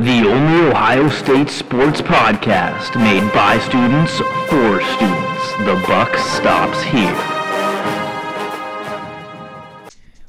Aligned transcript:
The 0.00 0.26
only 0.26 0.70
Ohio 0.70 1.10
State 1.10 1.50
sports 1.50 2.00
podcast 2.00 2.96
made 2.96 3.30
by 3.34 3.58
students 3.58 4.16
for 4.48 4.80
students. 4.80 5.52
The 5.58 5.84
buck 5.86 6.16
stops 6.16 6.82
here. 6.84 7.14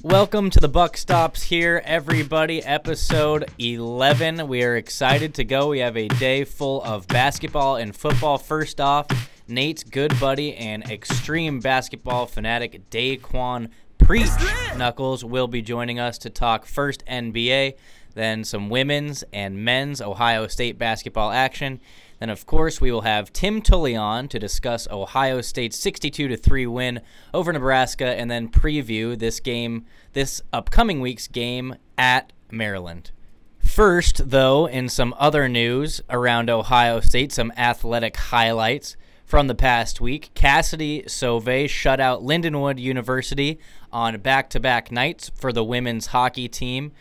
Welcome 0.01 0.49
to 0.49 0.59
the 0.59 0.67
Buck 0.67 0.97
Stops 0.97 1.43
Here, 1.43 1.81
everybody. 1.85 2.61
Episode 2.61 3.49
11. 3.59 4.45
We 4.49 4.61
are 4.63 4.75
excited 4.75 5.35
to 5.35 5.45
go. 5.45 5.69
We 5.69 5.79
have 5.79 5.95
a 5.95 6.09
day 6.09 6.43
full 6.43 6.83
of 6.83 7.07
basketball 7.07 7.77
and 7.77 7.95
football. 7.95 8.37
First 8.37 8.81
off, 8.81 9.07
Nate's 9.47 9.85
good 9.85 10.19
buddy 10.19 10.53
and 10.53 10.83
extreme 10.91 11.61
basketball 11.61 12.25
fanatic 12.25 12.89
Daquan 12.89 13.69
Preach 13.99 14.27
Knuckles 14.75 15.23
will 15.23 15.47
be 15.47 15.61
joining 15.61 15.97
us 15.97 16.17
to 16.17 16.29
talk 16.29 16.65
first 16.65 17.05
NBA, 17.05 17.75
then 18.13 18.43
some 18.43 18.69
women's 18.69 19.23
and 19.33 19.63
men's 19.63 20.01
Ohio 20.01 20.47
State 20.47 20.77
basketball 20.77 21.31
action. 21.31 21.79
Then, 22.19 22.29
of 22.29 22.45
course, 22.45 22.79
we 22.79 22.91
will 22.91 23.01
have 23.01 23.33
Tim 23.33 23.61
Tully 23.61 23.95
on 23.95 24.27
to 24.27 24.37
discuss 24.37 24.87
Ohio 24.89 25.41
State's 25.41 25.77
62 25.77 26.37
3 26.37 26.67
win 26.67 27.01
over 27.33 27.51
Nebraska 27.51 28.05
and 28.05 28.29
then 28.29 28.47
preview 28.47 29.17
this 29.17 29.39
game, 29.39 29.85
this 30.13 30.41
upcoming 30.53 31.01
week's 31.01 31.27
game 31.27 31.75
at 31.97 32.31
Maryland. 32.51 33.11
First, 33.57 34.29
though, 34.29 34.67
in 34.67 34.89
some 34.89 35.15
other 35.17 35.47
news 35.47 36.01
around 36.09 36.49
Ohio 36.49 36.99
State, 36.99 37.31
some 37.31 37.53
athletic 37.57 38.17
highlights 38.17 38.97
from 39.31 39.47
the 39.47 39.55
past 39.55 40.01
week. 40.01 40.29
Kassidy 40.35 41.05
Sauvé 41.05 41.69
shut 41.69 42.01
out 42.01 42.21
Lindenwood 42.21 42.79
University 42.79 43.59
on 43.89 44.19
back-to-back 44.19 44.91
nights 44.91 45.31
for 45.33 45.53
the 45.53 45.63
women's 45.63 46.07
hockey 46.07 46.49
team. 46.49 46.91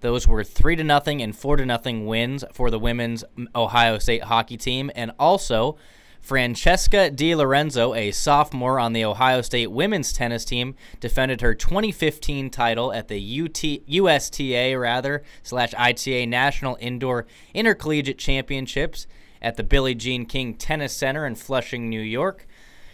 Those 0.00 0.26
were 0.26 0.44
three 0.44 0.76
to 0.76 0.84
nothing 0.84 1.22
and 1.22 1.36
four 1.36 1.56
to 1.56 1.66
nothing 1.66 2.06
wins 2.06 2.44
for 2.52 2.70
the 2.70 2.78
women's 2.78 3.24
Ohio 3.54 3.98
State 3.98 4.24
hockey 4.24 4.56
team, 4.56 4.90
and 4.94 5.12
also 5.18 5.76
Francesca 6.20 7.10
Di 7.10 7.34
Lorenzo, 7.34 7.94
a 7.94 8.10
sophomore 8.10 8.78
on 8.78 8.92
the 8.92 9.04
Ohio 9.04 9.40
State 9.40 9.70
women's 9.70 10.12
tennis 10.12 10.44
team, 10.44 10.74
defended 11.00 11.40
her 11.40 11.54
2015 11.54 12.50
title 12.50 12.92
at 12.92 13.08
the 13.08 13.40
UT, 13.40 13.62
USTA 13.86 14.78
rather 14.78 15.22
slash 15.42 15.74
ITA 15.76 16.26
National 16.26 16.76
Indoor 16.80 17.26
Intercollegiate 17.54 18.18
Championships 18.18 19.06
at 19.42 19.56
the 19.56 19.64
Billie 19.64 19.94
Jean 19.94 20.26
King 20.26 20.54
Tennis 20.54 20.92
Center 20.94 21.26
in 21.26 21.34
Flushing, 21.34 21.88
New 21.88 22.00
York. 22.00 22.46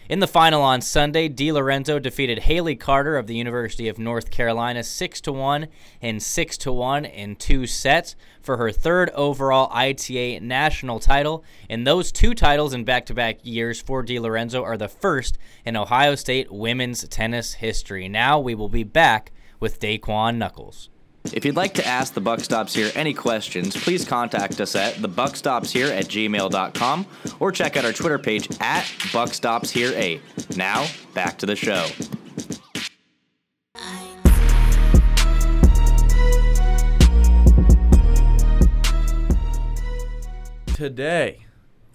In 0.09 0.21
the 0.21 0.29
final 0.29 0.63
on 0.63 0.83
Sunday, 0.83 1.27
Di 1.27 1.51
Lorenzo 1.51 1.99
defeated 1.99 2.39
Hayley 2.39 2.77
Carter 2.77 3.17
of 3.17 3.27
the 3.27 3.35
University 3.35 3.89
of 3.89 3.99
North 3.99 4.31
Carolina 4.31 4.85
6 4.85 5.21
to 5.23 5.33
1 5.33 5.67
and 6.01 6.23
6 6.23 6.59
to 6.59 6.73
1 6.73 7.05
in 7.05 7.35
two 7.35 7.67
sets 7.67 8.15
for 8.41 8.57
her 8.57 8.71
third 8.71 9.11
overall 9.11 9.69
ITA 9.73 10.39
national 10.39 11.01
title. 11.01 11.43
And 11.69 11.85
those 11.85 12.13
two 12.13 12.35
titles 12.35 12.73
in 12.73 12.85
back-to-back 12.85 13.41
years 13.43 13.83
for 13.83 14.05
Di 14.05 14.21
Lorenzo 14.21 14.63
are 14.63 14.77
the 14.77 14.87
first 14.87 15.39
in 15.65 15.77
Ohio 15.77 16.15
State 16.15 16.53
women's 16.53 17.03
tennis 17.09 17.55
history. 17.55 18.09
Now 18.09 18.39
we 18.39 18.55
will 18.55 18.69
be 18.69 18.85
back 18.85 19.33
with 19.59 19.81
Daquan 19.81 20.37
Knuckles. 20.37 20.89
If 21.33 21.45
you'd 21.45 21.57
like 21.57 21.75
to 21.75 21.87
ask 21.87 22.15
the 22.15 22.21
Buck 22.21 22.41
Stops 22.41 22.75
Here 22.75 22.91
any 22.95 23.13
questions, 23.13 23.77
please 23.77 24.05
contact 24.05 24.61
us 24.61 24.77
at 24.77 24.95
thebuckstopshere 24.95 25.91
at 25.91 26.07
gmail.com 26.07 27.07
or 27.41 27.53
check 27.53 27.77
out 27.77 27.85
our 27.85 27.93
Twitter 27.93 28.19
page 28.19 28.49
at 28.61 28.85
buckstopshere8. 29.13 30.57
Now, 30.57 30.87
back 31.15 31.39
to 31.39 31.47
the 31.47 31.57
show. 31.57 31.89
Today, 40.75 41.47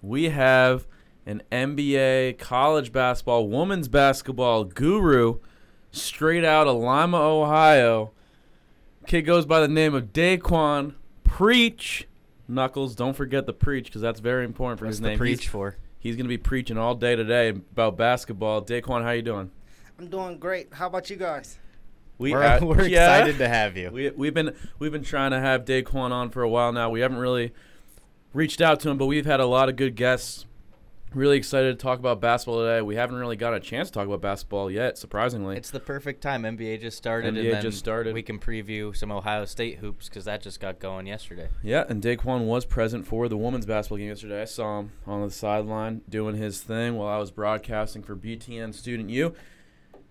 we 0.01 0.29
have 0.29 0.87
an 1.25 1.43
NBA 1.51 2.39
college 2.39 2.91
basketball, 2.91 3.47
women's 3.47 3.87
basketball 3.87 4.63
guru 4.65 5.39
straight 5.91 6.43
out 6.43 6.67
of 6.67 6.77
Lima, 6.77 7.17
Ohio 7.17 8.11
Kid 9.07 9.23
goes 9.23 9.45
by 9.45 9.59
the 9.59 9.67
name 9.67 9.93
of 9.93 10.13
Daquan 10.13 10.95
Preach 11.23 12.07
Knuckles. 12.47 12.95
Don't 12.95 13.15
forget 13.15 13.45
the 13.45 13.53
preach 13.53 13.85
because 13.85 14.01
that's 14.01 14.19
very 14.19 14.45
important 14.45 14.79
for 14.79 14.85
What's 14.85 14.97
his 14.97 15.01
the 15.01 15.09
name. 15.09 15.17
preach 15.17 15.41
he's, 15.41 15.49
for? 15.49 15.77
He's 15.99 16.15
going 16.15 16.25
to 16.25 16.29
be 16.29 16.37
preaching 16.37 16.77
all 16.77 16.95
day 16.95 17.15
today 17.15 17.49
about 17.49 17.97
basketball. 17.97 18.61
Daquan, 18.63 19.03
how 19.03 19.11
you 19.11 19.21
doing? 19.21 19.51
I'm 19.99 20.07
doing 20.07 20.37
great. 20.37 20.73
How 20.73 20.87
about 20.87 21.09
you 21.09 21.15
guys? 21.15 21.57
We 22.17 22.33
We're, 22.33 22.43
uh, 22.43 22.59
we're 22.61 22.83
yeah. 22.87 23.17
excited 23.17 23.37
to 23.39 23.47
have 23.47 23.75
you. 23.77 23.89
We 23.91 24.09
we've 24.11 24.33
been 24.33 24.55
we've 24.77 24.91
been 24.91 25.03
trying 25.03 25.31
to 25.31 25.39
have 25.39 25.65
Daquan 25.65 26.11
on 26.11 26.29
for 26.29 26.43
a 26.43 26.49
while 26.49 26.71
now. 26.71 26.89
We 26.89 26.99
haven't 26.99 27.17
really 27.17 27.51
reached 28.33 28.61
out 28.61 28.79
to 28.81 28.89
him, 28.89 28.97
but 28.97 29.07
we've 29.07 29.25
had 29.25 29.39
a 29.39 29.45
lot 29.45 29.69
of 29.69 29.75
good 29.75 29.95
guests. 29.95 30.45
Really 31.13 31.35
excited 31.35 31.77
to 31.77 31.83
talk 31.83 31.99
about 31.99 32.21
basketball 32.21 32.59
today. 32.59 32.81
We 32.81 32.95
haven't 32.95 33.17
really 33.17 33.35
got 33.35 33.53
a 33.53 33.59
chance 33.59 33.89
to 33.89 33.93
talk 33.93 34.07
about 34.07 34.21
basketball 34.21 34.71
yet, 34.71 34.97
surprisingly. 34.97 35.57
It's 35.57 35.69
the 35.69 35.81
perfect 35.81 36.21
time. 36.21 36.43
NBA 36.43 36.79
just 36.79 36.97
started. 36.97 37.33
NBA 37.33 37.39
and 37.39 37.53
then 37.53 37.61
just 37.61 37.79
started. 37.79 38.13
We 38.13 38.21
can 38.23 38.39
preview 38.39 38.95
some 38.95 39.11
Ohio 39.11 39.43
State 39.43 39.79
hoops 39.79 40.07
because 40.07 40.23
that 40.23 40.41
just 40.41 40.61
got 40.61 40.79
going 40.79 41.07
yesterday. 41.07 41.49
Yeah, 41.63 41.83
and 41.89 42.01
Daquan 42.01 42.45
was 42.45 42.63
present 42.63 43.05
for 43.05 43.27
the 43.27 43.35
women's 43.35 43.65
basketball 43.65 43.97
game 43.97 44.07
yesterday. 44.07 44.41
I 44.41 44.45
saw 44.45 44.79
him 44.79 44.93
on 45.05 45.21
the 45.21 45.29
sideline 45.29 46.01
doing 46.07 46.37
his 46.37 46.61
thing 46.61 46.95
while 46.95 47.09
I 47.09 47.17
was 47.17 47.29
broadcasting 47.29 48.03
for 48.03 48.15
BTN 48.15 48.73
Student 48.73 49.09
U. 49.09 49.35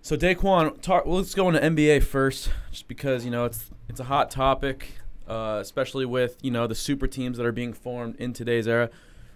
So 0.02 0.18
Daquan, 0.18 0.82
talk, 0.82 1.06
well, 1.06 1.16
let's 1.16 1.34
go 1.34 1.48
into 1.48 1.60
NBA 1.60 2.02
first, 2.02 2.50
just 2.70 2.88
because 2.88 3.24
you 3.24 3.30
know 3.30 3.46
it's 3.46 3.70
it's 3.88 4.00
a 4.00 4.04
hot 4.04 4.30
topic, 4.30 4.98
uh, 5.26 5.60
especially 5.62 6.04
with 6.04 6.36
you 6.42 6.50
know 6.50 6.66
the 6.66 6.74
super 6.74 7.06
teams 7.06 7.38
that 7.38 7.46
are 7.46 7.52
being 7.52 7.72
formed 7.72 8.16
in 8.16 8.34
today's 8.34 8.68
era. 8.68 8.90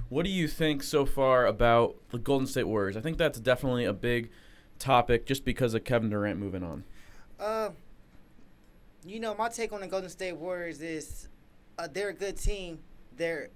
What 0.08 0.24
do 0.24 0.30
you 0.30 0.48
think 0.48 0.82
so 0.82 1.06
far 1.06 1.46
about 1.46 1.96
the 2.10 2.18
Golden 2.18 2.46
State 2.46 2.64
Warriors? 2.64 2.96
I 2.96 3.00
think 3.00 3.18
that's 3.18 3.40
definitely 3.40 3.84
a 3.84 3.92
big 3.92 4.30
topic, 4.78 5.26
just 5.26 5.44
because 5.44 5.74
of 5.74 5.84
Kevin 5.84 6.10
Durant 6.10 6.38
moving 6.38 6.62
on. 6.62 6.84
Uh, 7.40 7.70
you 9.04 9.20
know, 9.20 9.34
my 9.34 9.48
take 9.48 9.72
on 9.72 9.80
the 9.80 9.86
Golden 9.86 10.10
State 10.10 10.36
Warriors 10.36 10.80
is 10.80 11.28
uh, 11.78 11.88
they're 11.90 12.10
a 12.10 12.14
good 12.14 12.36
team. 12.36 12.78
They're 13.16 13.48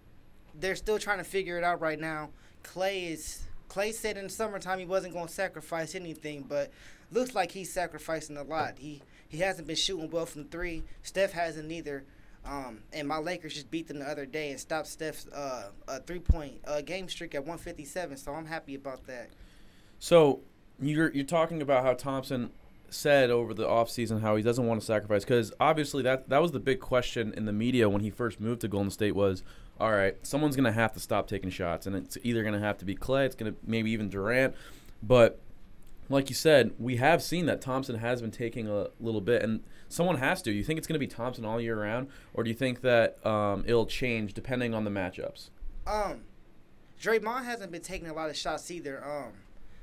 they're 0.59 0.77
still 0.77 0.99
trying 0.99 1.19
to 1.19 1.25
figure 1.25 1.59
it 1.59 1.65
out 1.65 1.81
right 1.81 2.01
now. 2.01 2.31
Clay 2.63 3.07
is 3.07 3.47
Clay 3.69 3.93
said 3.93 4.17
in 4.17 4.25
the 4.25 4.31
summertime 4.31 4.79
he 4.79 4.85
wasn't 4.85 5.15
going 5.15 5.29
to 5.29 5.33
sacrifice 5.33 5.95
anything, 5.95 6.45
but 6.49 6.71
looks 7.13 7.35
like 7.35 7.53
he's 7.53 7.73
sacrificing 7.73 8.37
a 8.37 8.43
lot. 8.43 8.79
He 8.79 9.03
he 9.29 9.39
hasn't 9.39 9.67
been 9.67 9.77
shooting 9.77 10.11
well 10.11 10.27
from 10.27 10.45
three. 10.45 10.83
Steph 11.03 11.33
hasn't 11.33 11.71
either. 11.71 12.05
Um, 12.49 12.79
and 12.95 13.07
my 13.07 13.19
Lakers 13.19 13.55
just 13.55 13.71
beat 13.71 13.89
them 13.89 13.99
the 13.99 14.09
other 14.09 14.25
day 14.25 14.51
and 14.51 14.59
stopped 14.59 14.87
Steph's 14.87 15.29
uh, 15.29 15.71
three 16.07 16.19
point 16.19 16.61
uh, 16.67 16.81
game 16.81 17.09
streak 17.09 17.35
at 17.35 17.43
157. 17.43 18.17
So 18.17 18.33
I'm 18.33 18.47
happy 18.47 18.75
about 18.75 19.07
that. 19.07 19.31
So 19.99 20.41
you're 20.81 21.13
you're 21.13 21.25
talking 21.25 21.61
about 21.61 21.85
how 21.85 21.95
Thompson 21.95 22.51
said 22.91 23.31
over 23.31 23.53
the 23.53 23.67
offseason 23.67 24.21
how 24.23 24.37
he 24.37 24.43
doesn't 24.43 24.67
want 24.67 24.81
to 24.81 24.87
sacrifice 24.87 25.23
because 25.23 25.53
obviously 25.61 26.03
that 26.03 26.29
that 26.31 26.41
was 26.41 26.53
the 26.53 26.61
big 26.61 26.81
question 26.81 27.35
in 27.37 27.45
the 27.45 27.53
media 27.53 27.89
when 27.89 28.01
he 28.01 28.09
first 28.09 28.41
moved 28.41 28.63
to 28.63 28.69
Golden 28.69 28.91
State 28.91 29.15
was 29.15 29.43
all 29.79 29.91
right 29.91 30.17
someone's 30.27 30.57
going 30.57 30.65
to 30.65 30.73
have 30.73 30.93
to 30.93 31.01
stop 31.01 31.29
taking 31.29 31.51
shots 31.51 31.87
and 31.87 31.95
it's 31.95 32.17
either 32.23 32.43
going 32.43 32.55
to 32.55 32.61
have 32.61 32.79
to 32.79 32.87
be 32.87 32.95
Clay 32.95 33.27
it's 33.27 33.35
going 33.35 33.53
to 33.53 33.59
maybe 33.67 33.91
even 33.91 34.09
Durant 34.09 34.55
but 35.03 35.39
like 36.09 36.31
you 36.31 36.35
said 36.35 36.73
we 36.79 36.97
have 36.97 37.23
seen 37.23 37.45
that 37.45 37.61
Thompson 37.61 37.97
has 37.97 38.23
been 38.23 38.31
taking 38.31 38.67
a 38.69 38.87
little 38.99 39.21
bit 39.21 39.43
and 39.43 39.63
someone 39.89 40.17
has 40.17 40.43
to 40.43 40.51
you 40.53 40.63
think 40.63 40.79
it's 40.79 40.87
going 40.87 40.95
to 40.95 40.99
be 40.99 41.07
Thompson 41.07 41.45
all 41.45 41.61
year 41.61 41.81
round 41.81 42.09
or 42.35 42.45
do 42.45 42.51
you 42.51 42.57
think 42.57 42.81
that 42.83 43.25
um, 43.27 43.65
it'll 43.67 43.87
change 43.87 44.35
depending 44.35 44.75
on 44.75 44.85
the 44.85 44.91
matchups 44.91 45.51
Um, 45.87 46.23
Draymond 47.01 47.45
hasn't 47.45 47.71
been 47.71 47.83
taking 47.83 48.09
a 48.09 48.13
lot 48.13 48.29
of 48.29 48.37
shots 48.37 48.71
either. 48.71 49.05
Um, 49.05 49.33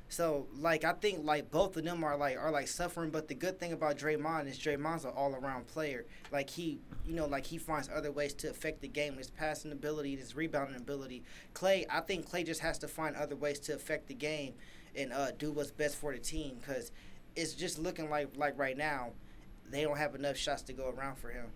so 0.08 0.46
like 0.58 0.84
I 0.84 0.92
think 0.92 1.24
like 1.24 1.50
both 1.50 1.76
of 1.76 1.84
them 1.84 2.04
are 2.04 2.16
like 2.16 2.36
are 2.38 2.50
like 2.50 2.68
suffering. 2.68 3.10
But 3.10 3.28
the 3.28 3.34
good 3.34 3.58
thing 3.58 3.72
about 3.72 3.96
Draymond 3.98 4.46
is 4.48 4.58
Draymond's 4.58 5.04
an 5.04 5.12
all 5.16 5.34
around 5.34 5.66
player. 5.66 6.04
Like 6.30 6.50
he, 6.50 6.78
you 7.06 7.14
know, 7.14 7.26
like 7.26 7.46
he 7.46 7.58
finds 7.58 7.88
other 7.92 8.12
ways 8.12 8.34
to 8.34 8.50
affect 8.50 8.82
the 8.82 8.88
game. 8.88 9.16
His 9.16 9.30
passing 9.30 9.72
ability, 9.72 10.16
his 10.16 10.36
rebounding 10.36 10.76
ability. 10.76 11.22
Clay, 11.54 11.86
I 11.90 12.00
think 12.00 12.28
Clay 12.28 12.44
just 12.44 12.60
has 12.60 12.78
to 12.80 12.88
find 12.88 13.16
other 13.16 13.34
ways 13.34 13.58
to 13.60 13.74
affect 13.74 14.06
the 14.08 14.14
game 14.14 14.54
and 14.94 15.12
uh, 15.12 15.30
do 15.32 15.50
what's 15.50 15.70
best 15.70 15.96
for 15.96 16.12
the 16.12 16.18
team 16.18 16.58
because 16.60 16.92
it's 17.34 17.54
just 17.54 17.78
looking 17.78 18.08
like 18.10 18.28
like 18.36 18.58
right 18.58 18.76
now 18.76 19.12
they 19.70 19.82
don't 19.82 19.98
have 19.98 20.14
enough 20.14 20.36
shots 20.36 20.62
to 20.62 20.72
go 20.72 20.88
around 20.88 21.16
for 21.16 21.30
him. 21.30 21.46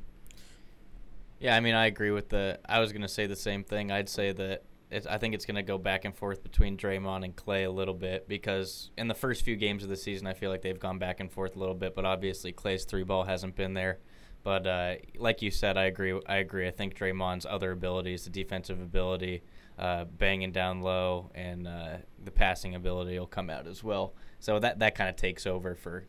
Yeah, 1.38 1.56
I 1.56 1.60
mean, 1.60 1.74
I 1.74 1.86
agree 1.86 2.10
with 2.10 2.28
the. 2.28 2.58
I 2.66 2.80
was 2.80 2.92
going 2.92 3.02
to 3.02 3.08
say 3.08 3.26
the 3.26 3.36
same 3.36 3.64
thing. 3.64 3.90
I'd 3.90 4.08
say 4.08 4.32
that 4.32 4.64
it's, 4.90 5.06
I 5.06 5.16
think 5.18 5.34
it's 5.34 5.46
going 5.46 5.54
to 5.56 5.62
go 5.62 5.78
back 5.78 6.04
and 6.04 6.14
forth 6.14 6.42
between 6.42 6.76
Draymond 6.76 7.24
and 7.24 7.34
Clay 7.34 7.64
a 7.64 7.70
little 7.70 7.94
bit 7.94 8.28
because 8.28 8.90
in 8.98 9.08
the 9.08 9.14
first 9.14 9.44
few 9.44 9.56
games 9.56 9.82
of 9.82 9.88
the 9.88 9.96
season, 9.96 10.26
I 10.26 10.34
feel 10.34 10.50
like 10.50 10.60
they've 10.62 10.78
gone 10.78 10.98
back 10.98 11.20
and 11.20 11.30
forth 11.30 11.56
a 11.56 11.58
little 11.58 11.74
bit. 11.74 11.94
But 11.94 12.04
obviously, 12.04 12.52
Clay's 12.52 12.84
three 12.84 13.04
ball 13.04 13.24
hasn't 13.24 13.56
been 13.56 13.72
there. 13.72 13.98
But 14.42 14.66
uh, 14.66 14.94
like 15.16 15.42
you 15.42 15.50
said, 15.50 15.76
I 15.78 15.84
agree. 15.84 16.18
I 16.26 16.36
agree. 16.36 16.66
I 16.66 16.70
think 16.70 16.94
Draymond's 16.94 17.46
other 17.48 17.72
abilities, 17.72 18.24
the 18.24 18.30
defensive 18.30 18.80
ability, 18.80 19.42
uh, 19.78 20.04
banging 20.04 20.50
down 20.52 20.80
low, 20.80 21.30
and 21.34 21.66
uh, 21.68 21.96
the 22.24 22.30
passing 22.30 22.74
ability 22.74 23.18
will 23.18 23.26
come 23.26 23.50
out 23.50 23.66
as 23.66 23.84
well. 23.84 24.14
So 24.40 24.58
that 24.58 24.78
that 24.80 24.94
kind 24.94 25.08
of 25.10 25.16
takes 25.16 25.46
over 25.46 25.74
for 25.74 26.04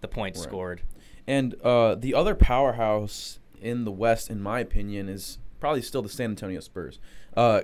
the 0.00 0.08
points 0.08 0.38
Right. 0.40 0.48
scored. 0.48 0.82
And 1.28 1.56
uh, 1.62 1.94
the 1.94 2.14
other 2.14 2.34
powerhouse 2.34 3.38
in 3.60 3.84
the 3.84 3.92
West, 3.92 4.30
in 4.30 4.40
my 4.40 4.60
opinion, 4.60 5.10
is 5.10 5.38
probably 5.60 5.82
still 5.82 6.00
the 6.00 6.08
San 6.08 6.30
Antonio 6.30 6.58
Spurs. 6.60 6.98
Uh, 7.36 7.60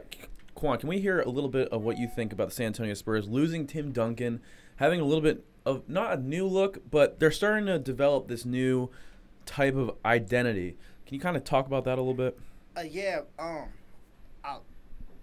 Quan, 0.55 0.79
can 0.79 0.91
we 0.91 1.01
hear 1.01 1.23
a 1.23 1.31
little 1.31 1.49
bit 1.49 1.69
of 1.71 1.81
what 1.81 1.97
you 1.97 2.07
think 2.07 2.31
about 2.31 2.51
the 2.51 2.55
San 2.55 2.67
Antonio 2.67 2.93
Spurs 2.93 3.27
losing 3.27 3.67
Tim 3.67 3.91
Duncan, 3.91 4.43
having 4.77 5.01
a 5.01 5.05
little 5.05 5.23
bit 5.23 5.47
of 5.65 5.89
not 5.89 6.19
a 6.19 6.21
new 6.21 6.47
look, 6.47 6.91
but 6.91 7.19
they're 7.19 7.31
starting 7.31 7.65
to 7.65 7.79
develop 7.79 8.29
this 8.29 8.45
new 8.45 8.91
type 9.47 9.77
of 9.77 9.93
identity. 10.05 10.77
Can 11.07 11.15
you 11.15 11.21
kind 11.21 11.35
of 11.35 11.43
talk 11.43 11.67
about 11.67 11.85
that 11.85 11.97
a 11.97 12.03
little 12.03 12.13
bit? 12.13 12.39
Uh, 12.77 12.83
yeah, 12.83 13.21
um, 13.39 13.69
I, 14.45 14.59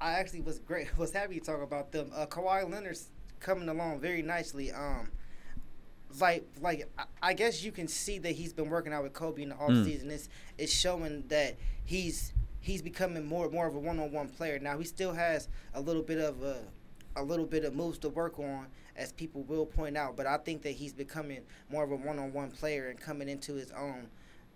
I 0.02 0.14
actually 0.14 0.42
was 0.42 0.58
great. 0.58 0.88
Was 0.98 1.14
happy 1.14 1.40
to 1.40 1.46
talk 1.46 1.62
about 1.62 1.92
them. 1.92 2.10
Uh, 2.16 2.26
Kawhi 2.26 2.68
Leonard's 2.68 3.10
coming 3.40 3.70
along 3.70 4.00
very 4.00 4.24
nicely. 4.24 4.72
Um, 4.72 5.12
like, 6.20 6.46
like 6.60 6.90
I- 7.22 7.34
guess 7.34 7.64
you 7.64 7.72
can 7.72 7.88
see 7.88 8.18
that 8.20 8.32
he's 8.32 8.52
been 8.54 8.70
working 8.70 8.92
out 8.94 9.04
with 9.04 9.14
Kobe 9.14 9.44
in 9.44 9.50
the 9.50 9.56
off 9.56 9.70
Mm. 9.72 9.86
season. 9.86 10.12
It's 10.12 10.28
it's 10.58 10.74
showing 10.74 11.26
that 11.28 11.56
he's 11.86 12.34
he's 12.60 12.82
becoming 12.82 13.26
more 13.26 13.50
more 13.50 13.68
of 13.68 13.76
a 13.76 13.80
one 13.80 14.00
on 14.00 14.12
one 14.12 14.28
player. 14.28 14.60
Now 14.60 14.78
he 14.78 14.84
still 14.86 15.14
has 15.14 15.48
a 15.74 15.80
little 15.82 16.04
bit 16.04 16.18
of 16.20 16.42
a 16.44 16.64
a 17.16 17.24
little 17.24 17.46
bit 17.46 17.64
of 17.66 17.76
moves 17.76 17.98
to 18.00 18.10
work 18.10 18.40
on, 18.40 18.68
as 18.96 19.12
people 19.12 19.44
will 19.44 19.66
point 19.66 19.98
out. 19.98 20.16
But 20.16 20.28
I 20.28 20.38
think 20.38 20.62
that 20.64 20.72
he's 20.72 20.94
becoming 20.94 21.42
more 21.70 21.84
of 21.84 21.92
a 21.92 21.96
one 21.96 22.18
on 22.20 22.32
one 22.34 22.52
player 22.52 22.88
and 22.90 23.00
coming 23.00 23.28
into 23.30 23.54
his 23.54 23.72
own. 23.72 24.08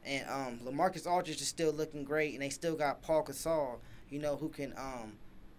And 0.05 0.29
um, 0.29 0.59
Lamarcus 0.63 1.05
Aldridge 1.09 1.41
is 1.41 1.47
still 1.47 1.71
looking 1.73 2.03
great, 2.03 2.33
and 2.33 2.41
they 2.41 2.49
still 2.49 2.75
got 2.75 3.01
Paul 3.01 3.23
Gasol, 3.25 3.79
you 4.09 4.19
know, 4.19 4.35
who 4.37 4.49
can 4.49 4.71
um, 4.77 5.13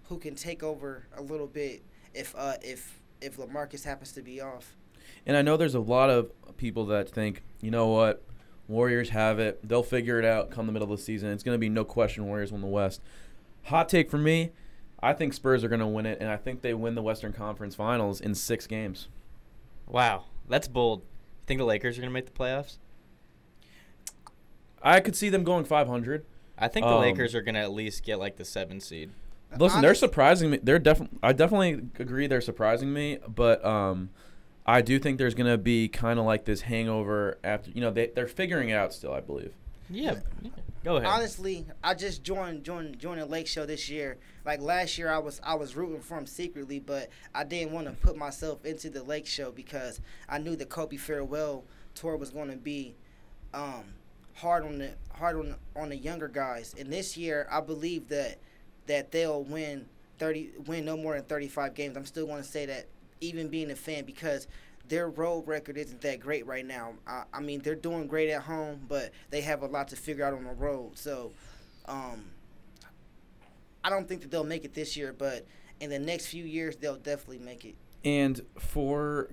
who 0.04 0.18
can 0.18 0.34
take 0.36 0.62
over 0.62 1.06
a 1.16 1.20
little 1.22 1.48
bit 1.48 1.82
if 2.14 2.32
uh, 2.36 2.54
if 2.62 3.00
if 3.20 3.36
Lamarcus 3.38 3.84
happens 3.84 4.12
to 4.12 4.22
be 4.22 4.40
off. 4.40 4.75
And 5.26 5.36
I 5.36 5.42
know 5.42 5.56
there's 5.56 5.74
a 5.74 5.80
lot 5.80 6.08
of 6.10 6.30
people 6.56 6.86
that 6.86 7.08
think, 7.10 7.42
you 7.60 7.70
know 7.70 7.88
what, 7.88 8.22
Warriors 8.68 9.10
have 9.10 9.38
it. 9.38 9.66
They'll 9.66 9.82
figure 9.82 10.18
it 10.18 10.24
out 10.24 10.50
come 10.50 10.66
the 10.66 10.72
middle 10.72 10.90
of 10.90 10.98
the 10.98 11.02
season. 11.04 11.30
It's 11.30 11.42
going 11.42 11.54
to 11.54 11.60
be 11.60 11.68
no 11.68 11.84
question 11.84 12.26
Warriors 12.26 12.52
win 12.52 12.60
the 12.60 12.66
West. 12.66 13.00
Hot 13.64 13.88
take 13.88 14.10
for 14.10 14.18
me, 14.18 14.50
I 15.00 15.12
think 15.12 15.34
Spurs 15.34 15.62
are 15.64 15.68
going 15.68 15.80
to 15.80 15.86
win 15.86 16.06
it, 16.06 16.18
and 16.20 16.30
I 16.30 16.36
think 16.36 16.62
they 16.62 16.72
win 16.74 16.94
the 16.94 17.02
Western 17.02 17.32
Conference 17.32 17.74
Finals 17.74 18.20
in 18.20 18.34
six 18.34 18.66
games. 18.66 19.08
Wow, 19.86 20.24
that's 20.48 20.68
bold. 20.68 21.00
You 21.00 21.06
think 21.46 21.58
the 21.58 21.64
Lakers 21.64 21.96
are 21.96 22.00
gonna 22.00 22.12
make 22.12 22.26
the 22.26 22.32
playoffs? 22.32 22.78
I 24.82 25.00
could 25.00 25.16
see 25.16 25.28
them 25.28 25.44
going 25.44 25.64
500. 25.64 26.24
I 26.58 26.68
think 26.68 26.86
the 26.86 26.92
Um, 26.92 27.00
Lakers 27.02 27.34
are 27.34 27.42
gonna 27.42 27.60
at 27.60 27.72
least 27.72 28.02
get 28.04 28.18
like 28.18 28.36
the 28.36 28.44
seven 28.44 28.80
seed. 28.80 29.10
Listen, 29.58 29.80
they're 29.80 29.94
surprising 29.94 30.50
me. 30.50 30.58
They're 30.62 30.78
definitely. 30.80 31.18
I 31.22 31.32
definitely 31.32 31.88
agree 32.00 32.26
they're 32.26 32.40
surprising 32.40 32.92
me, 32.92 33.18
but 33.28 33.64
um, 33.64 34.10
I 34.66 34.82
do 34.82 34.98
think 34.98 35.18
there's 35.18 35.34
gonna 35.34 35.58
be 35.58 35.88
kind 35.88 36.18
of 36.18 36.24
like 36.24 36.44
this 36.44 36.62
hangover 36.62 37.38
after. 37.44 37.70
You 37.70 37.80
know, 37.80 37.90
they 37.90 38.08
they're 38.08 38.26
figuring 38.26 38.70
it 38.70 38.74
out 38.74 38.92
still. 38.92 39.12
I 39.12 39.20
believe. 39.20 39.52
Yeah, 39.88 40.16
yeah. 40.42 40.50
go 40.84 40.96
ahead. 40.96 41.08
Honestly, 41.08 41.64
I 41.84 41.94
just 41.94 42.24
joined 42.24 42.64
joined 42.64 42.98
joined 42.98 43.20
the 43.20 43.26
Lake 43.26 43.46
Show 43.46 43.64
this 43.64 43.88
year. 43.88 44.18
Like 44.44 44.60
last 44.60 44.98
year, 44.98 45.10
I 45.10 45.18
was 45.18 45.40
I 45.44 45.54
was 45.54 45.76
rooting 45.76 46.00
for 46.00 46.18
him 46.18 46.26
secretly, 46.26 46.80
but 46.80 47.08
I 47.34 47.44
didn't 47.44 47.72
want 47.72 47.86
to 47.86 47.92
put 47.92 48.16
myself 48.16 48.64
into 48.64 48.90
the 48.90 49.02
Lake 49.04 49.26
Show 49.26 49.52
because 49.52 50.00
I 50.28 50.38
knew 50.38 50.56
the 50.56 50.66
Kobe 50.66 50.96
farewell 50.96 51.64
tour 51.94 52.16
was 52.16 52.30
going 52.30 52.50
to 52.50 52.56
be 52.56 52.94
um, 53.54 53.84
hard 54.34 54.64
on 54.64 54.78
the 54.78 54.90
hard 55.12 55.36
on 55.36 55.54
on 55.74 55.88
the 55.90 55.96
younger 55.96 56.28
guys. 56.28 56.74
And 56.78 56.92
this 56.92 57.16
year, 57.16 57.46
I 57.50 57.60
believe 57.60 58.08
that 58.08 58.38
that 58.86 59.12
they'll 59.12 59.42
win 59.44 59.86
thirty 60.18 60.50
win 60.66 60.84
no 60.84 60.96
more 60.96 61.14
than 61.14 61.24
thirty 61.24 61.48
five 61.48 61.74
games. 61.74 61.96
I'm 61.96 62.06
still 62.06 62.26
going 62.26 62.42
to 62.42 62.48
say 62.48 62.66
that, 62.66 62.86
even 63.20 63.48
being 63.48 63.70
a 63.70 63.76
fan, 63.76 64.04
because 64.04 64.46
their 64.88 65.08
road 65.08 65.46
record 65.46 65.76
isn't 65.76 66.00
that 66.02 66.20
great 66.20 66.46
right 66.46 66.64
now. 66.64 66.92
I, 67.06 67.24
I 67.32 67.40
mean, 67.40 67.60
they're 67.60 67.74
doing 67.74 68.06
great 68.06 68.30
at 68.30 68.42
home, 68.42 68.80
but 68.88 69.10
they 69.30 69.40
have 69.40 69.62
a 69.62 69.66
lot 69.66 69.88
to 69.88 69.96
figure 69.96 70.24
out 70.24 70.32
on 70.32 70.44
the 70.44 70.52
road. 70.52 70.96
So, 70.96 71.32
um, 71.86 72.26
I 73.82 73.90
don't 73.90 74.08
think 74.08 74.22
that 74.22 74.30
they'll 74.30 74.44
make 74.44 74.64
it 74.64 74.74
this 74.74 74.96
year, 74.96 75.12
but 75.12 75.46
in 75.80 75.90
the 75.90 75.98
next 75.98 76.26
few 76.26 76.44
years, 76.44 76.76
they'll 76.76 76.96
definitely 76.96 77.38
make 77.38 77.64
it. 77.64 77.74
And 78.04 78.40
for 78.58 79.30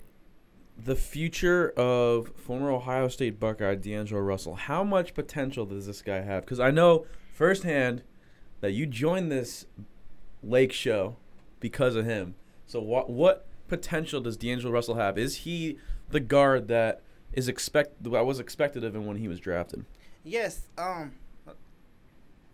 the 0.77 0.95
future 0.95 1.69
of 1.71 2.31
former 2.35 2.71
Ohio 2.71 3.07
State 3.07 3.39
Buckeye 3.39 3.75
D'Angelo 3.75 4.21
Russell, 4.21 4.55
how 4.55 4.83
much 4.83 5.13
potential 5.13 5.65
does 5.65 5.85
this 5.85 6.01
guy 6.01 6.21
have? 6.21 6.43
Because 6.43 6.59
I 6.59 6.71
know 6.71 7.05
firsthand 7.31 8.03
that 8.61 8.71
you 8.71 8.85
joined 8.85 9.31
this 9.31 9.65
Lake 10.41 10.71
show 10.71 11.17
because 11.59 11.95
of 11.95 12.05
him. 12.05 12.35
So 12.65 12.79
what 12.79 13.09
what 13.09 13.47
potential 13.67 14.21
does 14.21 14.37
D'Angelo 14.37 14.71
Russell 14.71 14.95
have? 14.95 15.17
Is 15.17 15.37
he 15.37 15.77
the 16.09 16.19
guard 16.19 16.67
that 16.67 17.01
is 17.33 17.47
expect 17.47 17.95
I 18.05 18.21
was 18.21 18.39
expected 18.39 18.83
of 18.83 18.95
him 18.95 19.05
when 19.05 19.17
he 19.17 19.27
was 19.27 19.39
drafted? 19.39 19.85
Yes, 20.23 20.69
um, 20.77 21.13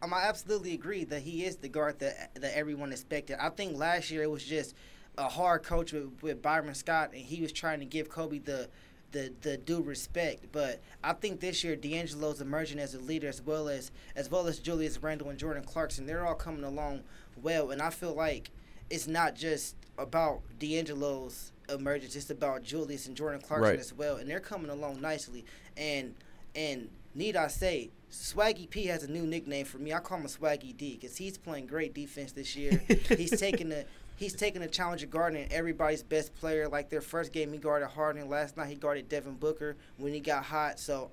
um, 0.02 0.14
I 0.14 0.24
absolutely 0.24 0.74
agree 0.74 1.04
that 1.06 1.22
he 1.22 1.46
is 1.46 1.58
the 1.58 1.70
guard 1.70 2.00
that 2.00 2.32
that 2.36 2.58
everyone 2.58 2.92
expected. 2.92 3.38
I 3.40 3.50
think 3.50 3.78
last 3.78 4.10
year 4.10 4.24
it 4.24 4.32
was 4.32 4.44
just 4.44 4.76
a 5.18 5.28
hard 5.28 5.64
coach 5.64 5.92
with, 5.92 6.12
with 6.22 6.42
Byron 6.42 6.74
Scott, 6.74 7.12
and 7.14 7.22
he 7.22 7.42
was 7.42 7.52
trying 7.52 7.80
to 7.80 7.86
give 7.86 8.10
Kobe 8.10 8.40
the 8.40 8.70
the 9.12 9.34
the 9.42 9.58
due 9.58 9.82
respect. 9.82 10.46
But 10.52 10.82
I 11.04 11.14
think 11.14 11.42
this 11.42 11.64
year 11.64 11.76
D'Angelo's 11.76 12.42
emerging 12.42 12.80
as 12.80 12.96
a 12.96 13.00
leader, 13.00 13.28
as 13.28 13.42
well 13.42 13.68
as 13.68 13.92
as 14.16 14.30
well 14.32 14.48
as 14.48 14.60
Julius 14.60 15.02
Randle 15.04 15.30
and 15.30 15.38
Jordan 15.38 15.64
Clarkson. 15.64 16.06
They're 16.06 16.26
all 16.26 16.36
coming 16.36 16.64
along 16.64 17.02
well, 17.42 17.72
and 17.72 17.82
I 17.82 17.90
feel 17.90 18.14
like 18.14 18.52
it's 18.90 19.08
not 19.08 19.36
just 19.36 19.76
about 20.00 20.42
D'Angelo's 20.60 21.52
emergence; 21.70 22.16
it's 22.16 22.30
about 22.30 22.64
Julius 22.64 23.08
and 23.08 23.16
Jordan 23.16 23.42
Clarkson 23.42 23.72
Right. 23.72 23.80
as 23.80 23.94
well, 23.94 24.16
and 24.18 24.30
they're 24.30 24.40
coming 24.40 24.70
along 24.70 25.02
nicely. 25.02 25.46
And 25.78 26.16
and 26.56 26.90
need 27.14 27.36
I 27.36 27.48
say, 27.48 27.92
Swaggy 28.12 28.70
P 28.70 28.86
has 28.86 29.04
a 29.04 29.12
new 29.12 29.26
nickname 29.26 29.66
for 29.66 29.78
me. 29.78 29.94
I 29.94 30.00
call 30.00 30.20
him 30.20 30.26
Swaggy 30.28 30.76
D 30.76 30.98
because 31.00 31.18
he's 31.18 31.38
playing 31.38 31.68
great 31.68 31.94
defense 31.94 32.32
this 32.32 32.56
year. 32.56 32.82
he's 33.10 33.40
taking 33.40 33.70
the 33.70 33.86
he's 34.16 34.34
taking 34.34 34.62
the 34.62 34.68
challenge 34.68 35.04
of 35.04 35.10
guarding 35.10 35.48
everybody's 35.52 36.04
best 36.04 36.34
player. 36.36 36.68
Like 36.68 36.90
their 36.90 37.02
first 37.02 37.32
game, 37.32 37.52
he 37.54 37.60
guarded 37.60 37.90
Harden. 37.90 38.28
Last 38.30 38.58
night, 38.58 38.68
he 38.68 38.76
guarded 38.76 39.10
Devin 39.10 39.36
Booker 39.36 39.78
when 39.98 40.14
he 40.14 40.20
got 40.20 40.44
hot. 40.46 40.80
So 40.80 41.12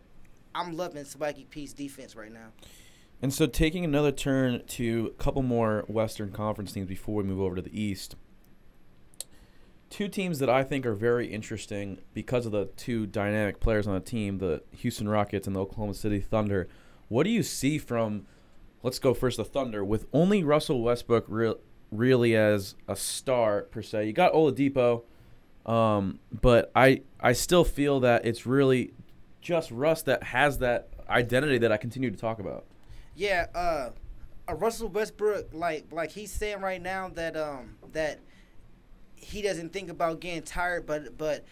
I'm 0.54 0.76
loving 0.76 1.04
Swaggy 1.04 1.48
P's 1.48 1.72
defense 1.72 2.16
right 2.16 2.32
now. 2.32 2.48
And 3.22 3.32
so, 3.32 3.46
taking 3.46 3.84
another 3.84 4.12
turn 4.12 4.62
to 4.66 5.12
a 5.18 5.22
couple 5.22 5.42
more 5.42 5.84
Western 5.88 6.32
Conference 6.32 6.72
teams 6.72 6.86
before 6.86 7.14
we 7.14 7.22
move 7.24 7.40
over 7.40 7.56
to 7.56 7.62
the 7.62 7.78
East. 7.80 8.14
Two 9.96 10.08
teams 10.08 10.40
that 10.40 10.50
I 10.50 10.62
think 10.62 10.84
are 10.84 10.92
very 10.92 11.26
interesting 11.26 12.02
because 12.12 12.44
of 12.44 12.52
the 12.52 12.66
two 12.76 13.06
dynamic 13.06 13.60
players 13.60 13.86
on 13.86 13.94
the 13.94 14.00
team 14.00 14.36
the 14.36 14.62
Houston 14.72 15.08
Rockets 15.08 15.46
and 15.46 15.56
the 15.56 15.60
Oklahoma 15.60 15.94
City 15.94 16.20
Thunder. 16.20 16.68
What 17.08 17.22
do 17.22 17.30
you 17.30 17.42
see 17.42 17.78
from, 17.78 18.26
let's 18.82 18.98
go 18.98 19.14
first, 19.14 19.38
the 19.38 19.44
Thunder, 19.46 19.82
with 19.82 20.04
only 20.12 20.44
Russell 20.44 20.82
Westbrook 20.82 21.24
real, 21.28 21.60
really 21.90 22.36
as 22.36 22.74
a 22.86 22.94
star, 22.94 23.62
per 23.62 23.80
se? 23.80 24.04
You 24.04 24.12
got 24.12 24.34
Oladipo, 24.34 25.04
um, 25.64 26.20
but 26.30 26.70
I, 26.76 27.00
I 27.18 27.32
still 27.32 27.64
feel 27.64 28.00
that 28.00 28.26
it's 28.26 28.44
really 28.44 28.92
just 29.40 29.70
Russ 29.70 30.02
that 30.02 30.24
has 30.24 30.58
that 30.58 30.90
identity 31.08 31.56
that 31.56 31.72
I 31.72 31.78
continue 31.78 32.10
to 32.10 32.18
talk 32.18 32.38
about. 32.38 32.66
Yeah, 33.14 33.46
uh, 33.54 33.92
Russell 34.54 34.88
Westbrook, 34.88 35.54
like 35.54 35.86
like 35.90 36.10
he's 36.10 36.32
saying 36.32 36.60
right 36.60 36.82
now 36.82 37.08
that 37.14 37.34
um 37.34 37.76
that 37.92 38.20
he 39.16 39.42
doesn't 39.42 39.72
think 39.72 39.90
about 39.90 40.20
getting 40.20 40.42
tired, 40.42 40.86
but 40.86 41.16
but 41.18 41.44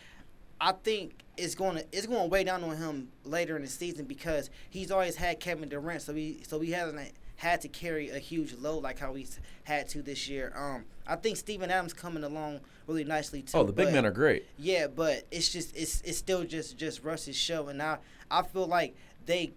I 0.61 0.73
think 0.73 1.25
it's 1.37 1.55
going 1.55 1.77
to 1.77 1.85
it's 1.93 2.07
going 2.07 2.23
to 2.23 2.29
weigh 2.29 2.45
down 2.45 2.63
on 2.65 2.77
him 2.77 3.09
later 3.25 3.57
in 3.57 3.63
the 3.63 3.69
season 3.69 4.05
because 4.05 4.51
he's 4.71 4.91
always 4.91 5.17
had 5.17 5.41
Kevin 5.41 5.69
Durant, 5.69 6.03
so 6.03 6.15
he 6.15 6.43
so 6.47 6.61
he 6.61 6.71
hasn't 6.73 7.13
had 7.37 7.61
to 7.63 7.69
carry 7.69 8.11
a 8.11 8.19
huge 8.19 8.55
load 8.55 8.83
like 8.83 8.99
how 8.99 9.15
he's 9.15 9.41
had 9.65 9.89
to 9.89 10.03
this 10.03 10.29
year. 10.29 10.53
Um, 10.55 10.85
I 11.07 11.17
think 11.17 11.37
Steven 11.37 11.71
Adams 11.71 11.93
coming 11.93 12.23
along 12.23 12.61
really 12.87 13.05
nicely 13.05 13.43
too. 13.43 13.59
Oh, 13.59 13.65
the 13.65 13.73
big 13.73 13.87
but- 13.87 13.95
men 13.95 14.07
are 14.07 14.13
great. 14.13 14.47
yeah, 14.59 14.87
but 14.87 15.25
it's 15.31 15.51
just 15.51 15.77
it's 15.77 16.01
it's 16.03 16.19
still 16.19 16.45
just 16.45 16.77
just 16.79 17.03
Russ's 17.03 17.37
show, 17.37 17.69
and 17.69 17.83
I 17.83 17.99
I 18.31 18.43
feel 18.43 18.67
like 18.67 18.95
they 19.27 19.53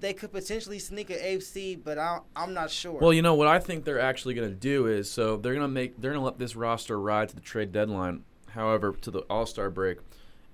they 0.00 0.12
could 0.14 0.32
potentially 0.32 0.78
sneak 0.78 1.10
an 1.10 1.18
AFC, 1.18 1.82
but 1.82 1.98
I 1.98 2.20
I'm 2.36 2.54
not 2.54 2.70
sure. 2.70 3.00
Well, 3.00 3.12
you 3.12 3.22
know 3.22 3.34
what 3.34 3.48
I 3.48 3.58
think 3.58 3.84
they're 3.84 4.00
actually 4.00 4.34
going 4.34 4.48
to 4.48 4.54
do 4.54 4.86
is 4.86 5.10
so 5.10 5.36
they're 5.36 5.54
going 5.54 5.62
to 5.64 5.68
make 5.68 6.00
they're 6.00 6.12
going 6.12 6.20
to 6.20 6.24
let 6.24 6.38
this 6.38 6.56
roster 6.56 6.98
ride 7.00 7.28
to 7.30 7.34
the 7.34 7.40
trade 7.40 7.72
deadline, 7.72 8.24
however, 8.50 8.92
to 8.92 9.10
the 9.10 9.20
All 9.30 9.46
Star 9.46 9.70
break, 9.70 9.98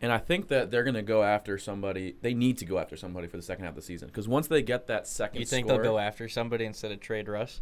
and 0.00 0.10
I 0.12 0.18
think 0.18 0.48
that 0.48 0.70
they're 0.70 0.84
going 0.84 0.94
to 0.94 1.02
go 1.02 1.22
after 1.22 1.58
somebody. 1.58 2.16
They 2.20 2.34
need 2.34 2.58
to 2.58 2.64
go 2.64 2.78
after 2.78 2.96
somebody 2.96 3.26
for 3.28 3.36
the 3.36 3.42
second 3.42 3.64
half 3.64 3.72
of 3.72 3.76
the 3.76 3.82
season 3.82 4.08
because 4.08 4.28
once 4.28 4.46
they 4.48 4.62
get 4.62 4.86
that 4.88 5.06
second, 5.06 5.40
You 5.40 5.46
think 5.46 5.66
score, 5.68 5.82
they'll 5.82 5.92
go 5.92 5.98
after 5.98 6.28
somebody 6.28 6.64
instead 6.64 6.92
of 6.92 7.00
trade 7.00 7.28
Russ? 7.28 7.60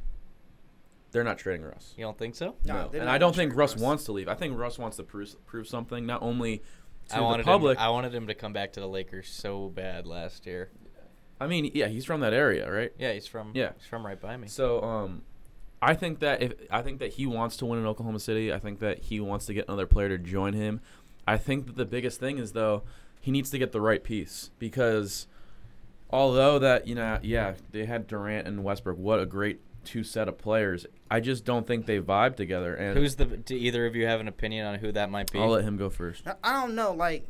They're 1.11 1.25
not 1.25 1.37
trading 1.39 1.63
Russ. 1.67 1.93
You 1.97 2.05
don't 2.05 2.17
think 2.17 2.35
so? 2.35 2.55
No, 2.65 2.89
No, 2.91 2.99
and 3.01 3.09
I 3.11 3.19
don't 3.19 3.37
think 3.37 3.55
Russ, 3.55 3.75
Russ. 3.75 3.83
wants 3.83 4.05
to 4.05 4.13
leave. 4.13 4.29
I 4.29 4.35
think 4.35 4.57
Russ 4.59 4.79
wants 4.79 4.97
to 4.97 5.03
prove 5.03 5.35
prove 5.47 5.69
something 5.69 6.07
not 6.07 6.23
only 6.23 6.63
to 7.09 7.17
I 7.17 7.19
the 7.19 7.25
wanted 7.25 7.45
public. 7.45 7.77
him. 7.79 7.85
I 7.85 7.89
wanted 7.91 8.15
him 8.15 8.29
to 8.29 8.35
come 8.35 8.53
back 8.55 8.73
to 8.75 8.81
the 8.81 8.89
Lakers 8.89 9.29
so 9.29 9.69
bad 9.69 10.07
last 10.07 10.47
year. 10.47 10.71
I 11.43 11.47
mean, 11.47 11.71
yeah, 11.75 11.89
he's 11.89 12.05
from 12.05 12.21
that 12.21 12.33
area, 12.33 12.71
right? 12.71 12.93
Yeah, 12.99 13.13
he's 13.13 13.27
from. 13.27 13.53
Yeah. 13.55 13.73
he's 13.79 13.87
from 13.87 14.05
right 14.07 14.21
by 14.21 14.37
me. 14.37 14.49
So, 14.49 14.83
um, 14.83 15.23
I 15.81 15.95
think 15.95 16.21
that 16.21 16.43
if 16.43 16.53
I 16.71 16.83
think 16.83 17.01
that 17.01 17.13
he 17.15 17.27
wants 17.27 17.57
to 17.59 17.67
win 17.67 17.79
in 17.81 17.87
Oklahoma 17.87 18.21
City, 18.21 18.53
I 18.53 18.59
think 18.59 18.79
that 18.81 19.01
he 19.01 19.19
wants 19.21 19.47
to 19.47 19.55
get 19.55 19.67
another 19.69 19.87
player 19.87 20.09
to 20.09 20.19
join 20.19 20.53
him. 20.55 20.81
I 21.27 21.37
think 21.37 21.67
that 21.67 21.77
the 21.77 21.85
biggest 21.85 22.21
thing 22.21 22.39
is 22.39 22.53
though 22.53 22.83
he 23.21 23.31
needs 23.31 23.51
to 23.51 23.59
get 23.59 23.73
the 23.73 23.81
right 23.81 24.03
piece 24.03 24.51
because 24.59 25.27
although 26.11 26.59
that 26.59 26.87
you 26.87 26.95
know 26.95 27.19
yeah 27.23 27.55
they 27.71 27.85
had 27.87 28.07
Durant 28.07 28.47
and 28.47 28.63
Westbrook, 28.63 28.97
what 28.99 29.19
a 29.21 29.27
great 29.27 29.61
two 29.85 30.05
set 30.05 30.29
of 30.29 30.39
players. 30.39 30.87
I 31.11 31.19
just 31.21 31.45
don't 31.45 31.67
think 31.67 31.87
they 31.87 32.01
vibe 32.01 32.37
together. 32.37 32.75
And 32.75 32.97
Who's 32.97 33.17
the? 33.17 33.25
Do 33.25 33.57
either 33.57 33.85
of 33.87 33.97
you 33.97 34.07
have 34.07 34.21
an 34.21 34.29
opinion 34.29 34.67
on 34.67 34.79
who 34.79 34.93
that 34.93 35.11
might 35.11 35.33
be? 35.33 35.41
I'll 35.41 35.49
let 35.49 35.65
him 35.65 35.77
go 35.77 35.91
first. 35.91 36.27
I- 36.27 36.37
I 36.45 36.61
don't 36.61 36.75
know, 36.77 36.93
like, 36.93 37.27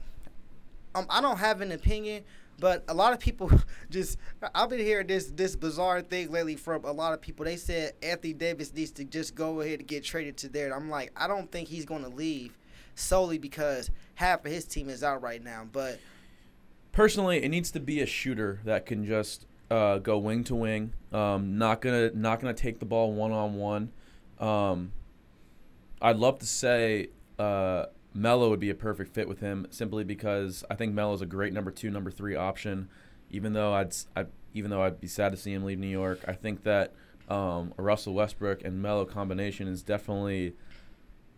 um, 0.94 1.06
I 1.08 1.20
don't 1.22 1.38
have 1.38 1.60
an 1.62 1.72
opinion, 1.72 2.24
but 2.58 2.84
a 2.88 2.94
lot 2.94 3.12
of 3.12 3.18
people 3.18 3.50
just 3.90 4.18
I've 4.54 4.70
been 4.70 4.80
hearing 4.80 5.06
this 5.06 5.26
this 5.26 5.56
bizarre 5.56 6.00
thing 6.02 6.30
lately 6.30 6.56
from 6.56 6.84
a 6.84 6.92
lot 6.92 7.12
of 7.12 7.20
people. 7.20 7.44
They 7.44 7.56
said 7.56 7.94
Anthony 8.02 8.32
Davis 8.32 8.72
needs 8.72 8.90
to 8.92 9.04
just 9.04 9.34
go 9.34 9.60
ahead 9.60 9.80
and 9.80 9.88
get 9.88 10.04
traded 10.04 10.36
to 10.38 10.48
there. 10.48 10.66
And 10.66 10.74
I'm 10.74 10.90
like, 10.90 11.12
I 11.16 11.26
don't 11.28 11.50
think 11.50 11.68
he's 11.68 11.84
going 11.84 12.02
to 12.02 12.08
leave 12.08 12.56
solely 12.94 13.38
because 13.38 13.90
half 14.14 14.44
of 14.44 14.52
his 14.52 14.64
team 14.64 14.88
is 14.88 15.02
out 15.02 15.22
right 15.22 15.42
now. 15.42 15.66
But 15.70 15.98
Personally, 16.92 17.42
it 17.42 17.48
needs 17.48 17.70
to 17.72 17.80
be 17.80 18.00
a 18.00 18.06
shooter 18.06 18.60
that 18.64 18.86
can 18.86 19.04
just 19.06 19.46
uh, 19.70 19.98
go 19.98 20.18
wing 20.18 20.44
to 20.44 20.54
wing. 20.54 20.92
Um, 21.12 21.58
not 21.58 21.80
gonna 21.80 22.10
not 22.14 22.40
gonna 22.40 22.54
take 22.54 22.78
the 22.78 22.86
ball 22.86 23.12
one 23.12 23.32
on 23.32 23.54
one. 23.54 23.92
I'd 26.02 26.16
love 26.16 26.40
to 26.40 26.46
say 26.46 27.08
uh, 27.38 27.86
Melo 28.14 28.50
would 28.50 28.60
be 28.60 28.70
a 28.70 28.74
perfect 28.74 29.14
fit 29.14 29.28
with 29.28 29.40
him 29.40 29.66
simply 29.70 30.04
because 30.04 30.64
I 30.70 30.74
think 30.74 30.94
Melo's 30.94 31.22
a 31.22 31.26
great 31.26 31.52
number 31.52 31.70
two, 31.70 31.90
number 31.90 32.10
three 32.10 32.36
option. 32.36 32.88
Even 33.30 33.54
though 33.54 33.72
I'd, 33.72 33.94
I, 34.14 34.26
even 34.52 34.70
though 34.70 34.82
I'd 34.82 35.00
be 35.00 35.06
sad 35.06 35.32
to 35.32 35.38
see 35.38 35.52
him 35.52 35.64
leave 35.64 35.78
New 35.78 35.86
York, 35.86 36.20
I 36.28 36.34
think 36.34 36.64
that 36.64 36.92
um, 37.28 37.72
a 37.78 37.82
Russell 37.82 38.14
Westbrook 38.14 38.62
and 38.64 38.82
Melo 38.82 39.06
combination 39.06 39.66
is 39.66 39.82
definitely 39.82 40.54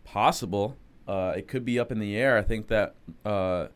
possible. 0.03 0.75
Uh, 1.07 1.33
it 1.37 1.47
could 1.47 1.63
be 1.63 1.79
up 1.79 1.91
in 1.91 1.99
the 1.99 2.17
air. 2.17 2.37
I 2.37 2.41
think 2.41 2.67
that 2.67 2.95
uh, 3.25 3.67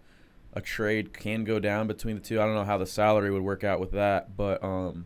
a 0.54 0.62
trade 0.62 1.14
can 1.14 1.44
go 1.46 1.60
down 1.60 1.88
between 1.88 2.16
the 2.16 2.22
two. 2.22 2.42
I 2.42 2.46
don't 2.46 2.56
know 2.56 2.66
how 2.66 2.78
the 2.78 2.86
salary 2.86 3.32
would 3.32 3.44
work 3.44 3.64
out 3.64 3.80
with 3.80 3.92
that, 3.92 4.36
but 4.36 4.62
um, 4.64 5.06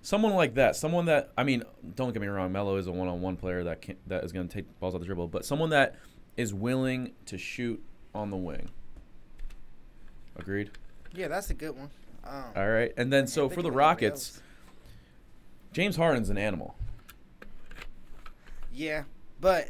someone 0.00 0.34
like 0.34 0.54
that, 0.54 0.76
someone 0.76 1.06
that 1.06 1.32
I 1.36 1.44
mean, 1.44 1.64
don't 1.96 2.12
get 2.12 2.22
me 2.22 2.28
wrong, 2.28 2.52
Melo 2.52 2.76
is 2.76 2.86
a 2.86 2.92
one-on-one 2.92 3.36
player 3.36 3.64
that 3.64 3.82
can 3.82 3.96
that 4.06 4.24
is 4.24 4.32
going 4.32 4.48
to 4.48 4.54
take 4.54 4.78
balls 4.78 4.94
out 4.94 5.00
the 5.00 5.06
dribble, 5.06 5.28
but 5.28 5.44
someone 5.44 5.70
that 5.70 5.96
is 6.36 6.52
willing 6.54 7.12
to 7.26 7.38
shoot 7.38 7.82
on 8.14 8.30
the 8.30 8.36
wing. 8.36 8.70
Agreed. 10.36 10.70
yeah, 11.14 11.28
that's 11.28 11.50
a 11.50 11.54
good 11.54 11.76
one. 11.76 11.90
Um, 12.24 12.44
All 12.56 12.68
right, 12.68 12.92
and 12.96 13.12
then 13.12 13.26
so 13.26 13.48
for 13.48 13.62
the 13.62 13.70
Rockets. 13.70 14.40
James 15.72 15.96
Harden's 15.96 16.30
an 16.30 16.38
animal. 16.38 16.76
yeah, 18.72 19.04
but 19.40 19.68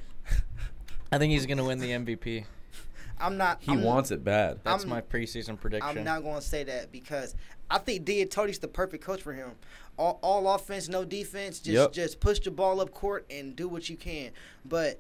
I 1.13 1.19
think 1.19 1.33
he's 1.33 1.47
gonna 1.47 1.65
win 1.65 1.79
the 1.79 1.91
MVP. 1.91 2.45
I'm 3.21 3.37
not. 3.37 3.59
He 3.61 3.73
I'm, 3.73 3.83
wants 3.83 4.11
it 4.11 4.25
bad. 4.25 4.61
That's 4.65 4.83
I'm- 4.83 4.91
my 4.91 5.01
preseason 5.01 5.59
prediction. 5.59 5.99
I'm 5.99 6.05
not 6.05 6.23
going 6.23 6.35
to 6.35 6.43
say 6.43 6.65
that 6.65 6.91
because 6.91 7.35
I 7.71 7.79
think 7.79 8.05
D'Antoni's 8.05 8.59
the 8.59 8.67
perfect 8.69 9.05
coach 9.05 9.23
for 9.23 9.33
him. 9.33 9.53
All, 9.97 10.19
all 10.21 10.53
offense, 10.53 10.89
no 10.89 11.05
defense. 11.05 11.61
Just 11.61 11.75
Yep. 11.75 11.93
just 11.93 12.21
push 12.21 12.41
the 12.41 12.51
ball 12.51 12.81
up 12.81 12.93
court 12.93 13.25
and 13.31 13.55
do 13.55 13.69
what 13.69 13.89
you 13.89 13.97
can. 13.97 14.33
But 14.65 14.99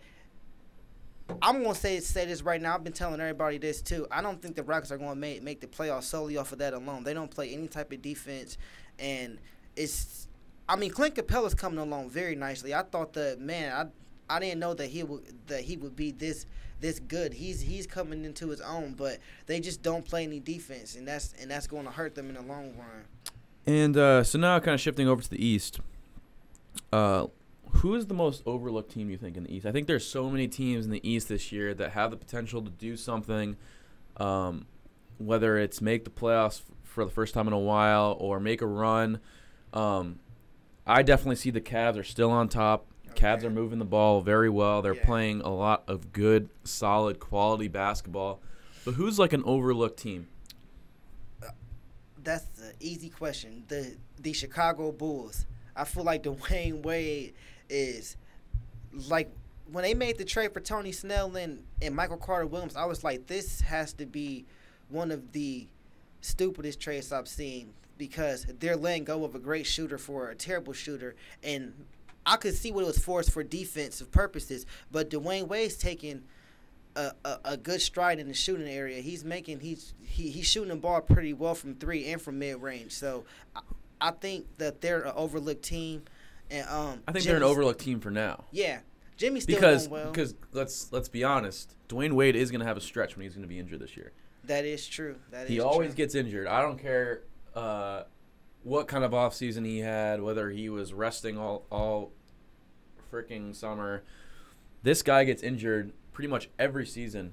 I'm 1.41 1.65
to 1.65 1.75
say 1.75 2.01
say 2.01 2.27
this 2.27 2.43
right 2.43 2.61
now. 2.61 2.75
I've 2.75 2.85
been 2.85 2.93
telling 2.93 3.21
everybody 3.21 3.59
this 3.59 3.81
too. 3.81 4.07
I 4.11 4.21
don't 4.21 4.41
think 4.41 4.57
the 4.57 4.63
Rockets 4.63 4.93
are 4.93 4.99
going 4.99 5.11
to 5.11 5.17
make 5.17 5.43
make 5.43 5.61
the 5.61 5.67
playoffs 5.67 6.05
solely 6.05 6.37
off 6.37 6.53
of 6.53 6.59
that 6.59 6.75
alone. 6.75 7.05
They 7.05 7.15
don't 7.15 7.31
play 7.31 7.53
any 7.53 7.69
type 7.69 7.93
of 7.93 8.03
defense, 8.03 8.59
and 8.99 9.39
it's. 9.77 10.29
I 10.67 10.77
mean, 10.77 10.91
Clint 10.91 11.15
Capela's 11.15 11.55
coming 11.55 11.79
along 11.79 12.11
very 12.11 12.35
nicely. 12.35 12.75
I 12.75 12.83
thought 12.83 13.13
that 13.15 13.41
man, 13.41 13.73
I 13.73 14.37
I 14.37 14.41
didn't 14.41 14.61
know 14.61 14.75
that 14.75 14.89
he 14.89 15.03
would 15.03 15.23
that 15.47 15.63
he 15.63 15.77
would 15.77 15.97
be 15.97 16.11
this 16.11 16.47
this 16.81 17.01
good. 17.01 17.35
He's 17.35 17.61
he's 17.61 17.87
coming 17.87 18.25
into 18.25 18.49
his 18.49 18.61
own, 18.61 18.95
but 18.95 19.19
they 19.47 19.61
just 19.61 19.83
don't 19.83 20.05
play 20.05 20.25
any 20.25 20.41
defense, 20.41 20.97
and 20.97 21.07
that's 21.07 21.35
and 21.41 21.51
that's 21.51 21.67
going 21.67 21.85
to 21.85 21.91
hurt 21.91 22.15
them 22.15 22.29
in 22.29 22.35
the 22.35 22.43
long 22.43 22.75
run. 22.77 23.05
And 23.67 23.97
uh, 23.97 24.25
so 24.25 24.39
now, 24.39 24.59
kind 24.61 24.75
of 24.75 24.81
shifting 24.81 25.09
over 25.09 25.23
to 25.23 25.31
the 25.31 25.45
East. 25.45 25.81
Uh, 26.93 27.27
who 27.77 27.95
is 27.95 28.07
the 28.07 28.15
most 28.15 28.43
overlooked 28.47 28.93
team 28.93 29.11
you 29.11 29.17
think 29.17 29.37
in 29.37 29.45
the 29.45 29.55
East? 29.55 29.67
I 29.67 29.73
think 29.73 29.87
there's 29.87 30.07
so 30.07 30.31
many 30.31 30.49
teams 30.49 30.85
in 30.85 30.91
the 30.91 31.07
East 31.09 31.29
this 31.29 31.53
year 31.53 31.75
that 31.75 31.93
have 31.93 32.11
the 32.11 32.17
potential 32.17 32.63
to 32.63 32.71
do 32.71 32.97
something, 32.97 33.57
um, 34.17 34.67
whether 35.19 35.59
it's 35.59 35.81
make 35.81 36.05
the 36.05 36.11
playoffs 36.11 36.61
f- 36.61 36.71
for 36.85 37.05
the 37.05 37.11
first 37.11 37.35
time 37.35 37.47
in 37.47 37.53
a 37.53 37.59
while 37.59 38.17
or 38.21 38.41
make 38.41 38.63
a 38.63 38.67
run. 38.67 39.21
Um, 39.73 40.21
I 40.87 41.03
definitely 41.03 41.37
see 41.37 41.51
the 41.51 41.61
Cavs 41.61 41.99
are 41.99 42.05
still 42.05 42.31
on 42.31 42.49
top. 42.49 42.87
Cavs 43.15 43.45
are 43.45 43.51
moving 43.51 43.79
the 43.79 43.85
ball 43.85 44.21
very 44.21 44.51
well. 44.51 44.83
They're 44.83 44.95
Yeah. 44.95 45.05
playing 45.05 45.41
a 45.43 45.55
lot 45.55 45.85
of 45.87 46.13
good, 46.13 46.49
solid, 46.65 47.21
quality 47.21 47.69
basketball. 47.69 48.41
But 48.85 48.95
who's 48.95 49.19
like 49.19 49.33
an 49.33 49.43
overlooked 49.45 49.99
team? 49.99 50.27
That's 52.23 52.45
the 52.45 52.73
easy 52.81 53.09
question. 53.11 53.65
The 53.69 53.97
the 54.19 54.33
Chicago 54.33 54.91
Bulls. 54.93 55.47
I 55.77 55.85
feel 55.85 56.05
like 56.05 56.23
Dwyane 56.23 56.83
Wade 56.83 57.35
is 57.75 58.17
like 59.09 59.31
when 59.71 59.83
they 59.83 59.95
made 59.95 60.19
the 60.19 60.25
trade 60.25 60.53
for 60.53 60.61
Tony 60.61 60.93
Snell 60.93 61.35
and, 61.37 61.65
and 61.83 61.95
Michael 61.95 62.17
Carter 62.17 62.47
Williams, 62.47 62.77
I 62.77 62.85
was 62.85 63.03
like, 63.03 63.27
this 63.27 63.61
has 63.63 63.93
to 63.95 64.07
be 64.07 64.45
one 64.89 65.11
of 65.11 65.33
the 65.33 65.67
stupidest 66.21 66.81
trades 66.81 67.13
I've 67.13 67.29
seen 67.29 67.73
because 67.99 68.47
they're 68.61 68.77
letting 68.77 69.05
go 69.05 69.25
of 69.25 69.35
a 69.35 69.39
great 69.39 69.67
shooter 69.67 69.99
for 69.99 70.31
a 70.31 70.35
terrible 70.35 70.73
shooter. 70.73 71.15
And 71.43 71.73
I 72.27 72.37
could 72.37 72.55
see 72.55 72.73
what 72.73 72.83
it 72.83 72.87
was 72.87 72.99
forced 72.99 73.31
for 73.31 73.43
defensive 73.43 74.11
purposes, 74.11 74.67
but 74.91 75.11
Dwyane 75.11 75.49
Wade's 75.49 75.77
taking 75.77 76.23
a, 76.97 77.13
a, 77.25 77.39
a 77.45 77.57
good 77.57 77.81
stride 77.81 78.19
in 78.19 78.29
the 78.29 78.35
shooting 78.35 78.69
area. 78.69 79.01
He's 79.01 79.25
making 79.25 79.61
he's 79.61 79.95
he, 80.01 80.31
he's 80.31 80.47
shooting 80.47 80.71
the 80.71 80.77
ball 80.77 81.01
pretty 81.01 81.33
well 81.33 81.55
from 81.55 81.75
three 81.75 82.11
and 82.11 82.21
from 82.21 82.39
mid 82.39 82.63
range. 82.63 82.93
So 82.93 83.25
I, 83.55 83.61
I 84.01 84.11
think 84.13 84.47
that 84.59 84.81
they're 84.81 85.03
an 85.03 85.13
overlooked 85.17 85.63
team. 85.63 86.03
And 86.55 86.69
um, 86.69 87.03
I 87.09 87.13
think 87.13 87.25
they're 87.25 87.37
an 87.37 87.43
overlooked 87.43 87.81
team 87.81 88.01
for 88.01 88.11
now. 88.11 88.45
Yeah, 88.53 88.81
Jimmy's 89.17 89.43
still 89.45 89.57
because 89.57 89.89
doing 89.89 90.03
well. 90.03 90.11
because 90.13 90.35
let's 90.53 90.93
let's 90.93 91.09
be 91.09 91.25
honest, 91.25 91.75
Dwyane 91.89 92.13
Wade 92.13 92.37
is 92.37 92.51
going 92.51 92.61
to 92.61 92.67
have 92.67 92.77
a 92.77 92.81
stretch 92.81 93.17
when 93.17 93.25
he's 93.25 93.35
going 93.35 93.43
to 93.43 93.49
be 93.49 93.59
injured 93.59 93.81
this 93.81 93.97
year. 93.97 94.13
that 94.45 94.65
is 94.65 94.87
true. 94.87 95.17
That 95.31 95.45
is 95.45 95.49
He 95.51 95.61
always 95.61 95.89
true. 95.91 95.97
gets 95.97 96.15
injured. 96.15 96.47
I 96.47 96.63
don't 96.63 96.79
care 96.79 97.23
uh, 97.55 98.03
what 98.63 98.87
kind 98.89 99.03
of 99.05 99.11
offseason 99.13 99.65
he 99.67 99.79
had, 99.81 100.23
whether 100.23 100.51
he 100.51 100.69
was 100.69 100.93
resting 100.93 101.39
all 101.39 101.65
all 101.71 102.13
freaking 103.13 103.55
summer. 103.55 104.03
This 104.83 105.03
guy 105.03 105.25
gets 105.25 105.43
injured 105.43 105.93
pretty 106.13 106.29
much 106.29 106.51
every 106.59 106.87
season, 106.87 107.33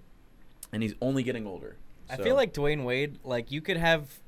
and 0.72 0.82
he's 0.82 0.96
only 1.02 1.22
getting 1.24 1.46
older. 1.46 1.76
I 2.10 2.18
feel 2.18 2.36
like 2.36 2.54
Dwyane 2.54 2.84
Wade, 2.84 3.20
like 3.24 3.52
you 3.52 3.62
could 3.62 3.78
have, 3.78 4.20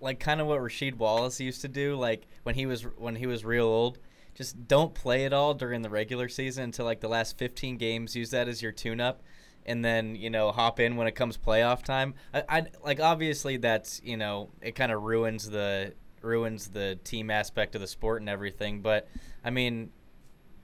like 0.00 0.18
kind 0.18 0.40
of 0.40 0.46
what 0.48 0.60
Rasheed 0.60 0.96
Wallace 0.96 1.38
used 1.40 1.60
to 1.60 1.68
do, 1.68 1.94
like 1.96 2.26
when 2.42 2.54
he 2.54 2.66
was 2.66 2.82
when 2.82 3.16
he 3.16 3.26
was 3.26 3.44
real 3.44 3.66
old. 3.66 3.98
Just 4.34 4.66
don't 4.68 4.94
play 4.94 5.24
it 5.24 5.32
all 5.32 5.54
during 5.54 5.82
the 5.82 5.90
regular 5.90 6.28
season 6.28 6.64
until 6.64 6.84
like 6.84 7.00
the 7.00 7.08
last 7.08 7.36
15 7.38 7.76
games. 7.76 8.16
Use 8.16 8.30
that 8.30 8.48
as 8.48 8.62
your 8.62 8.72
tune-up, 8.72 9.22
and 9.66 9.84
then 9.84 10.14
you 10.16 10.30
know 10.30 10.50
hop 10.52 10.80
in 10.80 10.96
when 10.96 11.06
it 11.06 11.12
comes 11.12 11.36
playoff 11.36 11.82
time. 11.84 12.14
I, 12.32 12.44
I 12.48 12.66
like 12.84 13.00
obviously 13.00 13.56
that's 13.58 14.00
you 14.02 14.16
know 14.16 14.50
it 14.62 14.74
kind 14.74 14.92
of 14.92 15.02
ruins 15.02 15.50
the 15.50 15.94
ruins 16.22 16.68
the 16.68 16.98
team 17.04 17.30
aspect 17.30 17.74
of 17.74 17.80
the 17.80 17.86
sport 17.86 18.20
and 18.22 18.28
everything. 18.28 18.80
But 18.82 19.08
I 19.44 19.50
mean, 19.50 19.90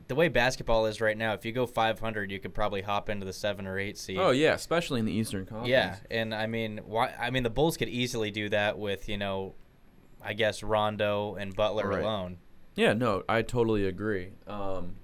the 0.09 0.15
way 0.15 0.29
basketball 0.29 0.87
is 0.87 1.01
right 1.01 1.17
now, 1.17 1.33
if 1.35 1.45
you 1.45 1.53
go 1.53 1.67
500, 1.67 2.31
you 2.31 2.39
could 2.39 2.55
probably 2.55 2.83
hop 2.83 3.09
into 3.09 3.27
the 3.27 3.33
seven 3.33 3.67
or 3.67 3.79
eight 3.79 3.99
seed. 3.99 4.19
Oh 4.19 4.31
yeah, 4.31 4.55
especially 4.55 5.01
in 5.01 5.07
the 5.07 5.13
Eastern 5.13 5.45
Conference. 5.45 5.69
Yeah, 5.69 5.97
and 6.11 6.35
I 6.35 6.47
mean, 6.47 6.81
why? 6.85 7.13
I 7.19 7.31
mean, 7.31 7.43
the 7.43 7.51
Bulls 7.51 7.77
could 7.77 7.89
easily 7.89 8.31
do 8.31 8.49
that 8.51 8.79
with 8.79 9.09
you 9.09 9.19
know, 9.19 9.55
I 10.23 10.33
guess 10.35 10.63
Rondo 10.63 11.35
and 11.35 11.55
Butler 11.55 11.89
Right. 11.89 12.01
alone. 12.03 12.39
Yeah, 12.77 12.93
no, 12.93 13.25
I 13.29 13.43
totally 13.43 13.87
agree. 13.87 14.29
Um, 14.47 14.97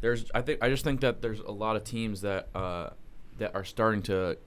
there's, 0.00 0.30
I 0.32 0.40
think, 0.40 0.62
I 0.62 0.68
just 0.68 0.84
think 0.84 1.00
that 1.00 1.20
there's 1.20 1.40
a 1.40 1.50
lot 1.50 1.76
of 1.76 1.84
teams 1.84 2.22
that 2.22 2.48
uh, 2.54 2.90
that 3.38 3.54
are 3.54 3.64
starting 3.64 4.02
to 4.02 4.38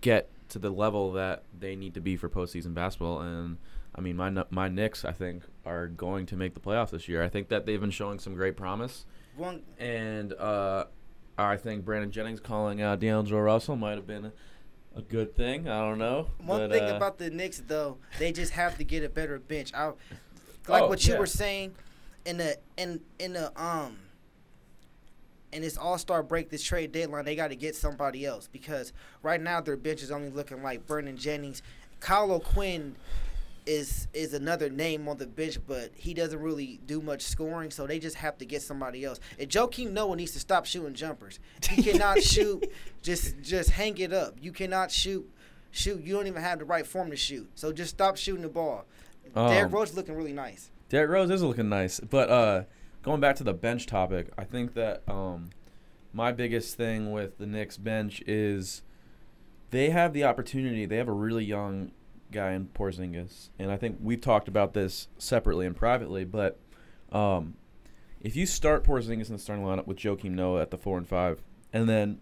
get 0.00 0.28
to 0.48 0.58
the 0.58 0.70
level 0.70 1.12
that 1.12 1.44
they 1.58 1.76
need 1.76 1.94
to 1.94 2.00
be 2.00 2.16
for 2.16 2.28
postseason 2.28 2.74
basketball, 2.74 3.20
and 3.20 3.56
I 3.94 4.00
mean, 4.00 4.16
my 4.16 4.30
my 4.50 4.68
Knicks, 4.68 5.04
I 5.04 5.12
think, 5.12 5.44
are 5.64 5.86
going 5.86 6.26
to 6.26 6.36
make 6.36 6.54
the 6.54 6.60
playoffs 6.60 6.90
this 6.90 7.08
year. 7.08 7.22
I 7.22 7.28
think 7.28 7.48
that 7.48 7.66
they've 7.66 7.80
been 7.80 7.90
showing 7.90 8.18
some 8.18 8.34
great 8.34 8.56
promise, 8.56 9.06
One, 9.36 9.62
and 9.78 10.34
uh, 10.34 10.84
I 11.38 11.56
think 11.56 11.84
Brandon 11.84 12.10
Jennings 12.10 12.40
calling 12.40 12.82
out 12.82 13.00
D'Angelo 13.00 13.40
Russell 13.40 13.76
might 13.76 13.94
have 13.94 14.06
been 14.06 14.26
a, 14.26 14.32
a 14.96 15.02
good 15.02 15.34
thing. 15.34 15.68
I 15.68 15.80
don't 15.80 15.98
know. 15.98 16.28
one 16.38 16.68
but, 16.68 16.72
thing 16.72 16.82
uh, 16.82 16.96
about 16.96 17.18
the 17.18 17.30
Knicks 17.30 17.62
though, 17.66 17.96
they 18.18 18.32
just 18.32 18.52
have 18.52 18.76
to 18.78 18.84
get 18.84 19.04
a 19.04 19.08
better 19.08 19.38
bench. 19.38 19.72
I 19.72 19.92
like 20.68 20.82
Oh, 20.82 20.88
what 20.88 21.06
you 21.06 21.14
yeah. 21.14 21.18
were 21.18 21.26
saying 21.26 21.74
in 22.24 22.36
the 22.38 22.58
in 22.76 23.00
in 23.18 23.32
the 23.34 23.52
um 23.60 23.98
in 25.52 25.62
this 25.62 25.76
All 25.78 25.96
Star 25.98 26.22
break, 26.22 26.50
this 26.50 26.62
trade 26.62 26.92
deadline, 26.92 27.24
they 27.24 27.36
got 27.36 27.48
to 27.48 27.56
get 27.56 27.74
somebody 27.76 28.26
else 28.26 28.48
because 28.50 28.92
right 29.22 29.40
now 29.40 29.60
their 29.60 29.76
bench 29.76 30.02
is 30.02 30.10
only 30.10 30.28
looking 30.30 30.62
like 30.62 30.86
Vernon 30.86 31.16
Jennings, 31.16 31.62
Kyle 32.00 32.30
O'Quinn 32.32 32.96
is 33.64 34.06
is 34.12 34.32
another 34.34 34.68
name 34.70 35.08
on 35.08 35.16
the 35.18 35.26
bench, 35.26 35.58
but 35.66 35.90
he 35.94 36.14
doesn't 36.14 36.40
really 36.40 36.78
do 36.86 37.00
much 37.00 37.22
scoring, 37.22 37.70
so 37.70 37.86
they 37.86 37.98
just 37.98 38.16
have 38.16 38.38
to 38.38 38.44
get 38.44 38.62
somebody 38.62 39.04
else. 39.04 39.18
And 39.38 39.48
Joakim 39.48 39.92
Noah 39.92 40.16
needs 40.16 40.32
to 40.32 40.40
stop 40.40 40.66
shooting 40.66 40.94
jumpers. 40.94 41.38
He 41.68 41.82
cannot 41.82 42.22
shoot. 42.22 42.70
Just 43.02 43.40
just 43.42 43.70
hang 43.70 43.98
it 43.98 44.12
up. 44.12 44.34
You 44.40 44.52
cannot 44.52 44.90
shoot. 44.90 45.28
Shoot. 45.72 46.02
You 46.02 46.14
don't 46.14 46.26
even 46.26 46.42
have 46.42 46.58
the 46.60 46.64
right 46.64 46.86
form 46.86 47.10
to 47.10 47.16
shoot. 47.16 47.50
So 47.54 47.72
just 47.72 47.90
stop 47.90 48.16
shooting 48.16 48.42
the 48.42 48.48
ball. 48.48 48.84
Um, 49.34 49.48
Derrick 49.48 49.72
Rose 49.72 49.94
looking 49.94 50.14
really 50.14 50.32
nice. 50.32 50.70
Derrick 50.88 51.10
Rose 51.10 51.30
is 51.30 51.42
looking 51.42 51.68
nice, 51.68 52.00
but 52.00 52.30
uh, 52.30 52.62
going 53.02 53.20
back 53.20 53.36
to 53.36 53.44
the 53.44 53.54
bench 53.54 53.86
topic, 53.86 54.32
I 54.38 54.44
think 54.44 54.74
that 54.74 55.02
um, 55.08 55.50
my 56.12 56.32
biggest 56.32 56.76
thing 56.76 57.12
with 57.12 57.38
the 57.38 57.46
Knicks 57.46 57.76
bench 57.76 58.22
is 58.26 58.82
they 59.70 59.90
have 59.90 60.12
the 60.12 60.24
opportunity. 60.24 60.86
They 60.86 60.96
have 60.96 61.08
a 61.08 61.12
really 61.12 61.44
young 61.44 61.92
guy 62.30 62.52
in 62.52 62.66
Porzingis, 62.66 63.50
and 63.58 63.70
I 63.70 63.76
think 63.76 63.98
we've 64.00 64.20
talked 64.20 64.48
about 64.48 64.74
this 64.74 65.08
separately 65.18 65.66
and 65.66 65.76
privately. 65.76 66.24
But 66.24 66.60
um, 67.12 67.54
if 68.20 68.36
you 68.36 68.46
start 68.46 68.84
Porzingis 68.84 69.28
in 69.28 69.34
the 69.34 69.38
starting 69.38 69.64
lineup 69.64 69.86
with 69.86 69.98
Joakim 69.98 70.32
Noah 70.32 70.62
at 70.62 70.70
the 70.70 70.78
four 70.78 70.98
and 70.98 71.06
five, 71.06 71.42
and 71.72 71.88
then 71.88 72.20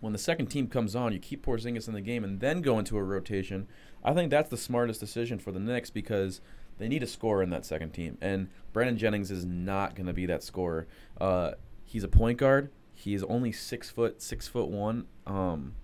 when 0.00 0.12
the 0.12 0.18
second 0.18 0.46
team 0.46 0.68
comes 0.68 0.94
on, 0.94 1.12
you 1.12 1.18
keep 1.18 1.44
Porzingis 1.44 1.88
in 1.88 1.94
the 1.94 2.00
game 2.00 2.24
and 2.24 2.40
then 2.40 2.62
go 2.62 2.78
into 2.78 2.96
a 2.96 3.02
rotation. 3.02 3.66
I 4.04 4.14
think 4.14 4.30
that's 4.30 4.50
the 4.50 4.56
smartest 4.56 5.00
decision 5.00 5.38
for 5.38 5.52
the 5.52 5.58
Knicks 5.58 5.90
because 5.90 6.40
they 6.78 6.88
need 6.88 7.02
a 7.02 7.06
scorer 7.06 7.42
in 7.42 7.50
that 7.50 7.64
second 7.64 7.90
team, 7.90 8.16
and 8.20 8.48
Brandon 8.72 8.96
Jennings 8.96 9.30
is 9.30 9.44
not 9.44 9.96
going 9.96 10.06
to 10.06 10.12
be 10.12 10.26
that 10.26 10.42
scorer. 10.44 10.86
Uh, 11.20 11.52
he's 11.84 12.04
a 12.04 12.08
point 12.08 12.38
guard. 12.38 12.70
He 12.94 13.14
is 13.14 13.24
only 13.24 13.52
six 13.52 13.90
foot, 13.90 14.22
six 14.22 14.46
foot 14.48 14.68
one, 14.68 15.06
um, 15.26 15.74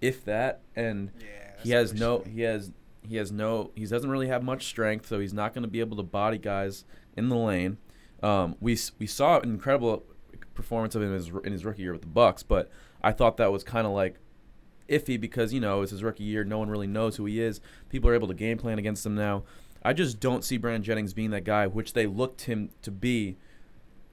if 0.00 0.24
that, 0.24 0.60
and 0.74 1.10
Yeah, 1.20 1.62
he 1.62 1.70
has 1.70 1.94
no, 1.94 2.20
he 2.20 2.40
has, 2.42 2.72
he 3.08 3.16
has 3.16 3.30
no, 3.30 3.70
he 3.76 3.86
doesn't 3.86 4.10
really 4.10 4.28
have 4.28 4.42
much 4.42 4.66
strength, 4.66 5.06
so 5.06 5.20
he's 5.20 5.32
not 5.32 5.54
going 5.54 5.62
to 5.62 5.70
be 5.70 5.80
able 5.80 5.96
to 5.96 6.02
body 6.02 6.38
guys 6.38 6.84
in 7.16 7.28
the 7.28 7.36
lane. 7.36 7.78
Um, 8.22 8.56
we 8.60 8.76
we 8.98 9.06
saw 9.06 9.38
an 9.38 9.48
incredible 9.50 10.04
performance 10.54 10.94
of 10.94 11.02
him 11.02 11.08
in 11.08 11.14
his, 11.14 11.28
in 11.44 11.52
his 11.52 11.64
rookie 11.64 11.82
year 11.82 11.92
with 11.92 12.02
the 12.02 12.08
Bucks, 12.08 12.42
but 12.42 12.70
I 13.02 13.12
thought 13.12 13.36
that 13.38 13.52
was 13.52 13.64
kind 13.64 13.86
of 13.86 13.92
like 13.92 14.16
iffy 14.88 15.20
because 15.20 15.52
you 15.52 15.60
know 15.60 15.82
it's 15.82 15.90
his 15.90 16.02
rookie 16.02 16.24
year. 16.24 16.44
No 16.44 16.58
one 16.58 16.70
really 16.70 16.86
knows 16.86 17.16
who 17.16 17.24
he 17.24 17.40
is. 17.40 17.60
People 17.88 18.10
are 18.10 18.14
able 18.14 18.28
to 18.28 18.34
game 18.34 18.58
plan 18.58 18.78
against 18.78 19.04
him 19.04 19.14
now. 19.14 19.44
I 19.84 19.92
just 19.92 20.20
don't 20.20 20.44
see 20.44 20.58
Brandon 20.58 20.82
Jennings 20.82 21.12
being 21.12 21.30
that 21.30 21.44
guy, 21.44 21.66
which 21.66 21.92
they 21.92 22.06
looked 22.06 22.42
him 22.42 22.70
to 22.82 22.90
be 22.90 23.36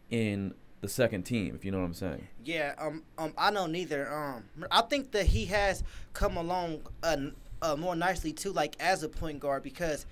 in 0.09 0.55
the 0.81 0.87
second 0.87 1.23
team. 1.23 1.53
If 1.55 1.63
you 1.63 1.71
know 1.71 1.79
what 1.79 1.85
I'm 1.85 1.93
saying. 1.93 2.27
Yeah, 2.43 2.73
um, 2.77 3.03
um, 3.17 3.33
I 3.37 3.51
know 3.51 3.67
neither. 3.67 4.11
Um, 4.11 4.43
I 4.71 4.81
think 4.81 5.11
that 5.11 5.27
he 5.27 5.45
has 5.45 5.83
come 6.13 6.37
along 6.37 6.81
uh, 7.03 7.17
uh, 7.61 7.75
more 7.75 7.95
nicely 7.95 8.33
too, 8.33 8.51
like 8.51 8.75
as 8.79 9.03
a 9.03 9.09
point 9.09 9.39
guard, 9.39 9.63
because, 9.63 10.05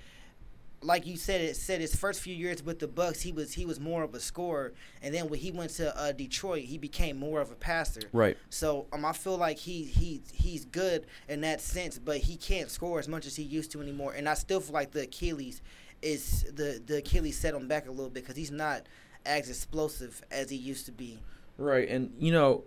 like 0.82 1.08
you 1.08 1.18
said, 1.18 1.42
it 1.42 1.56
said 1.56 1.82
his 1.82 1.96
first 1.96 2.22
few 2.22 2.36
years 2.36 2.64
with 2.64 2.80
the 2.80 2.88
Bucks, 2.88 3.22
he 3.22 3.32
was 3.32 3.54
he 3.54 3.66
was 3.66 3.80
more 3.80 4.04
of 4.04 4.14
a 4.14 4.20
scorer, 4.20 4.74
and 5.02 5.14
then 5.14 5.28
when 5.28 5.40
he 5.40 5.52
went 5.52 5.72
to 5.72 5.98
uh, 5.98 6.12
Detroit, 6.12 6.64
he 6.64 6.78
became 6.78 7.18
more 7.18 7.42
of 7.42 7.52
a 7.52 7.56
passer. 7.56 8.02
Right. 8.14 8.38
So 8.50 8.86
um, 8.94 9.04
I 9.04 9.14
feel 9.14 9.38
like 9.38 9.58
he 9.58 9.84
he 9.84 10.22
he's 10.34 10.66
good 10.66 11.08
in 11.28 11.42
that 11.42 11.62
sense, 11.62 11.98
but 11.98 12.18
he 12.18 12.38
can't 12.38 12.70
score 12.70 13.00
as 13.00 13.08
much 13.08 13.26
as 13.26 13.36
he 13.36 13.44
used 13.44 13.72
to 13.72 13.82
anymore. 13.82 14.14
And 14.14 14.30
I 14.30 14.36
still 14.36 14.60
feel 14.60 14.74
like 14.74 14.92
the 14.92 15.04
Achilles 15.04 15.62
is 16.02 16.44
the 16.44 16.82
the 16.86 16.98
Achilles 16.98 17.38
set 17.38 17.56
him 17.56 17.68
back 17.68 17.88
a 17.88 17.92
little 17.92 18.12
bit 18.12 18.24
because 18.24 18.38
he's 18.38 18.52
not 18.52 18.84
as 19.26 19.50
explosive 19.50 20.22
as 20.32 20.50
he 20.50 20.58
used 20.58 20.86
to 20.86 20.92
be. 20.92 21.20
Right, 21.58 21.90
and 21.90 22.14
you 22.20 22.32
know, 22.32 22.66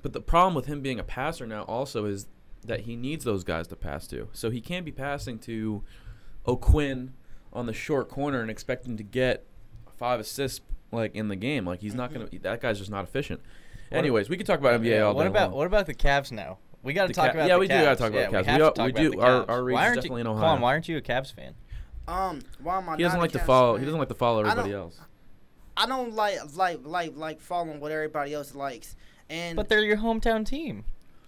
but 0.00 0.12
the 0.12 0.20
problem 0.20 0.54
with 0.54 0.66
him 0.66 0.80
being 0.80 1.00
a 1.00 1.04
passer 1.04 1.46
now 1.46 1.62
also 1.62 2.04
is 2.04 2.28
that 2.64 2.80
he 2.80 2.94
needs 2.94 3.24
those 3.24 3.42
guys 3.42 3.66
to 3.68 3.76
pass 3.76 4.06
to. 4.08 4.28
So 4.32 4.50
he 4.50 4.60
can't 4.60 4.84
be 4.84 4.92
passing 4.92 5.38
to 5.40 5.82
O'Quinn 6.46 7.14
on 7.58 7.66
the 7.66 7.72
short 7.72 8.08
corner 8.08 8.40
and 8.40 8.50
expecting 8.50 8.96
to 8.96 9.02
get 9.02 9.44
five 9.96 10.20
assists 10.20 10.60
like 10.92 11.14
in 11.14 11.28
the 11.28 11.36
game. 11.36 11.66
Like 11.66 11.80
he's 11.80 11.94
not 11.94 12.12
gonna. 12.12 12.28
That 12.42 12.60
guy's 12.60 12.78
just 12.78 12.90
not 12.90 13.04
efficient. 13.04 13.40
Anyways, 13.90 14.28
we 14.28 14.36
could 14.36 14.46
talk 14.46 14.60
about 14.60 14.80
NBA 14.80 14.90
Yeah, 14.90 15.00
all 15.02 15.12
day 15.12 15.16
what 15.18 15.26
about 15.26 15.50
long. 15.50 15.58
what 15.58 15.66
about 15.66 15.86
the 15.86 15.94
Cavs 15.94 16.30
now? 16.32 16.58
We 16.82 16.92
got 16.92 17.08
to 17.08 17.12
talk 17.12 17.32
Ca- 17.32 17.38
about 17.38 17.48
yeah, 17.48 17.54
the 17.54 17.60
we 17.60 17.66
do 17.68 17.74
gotta 17.74 17.96
talk 17.96 18.10
about 18.10 18.20
yeah, 18.20 18.26
the 18.30 18.36
Cavs. 18.38 18.46
We, 18.46 18.46
have 18.52 18.60
We 18.60 18.64
to 18.64 18.70
talk 18.70 18.76
we 18.86 18.90
about 18.90 19.00
do- 19.02 19.10
the 19.10 19.20
our- 19.20 19.44
Cavs. 19.44 19.48
our 19.48 19.64
reach 19.64 19.74
why 19.74 19.80
is 19.82 19.86
aren't 19.88 19.96
definitely 19.96 20.16
you, 20.16 20.20
in 20.20 20.26
Come 20.26 20.36
Ohio. 20.36 20.54
on, 20.54 20.60
why 20.60 20.72
aren't 20.72 20.88
you 20.88 20.96
a 20.96 21.00
Cavs 21.00 21.34
fan? 21.34 21.54
Um, 22.06 22.42
why 22.62 22.78
am 22.78 22.88
I? 22.88 22.96
He 22.96 23.02
doesn't 23.02 23.16
not 23.18 23.20
a 23.20 23.22
like 23.22 23.32
to 23.32 23.38
follow. 23.40 23.72
fan? 23.74 23.80
He 23.80 23.84
doesn't 23.86 23.98
like 23.98 24.08
to 24.08 24.14
follow 24.14 24.40
everybody 24.40 24.70
don't- 24.70 24.80
else. 24.80 25.00
I 25.76 25.86
don't 25.86 26.14
like 26.14 26.38
like 26.56 26.80
like 26.84 27.12
like 27.16 27.40
following 27.40 27.80
what 27.80 27.92
everybody 27.92 28.32
else 28.34 28.54
likes. 28.54 28.96
And 29.30 29.56
But 29.56 29.68
they're 29.68 29.84
your 29.84 29.98
hometown 29.98 30.46
team. 30.46 30.84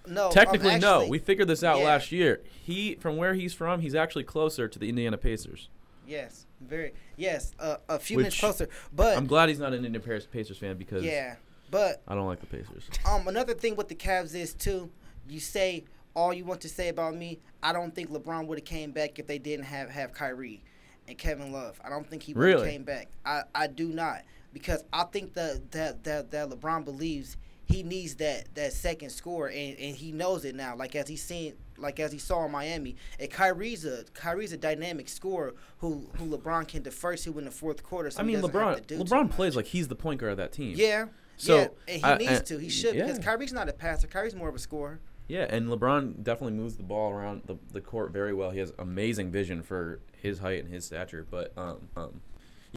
no, 0.07 0.27
um, 0.27 0.33
Technically, 0.33 0.79
no. 0.79 1.07
We 1.07 1.19
figured 1.19 1.49
this 1.49 1.63
out 1.63 1.79
yeah. 1.79 1.85
last 1.85 2.11
year. 2.13 2.41
He, 2.65 2.95
from 2.95 3.17
where 3.17 3.35
he's 3.35 3.53
from, 3.53 3.81
he's 3.81 3.95
actually 3.95 4.25
closer 4.25 4.69
to 4.69 4.79
the 4.79 4.89
Indiana 4.89 5.19
Pacers. 5.19 5.69
Yes, 6.07 6.47
very 6.61 6.93
yes, 7.17 7.53
uh, 7.59 7.77
a 7.89 7.99
few 7.99 8.17
Which- 8.17 8.25
minutes 8.25 8.41
closer. 8.41 8.69
But 8.95 9.17
I'm 9.17 9.27
glad 9.27 9.49
he's 9.49 9.59
not 9.59 9.73
an 9.73 9.85
Indiana 9.85 10.01
Pac- 10.01 10.31
Pacers 10.31 10.59
fan 10.59 10.77
because 10.77 11.03
yeah, 11.05 11.37
but 11.71 12.03
I 12.09 12.15
don't 12.15 12.27
like 12.27 12.41
the 12.41 12.47
Pacers. 12.47 12.89
um, 13.07 13.29
another 13.29 13.55
thing 13.55 13.77
with 13.77 13.89
the 13.89 13.95
Cavs 13.95 14.35
is 14.35 14.55
too. 14.55 14.91
You 15.29 15.41
say 15.41 15.85
all 16.15 16.33
you 16.35 16.45
want 16.45 16.61
to 16.63 16.69
say 16.69 16.89
about 16.89 17.15
me. 17.15 17.39
I 17.63 17.73
don't 17.73 17.95
think 17.95 18.11
LeBron 18.11 18.47
would 18.47 18.59
have 18.59 18.65
came 18.65 18.91
back 18.91 19.19
if 19.19 19.27
they 19.27 19.39
didn't 19.39 19.67
have 19.67 19.91
have 19.91 20.13
Kyrie 20.13 20.63
and 21.09 21.17
Kevin 21.17 21.53
Love. 21.53 21.81
I 21.85 21.89
don't 21.89 22.09
think 22.09 22.23
he 22.23 22.33
would 22.35 22.49
have 22.49 22.61
Really? 22.61 22.71
came 22.73 22.83
back. 22.85 23.09
I, 23.25 23.43
I 23.55 23.67
do 23.69 23.89
not 23.89 24.23
because 24.53 24.83
I 24.93 25.05
think 25.05 25.35
that 25.35 25.71
that 25.73 26.05
that 26.05 26.31
that 26.33 26.49
LeBron 26.51 26.85
believes 26.85 27.37
he 27.67 27.85
needs 27.85 28.17
that 28.17 28.53
that 28.57 28.73
second 28.73 29.11
score 29.11 29.47
and, 29.49 29.79
and 29.79 29.95
he 29.95 30.11
knows 30.11 30.45
it 30.45 30.57
now. 30.57 30.75
Like 30.75 30.97
as 30.97 31.07
he 31.07 31.15
seen 31.17 31.55
like 31.81 32.01
as 32.01 32.13
he 32.13 32.19
saw 32.19 32.45
in 32.45 32.53
Miami. 32.53 32.97
And 33.19 33.31
Kyrie's 33.31 33.85
a 33.85 34.05
Kyrie's 34.15 34.53
a 34.53 34.57
dynamic 34.57 35.09
scorer 35.09 35.55
who 35.79 36.09
who 36.17 36.27
LeBron 36.27 36.69
can 36.69 36.83
defer 36.83 37.17
to 37.17 37.39
in 37.39 37.45
the 37.45 37.51
fourth 37.51 37.83
quarter. 37.83 38.11
So 38.11 38.21
I 38.21 38.25
mean, 38.25 38.41
LeBron. 38.41 38.87
LeBron 38.87 39.31
plays 39.31 39.57
like 39.57 39.67
he's 39.67 39.89
the 39.89 39.97
point 39.97 40.21
guard 40.21 40.33
of 40.33 40.39
that 40.39 40.53
team. 40.53 40.75
Yeah. 40.77 41.07
So, 41.37 41.57
yeah, 41.57 41.69
and 41.89 41.97
he 41.97 42.05
I- 42.05 42.19
needs 42.19 42.41
I- 42.41 42.45
to. 42.45 42.59
He 42.59 42.69
should 42.69 42.95
because 42.95 43.19
yeah. 43.19 43.25
Kyrie's 43.25 43.53
not 43.53 43.69
a 43.69 43.73
passer. 43.73 44.07
Kyrie's 44.07 44.35
more 44.35 44.49
of 44.49 44.55
a 44.55 44.59
scorer. 44.59 45.01
Yeah, 45.27 45.47
and 45.49 45.69
LeBron 45.69 46.25
definitely 46.25 46.57
moves 46.57 46.77
the 46.77 46.83
ball 46.83 47.13
around 47.13 47.43
the, 47.47 47.57
the 47.73 47.81
court 47.81 48.11
very 48.11 48.35
well. 48.35 48.51
He 48.51 48.59
has 48.59 48.73
amazing 48.81 49.31
vision 49.31 49.63
for 49.63 50.01
his 50.21 50.41
height 50.41 50.65
and 50.65 50.75
his 50.75 50.85
stature. 50.85 51.25
But 51.31 51.53
um, 51.57 51.89
um, 51.97 52.21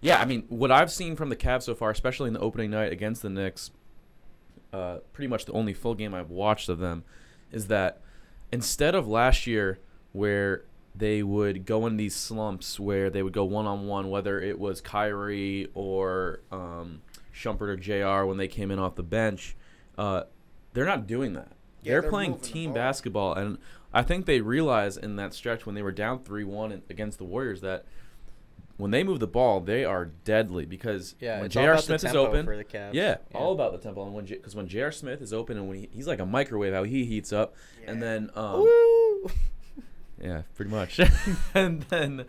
yeah, 0.01 0.21
I 0.21 0.25
mean, 0.25 0.43
what 0.49 0.71
I've 0.71 0.91
seen 0.91 1.15
from 1.15 1.29
the 1.29 1.35
Cavs 1.35 1.63
so 1.63 1.73
far, 1.73 1.89
especially 1.89 2.27
in 2.27 2.33
the 2.33 2.39
opening 2.39 2.69
night 2.69 2.91
against 2.93 3.23
the 3.23 3.29
Knicks, 3.31 3.71
uh, 4.71 4.99
pretty 5.13 5.27
much 5.27 5.45
the 5.45 5.53
only 5.53 5.73
full 5.73 5.95
game 5.95 6.13
I've 6.13 6.29
watched 6.29 6.69
of 6.69 6.77
them, 6.77 7.03
is 7.51 7.67
that 7.67 8.01
instead 8.53 8.93
of 8.93 9.07
last 9.07 9.47
year 9.47 9.79
where 10.11 10.63
they 10.95 11.23
would 11.23 11.65
go 11.65 11.87
in 11.87 11.97
these 11.97 12.15
slumps 12.15 12.79
where 12.79 13.09
they 13.09 13.23
would 13.23 13.33
go 13.33 13.43
one 13.43 13.65
on 13.65 13.87
one, 13.87 14.11
whether 14.11 14.39
it 14.39 14.59
was 14.59 14.79
Kyrie 14.79 15.67
or 15.73 16.41
um, 16.51 17.01
Shumpert 17.33 17.61
or 17.61 17.75
J.R. 17.75 18.27
when 18.27 18.37
they 18.37 18.47
came 18.47 18.69
in 18.69 18.77
off 18.77 18.93
the 18.93 19.01
bench, 19.01 19.55
uh, 19.97 20.25
they're 20.73 20.85
not 20.85 21.07
doing 21.07 21.33
that. 21.33 21.53
Yeah, 21.81 21.93
they're, 21.93 22.01
they're 22.01 22.11
playing 22.11 22.37
team 22.41 22.73
basketball, 22.73 23.33
and 23.33 23.57
I 23.91 24.03
think 24.03 24.27
they 24.27 24.39
realized 24.39 25.03
in 25.03 25.15
that 25.15 25.33
stretch 25.33 25.65
when 25.65 25.73
they 25.73 25.81
were 25.81 25.91
down 25.91 26.23
three 26.23 26.43
one 26.43 26.83
against 26.91 27.17
the 27.17 27.25
Warriors 27.25 27.61
that 27.61 27.85
when 28.77 28.91
they 28.91 29.03
move 29.03 29.19
the 29.19 29.27
ball, 29.27 29.59
they 29.59 29.85
are 29.85 30.05
deadly 30.05 30.65
because 30.65 31.15
Yeah, 31.19 31.37
when 31.37 31.45
it's 31.45 31.53
J.R. 31.53 31.77
Smith 31.77 32.03
is 32.03 32.15
open, 32.15 32.45
for 32.45 32.57
the 32.57 32.63
Cavs. 32.63 32.93
yeah, 32.93 33.17
Yeah. 33.31 33.37
all 33.37 33.53
about 33.53 33.71
the 33.71 33.77
tempo. 33.77 34.03
And 34.05 34.13
when 34.13 34.25
because 34.25 34.55
when 34.55 34.67
J.R. 34.67 34.91
Smith 34.91 35.21
is 35.21 35.31
open 35.33 35.57
and 35.57 35.67
when 35.67 35.77
he, 35.77 35.89
he's 35.91 36.07
like 36.07 36.19
a 36.19 36.25
microwave, 36.25 36.73
how 36.73 36.83
he 36.83 37.05
heats 37.05 37.31
up, 37.31 37.55
and 37.85 38.01
then 38.01 38.29
um, 38.35 38.61
Woo! 38.61 39.29
yeah, 40.21 40.41
pretty 40.55 40.71
much. 40.71 40.99
and 41.53 41.83
then 41.83 42.25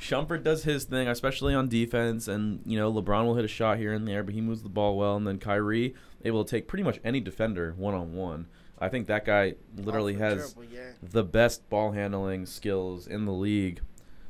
Shumpert 0.00 0.42
does 0.42 0.62
his 0.64 0.84
thing, 0.84 1.08
especially 1.08 1.54
on 1.54 1.68
defense. 1.68 2.28
And, 2.28 2.60
you 2.64 2.78
know, 2.78 2.92
LeBron 2.92 3.24
will 3.26 3.34
hit 3.34 3.44
a 3.44 3.48
shot 3.48 3.78
here 3.78 3.92
and 3.92 4.06
there, 4.06 4.22
but 4.22 4.34
he 4.34 4.40
moves 4.40 4.62
the 4.62 4.68
ball 4.68 4.96
well. 4.96 5.16
And 5.16 5.26
then 5.26 5.38
Kyrie 5.38 5.94
able 6.24 6.44
to 6.44 6.50
take 6.50 6.68
pretty 6.68 6.84
much 6.84 7.00
any 7.04 7.20
defender 7.20 7.74
one 7.76 7.94
on 7.94 8.14
one. 8.14 8.46
I 8.78 8.88
think 8.88 9.08
that 9.08 9.26
guy 9.26 9.54
literally 9.76 10.14
Off 10.14 10.20
has 10.20 10.54
the 10.54 10.60
dribble, 10.62 10.74
yeah. 10.74 10.90
the 11.02 11.24
best 11.24 11.68
ball 11.68 11.92
handling 11.92 12.46
skills 12.46 13.06
in 13.06 13.26
the 13.26 13.32
league. 13.32 13.80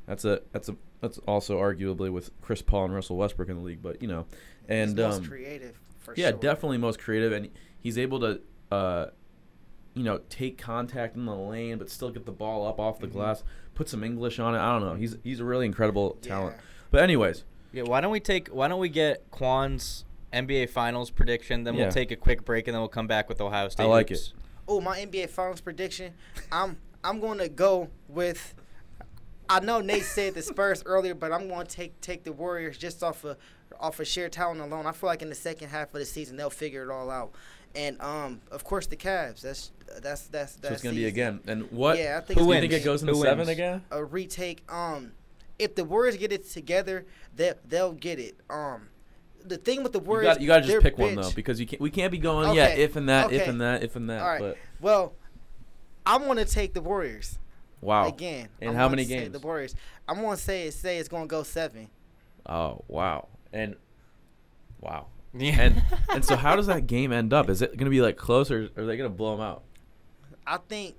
That's 0.06 0.24
a 0.24 0.40
that's 0.50 0.68
a 0.68 0.74
that's 1.00 1.18
also 1.26 1.58
arguably 1.58 2.10
with 2.12 2.30
Chris 2.42 2.62
Paul 2.62 2.86
and 2.86 2.94
Russell 2.94 3.16
Westbrook 3.16 3.48
in 3.48 3.56
the 3.56 3.62
league, 3.62 3.82
but 3.82 4.00
you 4.02 4.08
know, 4.08 4.26
and 4.68 4.90
He's 4.90 4.96
most 4.96 5.18
um, 5.18 5.24
creative 5.26 5.78
for 5.98 6.14
yeah, 6.16 6.30
sure. 6.30 6.38
definitely 6.38 6.78
most 6.78 6.98
creative, 7.00 7.32
and 7.32 7.48
he's 7.80 7.98
able 7.98 8.20
to, 8.20 8.40
uh, 8.70 9.06
you 9.94 10.02
know, 10.04 10.20
take 10.28 10.58
contact 10.58 11.16
in 11.16 11.26
the 11.26 11.34
lane, 11.34 11.78
but 11.78 11.90
still 11.90 12.10
get 12.10 12.24
the 12.26 12.32
ball 12.32 12.66
up 12.66 12.78
off 12.78 12.98
the 13.00 13.06
Mm-hmm. 13.06 13.16
glass, 13.16 13.42
put 13.74 13.88
some 13.88 14.04
English 14.04 14.38
on 14.38 14.54
it. 14.54 14.58
I 14.58 14.72
don't 14.78 14.86
know. 14.88 14.94
He's 14.94 15.16
he's 15.24 15.40
a 15.40 15.44
really 15.44 15.66
incredible 15.66 16.12
talent. 16.22 16.56
Yeah. 16.56 16.62
But 16.90 17.02
anyways, 17.02 17.44
Yeah, 17.72 17.82
why 17.84 18.00
don't 18.00 18.10
we 18.12 18.20
take 18.20 18.48
why 18.48 18.68
don't 18.68 18.80
we 18.80 18.88
get 18.88 19.30
Quan's 19.30 20.04
NBA 20.32 20.70
Finals 20.70 21.10
prediction, 21.10 21.64
then 21.64 21.74
Yeah. 21.74 21.84
we'll 21.84 21.92
take 21.92 22.10
a 22.10 22.16
quick 22.16 22.44
break 22.44 22.68
and 22.68 22.74
then 22.74 22.80
we'll 22.80 22.88
come 22.88 23.06
back 23.06 23.28
with 23.28 23.40
Ohio 23.40 23.68
State. 23.68 23.84
I 23.84 23.86
like 23.86 24.08
hoops. 24.10 24.32
Oh, 24.68 24.80
my 24.80 24.98
NBA 25.00 25.28
Finals 25.30 25.60
prediction. 25.60 26.12
I'm 26.52 26.76
I'm 27.02 27.18
going 27.20 27.38
to 27.38 27.48
go 27.48 27.88
with. 28.08 28.54
I 29.50 29.58
know 29.58 29.80
Nate 29.80 30.04
said 30.04 30.34
the 30.34 30.42
Spurs 30.42 30.82
earlier, 30.86 31.12
but 31.12 31.32
I'm 31.32 31.48
going 31.48 31.66
to 31.66 31.76
take 31.76 32.00
take 32.00 32.22
the 32.22 32.32
Warriors 32.32 32.78
just 32.78 33.02
off 33.02 33.24
of 33.24 33.36
off 33.80 33.98
of 33.98 34.06
sheer 34.06 34.28
talent 34.28 34.60
alone. 34.60 34.86
I 34.86 34.92
feel 34.92 35.08
like 35.08 35.22
in 35.22 35.28
the 35.28 35.34
second 35.34 35.70
half 35.70 35.88
of 35.92 35.98
the 35.98 36.04
season 36.04 36.36
they'll 36.36 36.50
figure 36.50 36.84
it 36.88 36.92
all 36.92 37.10
out. 37.10 37.32
And 37.74 38.00
um, 38.00 38.40
of 38.52 38.62
course 38.62 38.86
the 38.86 38.96
Cavs. 38.96 39.40
That's 39.40 39.72
that's 40.00 40.28
that's 40.28 40.54
that's 40.54 40.68
so 40.68 40.72
it's 40.72 40.82
gonna 40.82 40.94
be 40.94 41.06
again. 41.06 41.40
And 41.48 41.70
what? 41.72 41.98
Yeah, 41.98 42.20
I 42.22 42.24
think 42.24 42.38
Who 42.38 42.44
it's 42.44 42.46
Do 42.46 42.54
you 42.54 42.60
gonna 42.60 42.60
think 42.60 42.72
it 42.74 42.84
goes 42.84 43.00
Who 43.02 43.08
into 43.08 43.20
seven 43.20 43.48
again? 43.48 43.82
a 43.90 44.04
retake. 44.04 44.62
Um, 44.72 45.12
if 45.58 45.74
the 45.74 45.84
Warriors 45.84 46.16
get 46.16 46.30
it 46.32 46.48
together, 46.48 47.04
they 47.34 47.54
they'll 47.66 47.92
get 47.92 48.20
it. 48.20 48.36
Um, 48.48 48.88
the 49.44 49.56
thing 49.56 49.82
with 49.82 49.92
the 49.92 50.00
You 50.00 50.06
Warriors, 50.06 50.34
got 50.34 50.40
you 50.40 50.46
got 50.46 50.60
to 50.62 50.68
just 50.68 50.82
pick 50.82 50.96
one 50.96 51.16
though, 51.16 51.32
because 51.32 51.58
you 51.58 51.66
can't. 51.66 51.82
We 51.82 51.90
can't 51.90 52.12
be 52.12 52.18
going 52.18 52.54
yeah 52.54 52.68
if 52.68 52.94
and 52.94 53.08
that, 53.08 53.32
if 53.32 53.48
and 53.48 53.60
that, 53.60 53.82
if 53.82 53.96
and 53.96 54.08
that. 54.10 54.22
All 54.22 54.28
right. 54.28 54.40
But 54.40 54.58
Well, 54.80 55.14
I'm 56.06 56.24
gonna 56.26 56.44
take 56.44 56.72
the 56.74 56.80
Warriors 56.80 57.38
wow. 57.80 58.08
again. 58.08 58.48
And 58.60 58.70
I'm 58.70 58.76
how 58.76 58.88
many 58.88 59.04
games? 59.04 59.32
The 59.32 59.38
Warriors. 59.38 59.74
I'm 60.08 60.20
gonna 60.20 60.36
say 60.36 60.70
say 60.70 60.98
it's 60.98 61.08
gonna 61.08 61.26
go 61.26 61.42
seven. 61.42 61.88
Oh 62.46 62.84
wow. 62.88 63.28
And 63.52 63.76
Wow. 64.80 65.06
Yeah. 65.34 65.60
And 65.60 65.82
and 66.10 66.24
so 66.24 66.36
how 66.36 66.56
does 66.56 66.66
that 66.66 66.86
game 66.86 67.12
end 67.12 67.32
up? 67.32 67.48
Is 67.48 67.62
it 67.62 67.76
going 67.76 67.84
to 67.86 67.90
be 67.90 68.00
like 68.00 68.16
close 68.16 68.50
or 68.50 68.68
are 68.76 68.86
they 68.86 68.96
going 68.96 69.10
to 69.10 69.16
blow 69.16 69.36
them 69.36 69.44
out? 69.44 69.62
I 70.46 70.58
think 70.68 70.96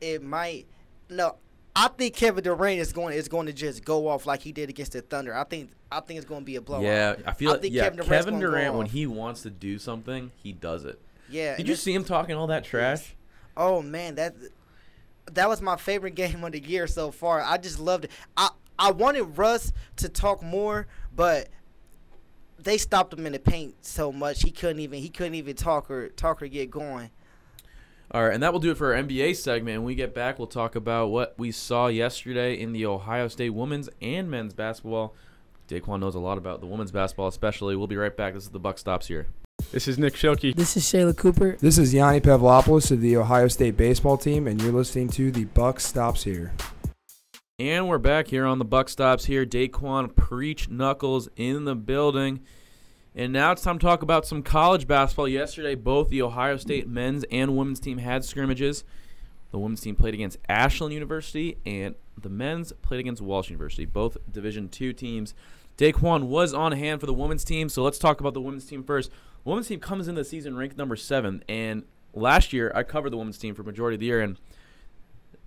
it 0.00 0.22
might. 0.22 0.66
No, 1.08 1.36
I 1.74 1.88
think 1.88 2.14
Kevin 2.14 2.44
Durant 2.44 2.80
is 2.80 2.92
going 2.92 3.16
is 3.16 3.28
going 3.28 3.46
to 3.46 3.52
just 3.52 3.84
go 3.84 4.08
off 4.08 4.26
like 4.26 4.42
he 4.42 4.52
did 4.52 4.68
against 4.68 4.92
the 4.92 5.00
Thunder. 5.00 5.34
I 5.34 5.44
think 5.44 5.70
I 5.90 6.00
think 6.00 6.18
it's 6.18 6.28
going 6.28 6.42
to 6.42 6.46
be 6.46 6.56
a 6.56 6.60
blowout. 6.60 6.84
Yeah, 6.84 7.16
I 7.26 7.32
feel 7.32 7.50
I 7.50 7.52
like 7.52 7.62
think 7.62 7.74
yeah, 7.74 7.84
Kevin 7.84 7.98
Kevin, 7.98 8.08
Durant's 8.08 8.26
gonna 8.26 8.40
Durant 8.40 8.74
when 8.74 8.86
he 8.86 9.06
wants 9.06 9.42
to 9.42 9.50
do 9.50 9.78
something, 9.78 10.30
he 10.36 10.52
does 10.52 10.84
it. 10.84 11.00
Yeah. 11.28 11.56
Did 11.56 11.68
you 11.68 11.76
see 11.76 11.94
him 11.94 12.04
talking 12.04 12.36
all 12.36 12.48
that 12.48 12.64
trash? 12.64 13.14
Oh 13.56 13.82
man, 13.82 14.16
that 14.16 14.34
that 15.32 15.48
was 15.48 15.60
my 15.60 15.76
favorite 15.76 16.14
game 16.14 16.42
of 16.44 16.52
the 16.52 16.60
year 16.60 16.86
so 16.86 17.10
far. 17.10 17.40
I 17.40 17.58
just 17.58 17.78
loved 17.78 18.04
it. 18.04 18.10
I 18.36 18.50
I 18.78 18.92
wanted 18.92 19.24
Russ 19.36 19.72
to 19.96 20.08
talk 20.08 20.42
more, 20.42 20.86
but 21.14 21.48
they 22.58 22.78
stopped 22.78 23.12
him 23.12 23.26
in 23.26 23.32
the 23.32 23.38
paint 23.38 23.74
so 23.82 24.12
much 24.12 24.42
he 24.42 24.50
couldn't 24.50 24.80
even 24.80 25.00
he 25.00 25.08
couldn't 25.08 25.34
even 25.34 25.54
talk 25.54 25.90
or 25.90 26.08
talk 26.08 26.42
or 26.42 26.48
get 26.48 26.70
going. 26.70 27.10
All 28.12 28.24
right, 28.24 28.34
and 28.34 28.42
that 28.42 28.52
will 28.52 28.60
do 28.60 28.72
it 28.72 28.76
for 28.76 28.92
our 28.92 29.00
NBA 29.00 29.36
segment. 29.36 29.78
When 29.78 29.86
we 29.86 29.94
get 29.94 30.14
back, 30.14 30.38
we'll 30.38 30.48
talk 30.48 30.74
about 30.74 31.08
what 31.08 31.38
we 31.38 31.52
saw 31.52 31.86
yesterday 31.86 32.58
in 32.58 32.72
the 32.72 32.84
Ohio 32.86 33.28
State 33.28 33.50
women's 33.50 33.88
and 34.02 34.28
men's 34.28 34.52
basketball. 34.52 35.14
Daquan 35.68 36.00
knows 36.00 36.16
a 36.16 36.18
lot 36.18 36.36
about 36.36 36.60
the 36.60 36.66
women's 36.66 36.90
basketball, 36.90 37.28
especially. 37.28 37.76
We'll 37.76 37.86
be 37.86 37.96
right 37.96 38.16
back. 38.16 38.34
This 38.34 38.42
is 38.42 38.50
the 38.50 38.58
Buck 38.58 38.78
Stops 38.78 39.06
here. 39.06 39.28
This 39.72 39.86
is 39.86 40.00
Nick 40.00 40.14
Shilkey. 40.14 40.52
This 40.52 40.76
is 40.76 40.82
Shayla 40.82 41.16
Cooper. 41.16 41.56
This 41.60 41.78
is 41.78 41.94
Yianni 41.94 42.20
Pavlopoulos 42.20 42.90
of 42.90 43.00
the 43.00 43.16
Ohio 43.16 43.46
State 43.46 43.76
baseball 43.76 44.16
team, 44.16 44.48
and 44.48 44.60
you're 44.60 44.72
listening 44.72 45.08
to 45.10 45.30
the 45.30 45.44
Buck 45.44 45.78
Stops 45.78 46.24
Here. 46.24 46.52
And 47.56 47.88
we're 47.88 47.98
back 47.98 48.26
here 48.26 48.46
on 48.46 48.58
the 48.58 48.64
Buck 48.64 48.88
Stops 48.88 49.26
here. 49.26 49.46
Daquan 49.46 50.16
Preach 50.16 50.68
Knuckles 50.68 51.28
in 51.36 51.66
the 51.66 51.76
building. 51.76 52.40
And 53.14 53.32
now 53.32 53.52
it's 53.52 53.62
time 53.62 53.78
to 53.78 53.86
talk 53.86 54.02
about 54.02 54.26
some 54.26 54.42
college 54.42 54.88
basketball. 54.88 55.28
Yesterday, 55.28 55.76
both 55.76 56.08
the 56.08 56.22
Ohio 56.22 56.56
State 56.56 56.88
men's 56.88 57.24
and 57.30 57.56
women's 57.56 57.78
team 57.78 57.98
had 57.98 58.24
scrimmages. 58.24 58.82
The 59.52 59.58
women's 59.60 59.82
team 59.82 59.94
played 59.94 60.14
against 60.14 60.38
Ashland 60.48 60.94
University, 60.94 61.58
and 61.64 61.94
the 62.20 62.28
men's 62.28 62.72
played 62.82 62.98
against 62.98 63.22
Walsh 63.22 63.50
University, 63.50 63.84
both 63.84 64.16
Division 64.32 64.68
two 64.68 64.92
teams. 64.92 65.32
Daquan 65.80 66.24
was 66.24 66.52
on 66.52 66.72
hand 66.72 67.00
for 67.00 67.06
the 67.06 67.14
women's 67.14 67.42
team, 67.42 67.70
so 67.70 67.82
let's 67.82 67.98
talk 67.98 68.20
about 68.20 68.34
the 68.34 68.40
women's 68.40 68.66
team 68.66 68.84
first. 68.84 69.10
The 69.44 69.48
women's 69.48 69.66
team 69.66 69.80
comes 69.80 70.08
into 70.08 70.20
the 70.20 70.26
season 70.26 70.54
ranked 70.54 70.76
number 70.76 70.94
seven, 70.94 71.42
and 71.48 71.84
last 72.12 72.52
year 72.52 72.70
I 72.74 72.82
covered 72.82 73.08
the 73.10 73.16
women's 73.16 73.38
team 73.38 73.54
for 73.54 73.62
majority 73.62 73.94
of 73.94 74.00
the 74.00 74.06
year, 74.06 74.20
and 74.20 74.38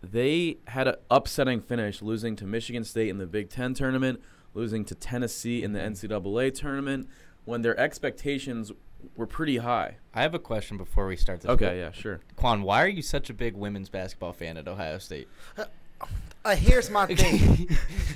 they 0.01 0.57
had 0.69 0.87
an 0.87 0.95
upsetting 1.11 1.61
finish, 1.61 2.01
losing 2.01 2.35
to 2.37 2.45
Michigan 2.45 2.83
State 2.83 3.09
in 3.09 3.19
the 3.19 3.27
Big 3.27 3.51
Ten 3.51 3.75
tournament, 3.75 4.23
losing 4.55 4.83
to 4.85 4.95
Tennessee 4.95 5.61
in 5.61 5.73
the 5.73 5.79
NCAA 5.79 6.51
tournament, 6.51 7.07
when 7.45 7.61
their 7.61 7.79
expectations 7.79 8.71
were 9.15 9.27
pretty 9.27 9.57
high. 9.57 9.97
I 10.15 10.23
have 10.23 10.33
a 10.33 10.39
question 10.39 10.77
before 10.77 11.05
we 11.05 11.15
start 11.15 11.41
this. 11.41 11.51
Okay, 11.51 11.77
yeah, 11.77 11.91
sure. 11.91 12.21
Quan, 12.37 12.63
why 12.63 12.81
are 12.81 12.87
you 12.87 13.03
such 13.03 13.29
a 13.29 13.35
big 13.35 13.55
women's 13.55 13.89
basketball 13.89 14.33
fan 14.33 14.57
at 14.57 14.67
Ohio 14.67 14.97
State? 14.97 15.27
Uh, 16.45 16.55
here's 16.55 16.89
my 16.89 17.05
thing. 17.15 17.69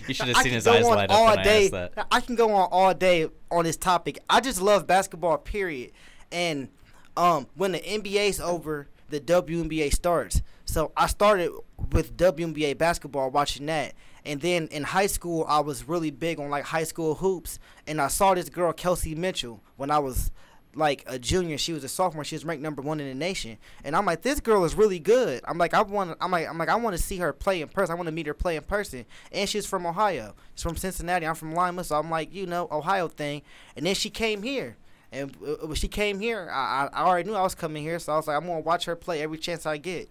You 0.08 0.14
should 0.14 0.28
have 0.28 0.38
I 0.38 0.44
seen 0.44 0.54
his 0.54 0.68
eyes 0.68 0.86
light 0.86 1.10
up 1.10 1.30
when 1.30 1.40
I 1.40 1.44
day. 1.44 1.64
asked 1.64 1.72
that. 1.72 2.08
I 2.12 2.20
can 2.20 2.36
go 2.36 2.54
on 2.54 2.70
all 2.72 2.94
day 2.94 3.30
on 3.50 3.64
this 3.64 3.78
topic. 3.78 4.20
I 4.30 4.42
just 4.42 4.62
love 4.62 4.86
basketball, 4.86 5.38
period. 5.38 5.92
And 6.32 6.70
um, 7.16 7.48
when 7.56 7.72
the 7.72 7.80
NBA's 7.80 8.40
over, 8.40 8.88
the 9.10 9.20
WNBA 9.20 9.94
starts. 9.94 10.42
So 10.66 10.92
I 10.98 11.08
started 11.08 11.52
with 11.92 12.18
WNBA 12.18 12.78
basketball, 12.78 13.30
watching 13.30 13.66
that. 13.68 13.94
And 14.26 14.42
then 14.42 14.68
in 14.68 14.84
high 14.84 15.08
school, 15.08 15.46
I 15.48 15.62
was 15.62 15.88
really 15.88 16.12
big 16.12 16.40
on 16.40 16.50
like 16.50 16.66
high 16.66 16.84
school 16.84 17.16
hoops. 17.16 17.60
And 17.88 18.02
I 18.02 18.10
saw 18.10 18.34
this 18.34 18.50
girl, 18.50 18.74
Kelsey 18.74 19.16
Mitchell, 19.16 19.62
when 19.78 19.90
I 19.90 20.00
was 20.00 20.32
like 20.76 21.04
a 21.08 21.18
junior. 21.18 21.58
She 21.58 21.74
was 21.74 21.84
a 21.84 21.88
sophomore. 21.88 22.24
She 22.24 22.36
was 22.36 22.46
ranked 22.46 22.64
number 22.64 22.82
one 22.82 23.00
in 23.00 23.08
the 23.08 23.16
nation. 23.16 23.58
And 23.84 23.96
I'm 23.96 24.06
like, 24.06 24.22
this 24.22 24.40
girl 24.40 24.64
is 24.64 24.76
really 24.76 25.00
good. 25.00 25.42
I'm 25.46 25.58
like, 25.58 25.74
I 25.74 25.82
want. 25.82 26.18
I'm 26.22 26.32
like, 26.32 26.48
I'm 26.48 26.58
like, 26.58 26.70
I 26.70 26.76
want 26.76 26.96
to 26.96 27.02
see 27.02 27.18
her 27.18 27.34
play 27.34 27.62
in 27.62 27.68
person. 27.68 27.94
I 27.94 27.96
want 27.96 28.08
to 28.08 28.12
meet 28.12 28.28
her 28.28 28.34
play 28.34 28.56
in 28.56 28.64
person. 28.64 29.06
And 29.32 29.50
she's 29.50 29.66
from 29.66 29.86
Ohio. 29.86 30.36
She's 30.56 30.64
from 30.64 30.78
Cincinnati. 30.78 31.26
I'm 31.26 31.36
from 31.36 31.54
Lima. 31.54 31.84
So 31.84 31.98
I'm 31.98 32.10
like, 32.10 32.34
you 32.34 32.46
know, 32.46 32.68
Ohio 32.72 33.08
thing. 33.08 33.42
And 33.76 33.86
then 33.86 33.96
she 33.96 34.10
came 34.10 34.44
here. 34.44 34.78
And 35.12 35.36
uh, 35.46 35.68
when 35.68 35.76
she 35.76 35.88
came 35.88 36.20
here, 36.20 36.50
I, 36.52 36.90
I 36.94 37.02
I 37.02 37.06
already 37.06 37.30
knew 37.30 37.36
I 37.36 37.44
was 37.44 37.56
coming 37.56 37.84
here. 37.84 38.00
So 38.00 38.14
I 38.14 38.18
was 38.18 38.28
like, 38.28 38.38
I'm 38.38 38.46
gonna 38.46 38.60
watch 38.60 38.86
her 38.86 38.96
play 38.96 39.22
every 39.22 39.38
chance 39.38 39.66
I 39.66 39.78
get. 39.78 40.10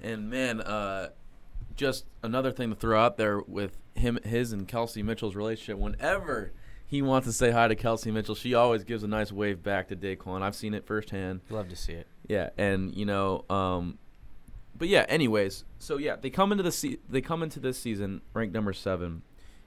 And 0.00 0.30
man, 0.30 0.60
uh, 0.60 1.10
just 1.76 2.06
another 2.22 2.52
thing 2.52 2.70
to 2.70 2.76
throw 2.76 3.00
out 3.00 3.16
there 3.16 3.40
with 3.40 3.76
him, 3.94 4.18
his 4.24 4.52
and 4.52 4.66
Kelsey 4.66 5.02
Mitchell's 5.02 5.36
relationship. 5.36 5.78
Whenever 5.78 6.52
he 6.88 7.02
wants 7.02 7.26
to 7.28 7.32
say 7.34 7.50
hi 7.50 7.68
to 7.68 7.76
Kelsey 7.76 8.10
Mitchell, 8.10 8.34
she 8.34 8.54
always 8.54 8.82
gives 8.82 9.02
a 9.02 9.06
nice 9.06 9.30
wave 9.30 9.62
back 9.62 9.88
to 9.88 9.96
Daquan. 9.96 10.40
I've 10.40 10.56
seen 10.56 10.72
it 10.72 10.86
firsthand. 10.86 11.42
Love 11.50 11.68
to 11.68 11.76
see 11.76 11.92
it. 11.92 12.06
Yeah, 12.26 12.48
and 12.56 12.94
you 12.94 13.04
know, 13.04 13.44
um, 13.50 13.98
but 14.74 14.88
yeah. 14.88 15.04
Anyways, 15.06 15.64
so 15.78 15.98
yeah, 15.98 16.16
they 16.16 16.30
come 16.30 16.50
into 16.50 16.64
the 16.64 16.72
se- 16.72 16.98
they 17.06 17.20
come 17.20 17.42
into 17.42 17.60
this 17.60 17.78
season 17.78 18.22
ranked 18.32 18.54
number 18.54 18.72
seven, 18.72 19.22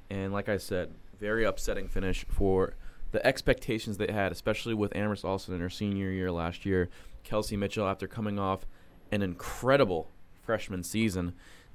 and 0.09 0.33
like 0.33 0.49
I 0.49 0.57
said, 0.57 0.95
very 1.19 1.45
upsetting 1.45 1.87
finish 1.87 2.25
for 2.27 2.73
the 3.11 3.23
expectations 3.25 3.97
they 3.97 4.11
had, 4.11 4.31
especially 4.31 4.73
with 4.73 4.91
Ameryst 4.93 5.23
Alston 5.23 5.53
in 5.53 5.61
her 5.61 5.69
senior 5.69 6.09
year 6.09 6.31
last 6.31 6.65
year. 6.65 6.89
Kelsey 7.23 7.55
Mitchell 7.55 7.87
after 7.87 8.07
coming 8.07 8.39
off 8.39 8.65
an 9.11 9.21
incredible 9.21 10.09
freshman 10.41 10.81
season, 10.81 11.33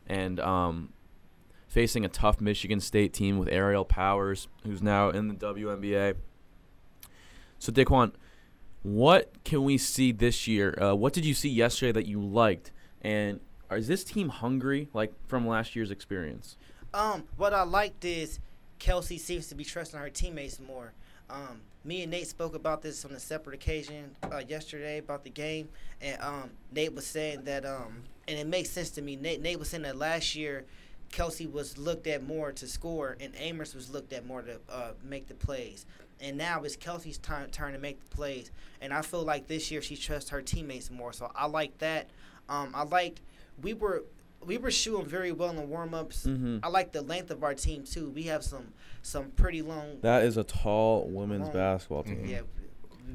and 0.09 0.41
um, 0.41 0.93
facing 1.77 2.07
a 2.07 2.09
tough 2.09 2.41
Michigan 2.41 2.81
State 2.81 3.13
team 3.13 3.39
with 3.39 3.51
Aerial 3.51 3.85
Powers, 3.85 4.49
who's 4.65 4.81
now 4.81 5.11
in 5.11 5.29
the 5.29 5.35
WNBA. 5.35 6.15
So 7.59 7.71
Daquan, 7.71 8.13
what 8.83 9.31
can 9.45 9.63
we 9.63 9.77
see 9.77 10.11
this 10.11 10.49
year? 10.49 10.75
Uh, 10.81 10.95
what 10.95 11.13
did 11.13 11.27
you 11.27 11.35
see 11.35 11.51
yesterday 11.51 11.93
that 11.93 12.07
you 12.07 12.19
liked? 12.19 12.73
And 13.03 13.41
is 13.71 13.89
this 13.89 14.05
team 14.05 14.31
hungry, 14.31 14.89
like 14.95 15.13
from 15.27 15.47
last 15.47 15.77
year's 15.77 15.91
experience? 15.91 16.57
Um, 16.95 17.25
what 17.37 17.53
I 17.53 17.65
liked 17.65 18.07
is 18.07 18.41
Kelsey 18.79 19.19
seems 19.19 19.49
to 19.49 19.55
be 19.55 19.63
trusting 19.63 20.01
her 20.01 20.09
teammates 20.09 20.59
more. 20.59 20.95
Um, 21.29 21.61
me 21.85 22.01
and 22.01 22.11
Nate 22.11 22.27
spoke 22.27 22.55
about 22.55 22.81
this 22.81 23.05
on 23.05 23.11
a 23.11 23.21
separate 23.21 23.55
occasion 23.55 24.17
uh, 24.23 24.41
yesterday 24.49 24.97
about 24.97 25.25
the 25.25 25.31
game, 25.31 25.69
and 26.01 26.19
um, 26.23 26.51
Nate 26.73 26.95
was 26.95 27.07
saying 27.07 27.45
that, 27.45 27.67
um, 27.67 28.05
and 28.27 28.39
it 28.39 28.47
makes 28.47 28.71
sense 28.71 28.89
to 28.93 29.03
me. 29.03 29.17
Nate, 29.17 29.43
Nate 29.43 29.59
was 29.59 29.69
saying 29.69 29.83
that 29.83 29.99
last 29.99 30.35
year, 30.35 30.65
Kelsey 31.13 31.47
was 31.47 31.79
looked 31.79 32.07
at 32.07 32.23
more 32.23 32.53
to 32.53 32.67
score, 32.67 33.17
and 33.21 33.33
Amos 33.39 33.75
was 33.75 33.91
looked 33.91 34.13
at 34.13 34.27
more 34.27 34.43
to 34.43 34.59
uh, 34.69 34.91
make 35.03 35.29
the 35.29 35.35
plays. 35.35 35.87
And 36.21 36.37
now 36.39 36.63
it's 36.63 36.77
Kelsey's 36.77 37.19
turn, 37.19 37.51
turn 37.51 37.73
to 37.75 37.79
make 37.79 38.01
the 38.09 38.17
plays, 38.17 38.51
and 38.81 38.93
I 38.93 39.03
feel 39.03 39.23
like 39.23 39.47
this 39.47 39.71
year 39.71 39.83
she 39.83 39.97
trusts 39.97 40.31
her 40.31 40.41
teammates 40.43 40.91
more. 40.91 41.13
So 41.13 41.31
I 41.35 41.47
like 41.47 41.77
that. 41.79 42.09
Um, 42.49 42.71
I 42.75 42.85
liked 42.85 43.21
we 43.63 43.75
were 43.75 44.05
we 44.45 44.57
were 44.59 44.71
shooting 44.71 45.07
very 45.07 45.33
well 45.33 45.51
in 45.51 45.57
the 45.57 45.63
warm 45.63 45.93
ups. 45.93 46.25
Mhm. 46.27 46.61
I 46.63 46.69
like 46.69 46.93
the 46.93 47.03
length 47.03 47.31
of 47.31 47.43
our 47.45 47.55
team 47.55 47.85
too. 47.85 48.09
We 48.11 48.25
have 48.25 48.43
some 48.45 48.73
some 49.03 49.31
pretty 49.33 49.61
long. 49.61 50.01
That 50.01 50.23
is 50.25 50.37
a 50.37 50.45
tall 50.45 51.07
women's 51.09 51.45
long- 51.45 51.53
basketball 51.53 52.05
team. 52.05 52.25
Yeah, 52.25 52.41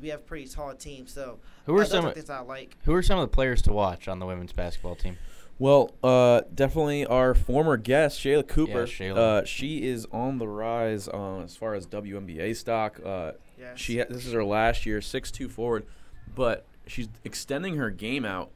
we 0.02 0.10
have 0.10 0.26
pretty 0.26 0.48
tall 0.48 0.74
teams. 0.76 1.12
So 1.12 1.40
Who 1.66 1.78
are 1.78 1.82
uh, 1.82 1.86
some? 1.86 2.06
are 2.06 2.14
things 2.14 2.30
I 2.30 2.42
like. 2.42 2.78
Who 2.84 2.94
are 2.94 3.02
some 3.02 3.18
of 3.18 3.30
the 3.30 3.34
players 3.34 3.62
to 3.64 3.74
watch 3.74 4.08
on 4.08 4.20
the 4.20 4.26
women's 4.28 4.54
basketball 4.54 4.96
team? 4.96 5.18
Well, 5.62 5.92
uh, 6.04 6.42
definitely 6.56 7.06
our 7.06 7.36
former 7.36 7.78
guest 7.78 8.20
Shayla 8.20 8.48
Cooper. 8.48 8.80
Yeah, 8.80 8.86
Shayla. 8.86 9.18
Uh, 9.18 9.46
she 9.46 9.84
is 9.84 10.08
on 10.12 10.40
the 10.40 10.48
rise 10.48 11.08
uh, 11.08 11.42
as 11.42 11.56
far 11.56 11.76
as 11.76 11.86
WNBA 11.86 12.56
stock. 12.56 13.00
Uh, 13.06 13.34
Yes. 13.60 13.78
She 13.80 14.00
ha- 14.00 14.06
this 14.10 14.26
is 14.26 14.34
her 14.34 14.44
last 14.44 14.88
year, 14.88 15.02
six 15.02 15.30
two 15.30 15.48
forward, 15.48 15.86
but 16.34 16.66
she's 16.88 17.10
extending 17.24 17.76
her 17.76 17.92
game 17.92 18.26
out 18.26 18.50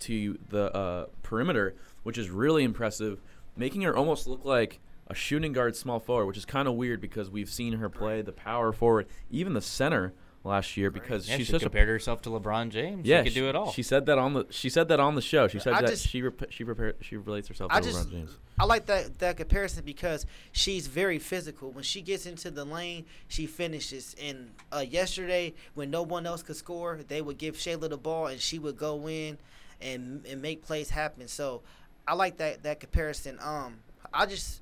to 0.00 0.38
the 0.50 0.70
uh, 0.76 1.06
perimeter, 1.22 1.76
which 2.02 2.18
is 2.18 2.28
really 2.28 2.62
impressive, 2.62 3.22
making 3.56 3.80
her 3.82 3.96
almost 3.96 4.26
look 4.26 4.44
like 4.44 4.80
a 5.06 5.14
shooting 5.14 5.54
guard 5.54 5.74
small 5.76 5.98
forward, 5.98 6.26
which 6.26 6.36
is 6.36 6.44
kind 6.44 6.68
of 6.68 6.74
weird 6.74 7.00
because 7.00 7.30
we've 7.30 7.48
seen 7.48 7.72
her 7.78 7.88
play 7.88 8.20
the 8.20 8.32
power 8.32 8.70
forward, 8.70 9.06
even 9.30 9.54
the 9.54 9.62
center 9.62 10.12
last 10.42 10.76
year 10.76 10.90
because 10.90 11.28
Yeah, 11.28 11.36
she's 11.36 11.46
she 11.46 11.52
such 11.52 11.62
a 11.62 11.66
compared 11.66 11.88
herself 11.88 12.22
to 12.22 12.30
LeBron 12.30 12.70
James. 12.70 13.06
yeah, 13.06 13.22
she 13.22 13.28
could 13.30 13.34
do 13.34 13.48
it 13.48 13.54
all. 13.54 13.72
She 13.72 13.82
said 13.82 14.06
that 14.06 14.18
on 14.18 14.32
the 14.34 14.46
she 14.50 14.70
said 14.70 14.88
that 14.88 14.98
on 15.00 15.14
the 15.14 15.20
show. 15.22 15.48
She 15.48 15.58
said 15.58 15.74
I 15.74 15.82
that 15.82 15.90
just- 15.90 16.08
she 16.08 16.22
rep- 16.22 16.50
she 16.50 16.64
prepare, 16.64 16.94
she 17.00 17.16
relates 17.16 17.48
herself 17.48 17.70
I 17.72 17.80
to 17.80 17.86
just 17.90 18.08
LeBron 18.08 18.10
James. 18.10 18.36
I 18.58 18.64
like 18.64 18.86
that 18.86 19.18
that 19.18 19.36
comparison 19.36 19.84
because 19.84 20.26
she's 20.52 20.86
very 20.86 21.18
physical. 21.18 21.70
When 21.70 21.84
she 21.84 22.00
gets 22.02 22.26
into 22.26 22.50
the 22.50 22.64
lane, 22.64 23.04
she 23.28 23.46
finishes. 23.46 24.14
And 24.22 24.50
uh, 24.72 24.78
yesterday, 24.86 25.54
when 25.74 25.90
no 25.90 26.02
one 26.02 26.26
else 26.26 26.42
could 26.42 26.56
score, 26.56 27.00
they 27.08 27.20
would 27.22 27.38
give 27.38 27.56
Shayla 27.56 27.88
the 27.90 27.96
ball, 27.98 28.26
and 28.26 28.40
she 28.40 28.58
would 28.58 28.76
go 28.76 29.08
in 29.08 29.38
and 29.80 30.24
and 30.26 30.40
make 30.42 30.62
plays 30.64 30.90
happen. 30.90 31.28
So 31.28 31.62
I 32.08 32.14
like 32.14 32.38
that 32.38 32.62
that 32.62 32.80
comparison. 32.80 33.38
Um, 33.42 33.78
I 34.12 34.26
just 34.26 34.60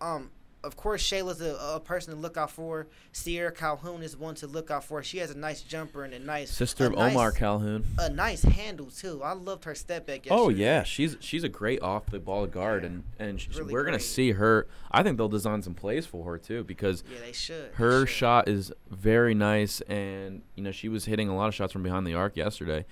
um 0.00 0.30
of 0.62 0.76
course, 0.76 1.02
Shayla's 1.02 1.40
a, 1.40 1.54
a 1.56 1.80
person 1.80 2.14
to 2.14 2.20
look 2.20 2.36
out 2.36 2.50
for. 2.50 2.86
Sierra 3.12 3.50
Calhoun 3.50 4.02
is 4.02 4.16
one 4.16 4.34
to 4.36 4.46
look 4.46 4.70
out 4.70 4.84
for. 4.84 5.02
She 5.02 5.18
has 5.18 5.30
a 5.30 5.36
nice 5.38 5.62
jumper 5.62 6.04
and 6.04 6.12
a 6.12 6.18
nice 6.18 6.50
Sister 6.50 6.84
a 6.84 6.86
of 6.88 6.94
nice- 6.96 7.12
Omar 7.12 7.32
Calhoun. 7.32 7.84
A 7.98 8.10
nice 8.10 8.42
handle 8.42 8.86
too. 8.90 9.22
I 9.22 9.32
loved 9.32 9.64
her 9.64 9.74
step 9.74 10.06
back. 10.06 10.26
Yesterday. 10.26 10.34
Oh 10.34 10.48
yeah, 10.50 10.82
she's 10.82 11.16
she's 11.20 11.44
a 11.44 11.48
great 11.48 11.80
off 11.82 12.06
the 12.06 12.18
ball 12.18 12.46
guard, 12.46 12.84
and 12.84 13.04
and 13.18 13.40
sh 13.40 13.48
Really 13.56 13.72
we're 13.72 13.84
gonna 13.84 13.98
see 14.00 14.32
her. 14.32 14.66
I 14.90 15.02
think 15.02 15.16
they'll 15.16 15.28
design 15.28 15.62
some 15.62 15.74
plays 15.74 16.04
for 16.06 16.24
her 16.24 16.38
too 16.38 16.64
because 16.64 17.02
Yeah, 17.10 17.20
they 17.24 17.32
should. 17.32 17.70
They 17.72 17.76
her 17.76 18.06
should. 18.06 18.14
shot 18.14 18.48
is 18.48 18.72
very 18.90 19.34
nice, 19.34 19.80
and 19.82 20.42
you 20.56 20.62
know 20.62 20.72
she 20.72 20.88
was 20.88 21.06
hitting 21.06 21.28
a 21.28 21.36
lot 21.36 21.48
of 21.48 21.54
shots 21.54 21.72
from 21.72 21.82
behind 21.82 22.06
the 22.06 22.14
arc 22.14 22.36
yesterday. 22.36 22.84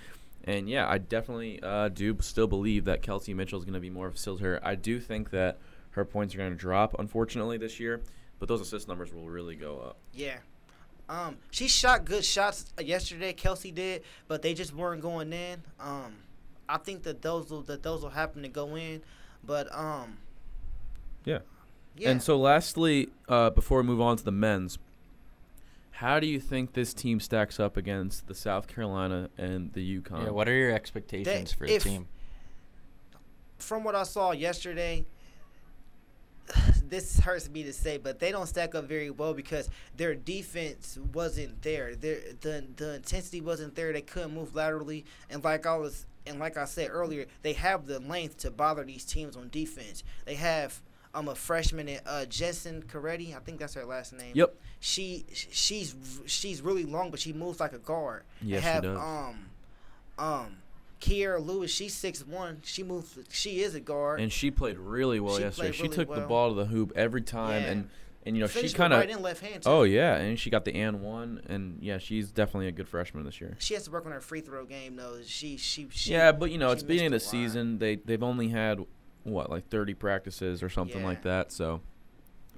And 0.45 0.71
yeah, 0.71 0.89
I 0.89 0.97
definitely 0.97 1.61
uh, 1.63 1.89
do 1.91 2.17
still 2.21 2.47
believe 2.47 2.87
that 2.87 3.03
Kelsey 3.03 3.35
Mitchell 3.35 3.59
is 3.59 3.67
going 3.67 3.75
to 3.75 3.81
be 3.81 3.91
more 3.91 4.07
of 4.07 4.15
a 4.15 4.17
facilitator. 4.17 4.59
I 4.63 4.77
do 4.77 4.99
think 4.99 5.29
that 5.31 5.59
her 5.99 6.05
points 6.05 6.35
are 6.35 6.39
going 6.39 6.51
to 6.51 6.57
drop, 6.57 6.95
unfortunately, 6.99 7.59
this 7.59 7.79
year, 7.79 8.01
but 8.39 8.49
those 8.49 8.61
assist 8.61 8.89
numbers 8.89 9.13
will 9.13 9.29
really 9.29 9.57
go 9.57 9.81
up. 9.81 9.97
Yeah. 10.15 10.39
Um, 11.09 11.37
she 11.51 11.69
shot 11.69 12.05
good 12.05 12.25
shots 12.25 12.73
yesterday. 12.81 13.33
Kelsey 13.33 13.71
did, 13.71 14.03
but 14.29 14.43
they 14.43 14.55
just 14.55 14.75
weren't 14.75 15.03
going 15.03 15.33
in. 15.33 15.63
Um, 15.81 16.17
I 16.69 16.79
think 16.79 17.03
that 17.03 17.23
those 17.23 17.51
will 17.51 17.63
that 17.63 17.83
those 17.83 18.03
will 18.03 18.11
happen 18.11 18.43
to 18.43 18.49
go 18.49 18.77
in, 18.77 19.03
but 19.45 19.75
um. 19.75 20.19
Yeah. 21.25 21.39
Yeah. 21.97 22.11
And 22.11 22.23
so, 22.23 22.39
lastly, 22.39 23.09
uh, 23.29 23.51
before 23.51 23.79
we 23.79 23.85
move 23.85 24.01
on 24.01 24.17
to 24.19 24.25
the 24.25 24.31
men's, 24.31 24.79
how 25.93 26.21
do 26.21 26.27
you 26.27 26.39
think 26.39 26.75
this 26.75 26.95
team 26.95 27.19
stacks 27.19 27.59
up 27.59 27.77
against 27.77 28.29
the 28.29 28.35
South 28.35 28.69
Carolina 28.69 29.31
and 29.37 29.73
the 29.73 30.01
UConn? 30.01 30.27
Yeah, 30.27 30.31
what 30.31 30.49
are 30.49 30.55
your 30.55 30.71
expectations 30.71 31.53
for 31.53 31.67
the 31.67 31.75
if- 31.75 31.83
team? 31.83 32.07
from 33.59 33.85
what 33.85 33.95
I 33.95 34.05
saw 34.05 34.33
yesterday, 34.33 35.05
this 36.89 37.19
hurts 37.21 37.49
me 37.49 37.63
to 37.65 37.73
say, 37.73 37.99
but 37.99 38.19
they 38.19 38.31
don't 38.31 38.47
stack 38.47 38.75
up 38.75 38.85
very 38.85 39.11
well 39.11 39.35
because 39.35 39.69
their 39.97 40.15
defense 40.15 40.99
wasn't 41.13 41.61
there. 41.63 41.95
Their 41.95 42.21
the 42.41 42.65
the 42.77 42.95
intensity 42.97 43.41
wasn't 43.41 43.75
there. 43.75 43.93
They 43.93 44.03
couldn't 44.03 44.35
move 44.35 44.55
laterally, 44.55 45.05
and 45.31 45.43
like 45.43 45.67
I 45.67 45.77
was 45.77 46.07
and 46.27 46.39
like 46.39 46.57
I 46.57 46.65
said 46.65 46.91
earlier, 46.91 47.27
they 47.43 47.55
have 47.55 47.87
the 47.87 48.01
length 48.01 48.39
to 48.39 48.51
bother 48.51 48.85
these 48.85 49.05
teams 49.05 49.37
on 49.37 49.49
defense. 49.49 50.05
They 50.25 50.35
have 50.35 50.81
um 51.15 51.29
a 51.29 51.35
freshman 51.35 51.89
in 51.89 52.01
uh 52.07 52.27
Jensen 52.27 52.83
Caretti, 52.83 53.35
I 53.37 53.41
think 53.41 53.59
that's 53.59 53.75
her 53.75 53.85
last 53.85 54.13
name. 54.13 54.33
Yep. 54.35 54.55
She 54.81 55.25
she's 55.33 55.95
she's 56.27 56.63
really 56.63 56.85
long, 56.85 57.11
but 57.11 57.21
she 57.21 57.33
moves 57.33 57.61
like 57.61 57.73
a 57.73 57.79
guard. 57.79 58.23
They 58.41 58.53
Yes, 58.53 58.77
she 58.77 58.81
does. 58.83 58.99
Um, 58.99 59.47
um, 60.19 60.57
Kiara 61.01 61.45
Lewis, 61.45 61.71
she's 61.71 61.95
six 61.95 62.27
one. 62.27 62.61
She 62.65 62.83
moves. 62.83 63.17
She 63.31 63.63
is 63.63 63.75
a 63.75 63.81
guard. 63.81 64.21
And 64.21 64.33
she 64.33 64.51
played 64.51 64.79
really 64.79 65.21
well 65.21 65.37
She 65.37 65.43
yesterday. 65.43 65.73
She 65.73 65.83
really 65.85 65.95
took 65.97 66.15
the 66.15 66.23
ball 66.23 66.51
to 66.51 66.55
the 66.55 66.65
hoop 66.67 66.93
every 66.97 67.23
time, 67.23 67.63
Yeah. 67.63 67.71
and 67.71 67.91
and 68.27 68.37
you 68.37 68.41
know 68.43 68.47
she 68.49 68.59
Finished 68.59 68.75
kind 68.77 68.93
of. 68.93 68.99
right 69.01 69.23
left 69.23 69.41
hand. 69.41 69.63
Too. 69.63 69.69
Oh 69.71 69.83
yeah, 69.85 70.17
and 70.17 70.39
she 70.39 70.51
got 70.51 70.65
the 70.65 70.75
and 70.75 71.01
one, 71.01 71.41
and 71.47 71.79
yeah, 71.81 71.99
she's 71.99 72.31
definitely 72.31 72.67
a 72.69 72.73
good 72.73 72.89
freshman 72.89 73.25
this 73.25 73.41
year. 73.41 73.57
She 73.59 73.75
has 73.75 73.85
to 73.85 73.91
work 73.91 74.07
on 74.07 74.13
her 74.13 74.21
free 74.21 74.41
throw 74.41 74.65
game 74.65 74.97
though. 74.97 75.19
She 75.25 75.57
she, 75.57 75.87
she 75.91 76.13
yeah, 76.13 76.33
but 76.33 76.51
you 76.51 76.59
know 76.59 76.71
it's 76.73 76.83
beginning 76.83 77.07
of 77.07 77.13
the 77.13 77.17
missed 77.17 77.33
a 77.33 77.37
lot. 77.37 77.43
season. 77.45 77.79
They 77.79 77.97
they've 77.97 78.23
only 78.23 78.49
had 78.49 78.81
what 79.23 79.51
like 79.51 79.69
30 79.69 79.95
practices 79.95 80.63
or 80.63 80.69
something 80.69 81.05
like 81.05 81.23
that, 81.23 81.53
so 81.53 81.81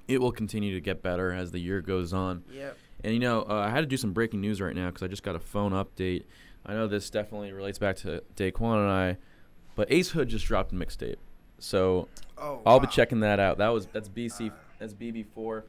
it 0.07 0.19
will 0.19 0.31
continue 0.31 0.73
to 0.73 0.81
get 0.81 1.01
better 1.03 1.31
as 1.31 1.51
the 1.51 1.59
year 1.59 1.79
goes 1.81 2.11
on. 2.11 2.43
Yep. 2.51 2.77
And 3.03 3.13
you 3.13 3.19
know, 3.19 3.43
uh, 3.49 3.53
I 3.65 3.69
had 3.69 3.81
to 3.81 3.85
do 3.87 3.97
some 3.97 4.13
breaking 4.13 4.41
news 4.41 4.59
right 4.61 4.75
now 4.75 4.87
because 4.87 5.03
I 5.03 5.07
just 5.07 5.23
got 5.23 5.35
a 5.35 5.39
phone 5.39 5.71
update. 5.71 6.23
I 6.65 6.73
know 6.73 6.87
this 6.87 7.09
definitely 7.09 7.51
relates 7.51 7.79
back 7.79 7.95
to 7.97 8.23
Daquan 8.35 8.81
and 8.83 8.91
I, 8.91 9.17
but 9.75 9.91
Ace 9.91 10.09
Hood 10.11 10.29
just 10.29 10.45
dropped 10.45 10.71
a 10.71 10.75
mixtape, 10.75 11.15
so 11.59 12.07
Oh. 12.37 12.59
I'll 12.65 12.79
be 12.79 12.87
checking 12.87 13.19
that 13.19 13.39
out. 13.39 13.59
That 13.59 13.69
was 13.69 13.85
that's 13.87 14.09
BC, 14.09 14.51
that's 14.79 14.93
BB4. 14.93 15.63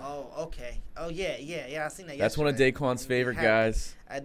Oh 0.00 0.26
okay. 0.38 0.80
Oh 0.96 1.08
yeah 1.08 1.36
yeah 1.38 1.66
yeah. 1.66 1.84
I 1.84 1.88
seen 1.88 2.06
that. 2.06 2.18
That's 2.18 2.38
one 2.38 2.46
of 2.46 2.52
yesterday. 2.58 2.72
Daquan's 2.78 3.04
favorite 3.04 3.34
Happy. 3.36 3.46
guys. 3.46 3.96
I, 4.08 4.20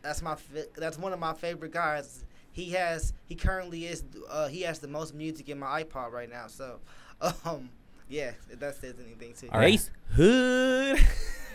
that's 0.00 0.22
my 0.22 0.36
that's 0.76 0.98
one 0.98 1.12
of 1.12 1.18
my 1.18 1.34
favorite 1.34 1.72
guys. 1.72 2.24
He 2.52 2.70
has 2.70 3.12
he 3.26 3.34
currently 3.34 3.86
is 3.86 4.04
uh, 4.30 4.48
he 4.48 4.62
has 4.62 4.78
the 4.78 4.88
most 4.88 5.14
music 5.14 5.48
in 5.48 5.58
my 5.58 5.82
iPod 5.82 6.10
right 6.12 6.30
now. 6.30 6.46
So, 6.46 6.80
um, 7.44 7.68
yeah, 8.08 8.32
if 8.50 8.60
that 8.60 8.76
says 8.76 8.94
anything 9.04 9.34
to 9.34 9.46
you. 9.46 9.52
Ace 9.54 9.90
Hood. 10.14 11.00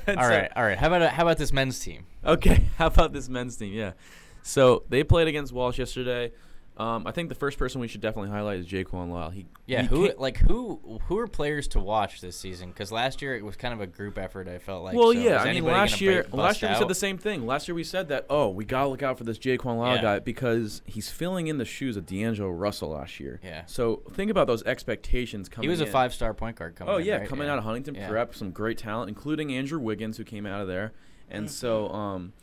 All 0.18 0.24
so- 0.24 0.30
right, 0.30 0.52
all 0.56 0.64
right. 0.64 0.78
How 0.78 0.88
about 0.88 1.12
how 1.12 1.24
about 1.24 1.38
this 1.38 1.52
men's 1.52 1.80
team? 1.80 2.06
Okay, 2.26 2.64
how 2.78 2.88
about 2.88 3.14
this 3.14 3.28
men's 3.28 3.58
team? 3.58 3.74
Yeah. 3.74 3.94
So 4.42 4.84
they 4.90 5.04
played 5.04 5.28
against 5.28 5.52
Walsh 5.52 5.78
yesterday. 5.78 6.32
Um, 6.78 7.08
I 7.08 7.12
think 7.12 7.30
the 7.30 7.36
first 7.36 7.58
person 7.58 7.82
we 7.82 7.88
should 7.88 8.02
definitely 8.02 8.30
highlight 8.30 8.60
is 8.60 8.68
Jaquan 8.68 9.10
Lyle. 9.10 9.32
He 9.32 9.48
Yeah, 9.66 9.82
he 9.82 9.88
who 9.88 10.14
like 10.18 10.38
who 10.38 11.00
who 11.08 11.18
are 11.18 11.28
players 11.28 11.68
to 11.70 11.80
watch 11.80 12.22
this 12.22 12.38
season? 12.38 12.70
Because 12.70 12.92
last 12.92 13.20
year 13.22 13.36
it 13.36 13.44
was 13.44 13.56
kind 13.56 13.74
of 13.74 13.82
a 13.82 13.88
group 13.88 14.18
effort. 14.20 14.48
I 14.48 14.60
felt 14.60 14.84
like. 14.84 14.96
well, 14.96 15.12
So 15.12 15.20
yeah. 15.20 15.42
I 15.42 15.54
mean, 15.54 15.64
last 15.64 16.00
year, 16.02 16.26
last 16.32 16.62
year 16.62 16.72
we 16.72 16.78
said 16.78 16.88
the 16.88 16.94
same 16.96 17.18
thing. 17.18 17.48
Last 17.48 17.68
year 17.68 17.74
we 17.74 17.84
said 17.84 18.10
that 18.10 18.28
oh, 18.30 18.50
we 18.50 18.64
gotta 18.64 18.90
look 18.90 19.02
out 19.02 19.18
for 19.18 19.24
this 19.24 19.40
Jaquan 19.40 19.78
Lyle 19.80 19.96
Yeah. 19.96 20.02
guy 20.02 20.20
because 20.20 20.84
he's 20.86 21.10
filling 21.10 21.48
in 21.48 21.58
the 21.58 21.66
shoes 21.66 21.98
of 21.98 22.06
D'Angelo 22.06 22.50
Russell 22.52 22.90
last 22.90 23.20
year. 23.20 23.40
Yeah. 23.44 23.64
So 23.66 24.04
think 24.14 24.30
about 24.30 24.46
those 24.46 24.62
expectations 24.64 25.50
coming. 25.50 25.68
He 25.68 25.70
was 25.70 25.82
a 25.82 25.88
five-star 25.88 26.34
point 26.36 26.58
guard 26.58 26.76
coming. 26.76 26.94
Oh 26.94 26.98
in, 26.98 27.06
yeah, 27.06 27.18
right? 27.18 27.28
coming 27.28 27.50
out 27.50 27.58
of 27.58 27.64
Huntington 27.64 27.96
Yeah. 27.96 28.08
Prep, 28.08 28.36
some 28.36 28.52
great 28.52 28.78
talent, 28.78 29.10
including 29.10 29.52
Andrew 29.52 29.80
Wiggins, 29.80 30.18
who 30.18 30.24
came 30.24 30.46
out 30.46 30.62
of 30.62 30.68
there, 30.68 30.94
and 31.30 31.50
so 31.50 31.90
um, 31.90 32.34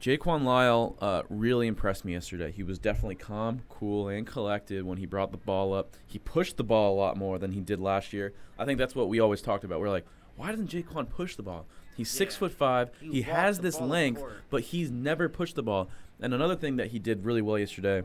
Jaquan 0.00 0.44
Lyle 0.44 0.96
uh, 1.00 1.22
really 1.28 1.66
impressed 1.66 2.04
me 2.04 2.12
yesterday. 2.12 2.52
He 2.52 2.62
was 2.62 2.78
definitely 2.78 3.14
calm, 3.14 3.62
cool, 3.68 4.08
and 4.08 4.26
collected 4.26 4.84
when 4.84 4.98
he 4.98 5.06
brought 5.06 5.32
the 5.32 5.38
ball 5.38 5.72
up. 5.72 5.96
He 6.06 6.18
pushed 6.18 6.58
the 6.58 6.64
ball 6.64 6.94
a 6.94 6.98
lot 6.98 7.16
more 7.16 7.38
than 7.38 7.52
he 7.52 7.60
did 7.60 7.80
last 7.80 8.12
year. 8.12 8.34
I 8.58 8.64
think 8.64 8.78
that's 8.78 8.94
what 8.94 9.08
we 9.08 9.20
always 9.20 9.40
talked 9.40 9.64
about. 9.64 9.80
We're 9.80 9.88
like, 9.88 10.06
why 10.36 10.50
doesn't 10.50 10.70
Jaquan 10.70 11.08
push 11.08 11.34
the 11.34 11.42
ball? 11.42 11.66
He's 11.96 12.10
six 12.10 12.36
foot 12.36 12.52
five. 12.52 12.90
He 13.00 13.10
He 13.10 13.22
has 13.22 13.60
this 13.60 13.80
length, 13.80 14.22
but 14.50 14.62
he's 14.62 14.90
never 14.90 15.30
pushed 15.30 15.54
the 15.54 15.62
ball. 15.62 15.88
And 16.20 16.34
another 16.34 16.56
thing 16.56 16.76
that 16.76 16.88
he 16.88 16.98
did 16.98 17.24
really 17.24 17.42
well 17.42 17.58
yesterday, 17.58 18.02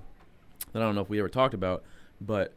that 0.71 0.81
I 0.81 0.85
don't 0.85 0.95
know 0.95 1.01
if 1.01 1.09
we 1.09 1.19
ever 1.19 1.27
talked 1.29 1.53
about, 1.53 1.83
but 2.21 2.53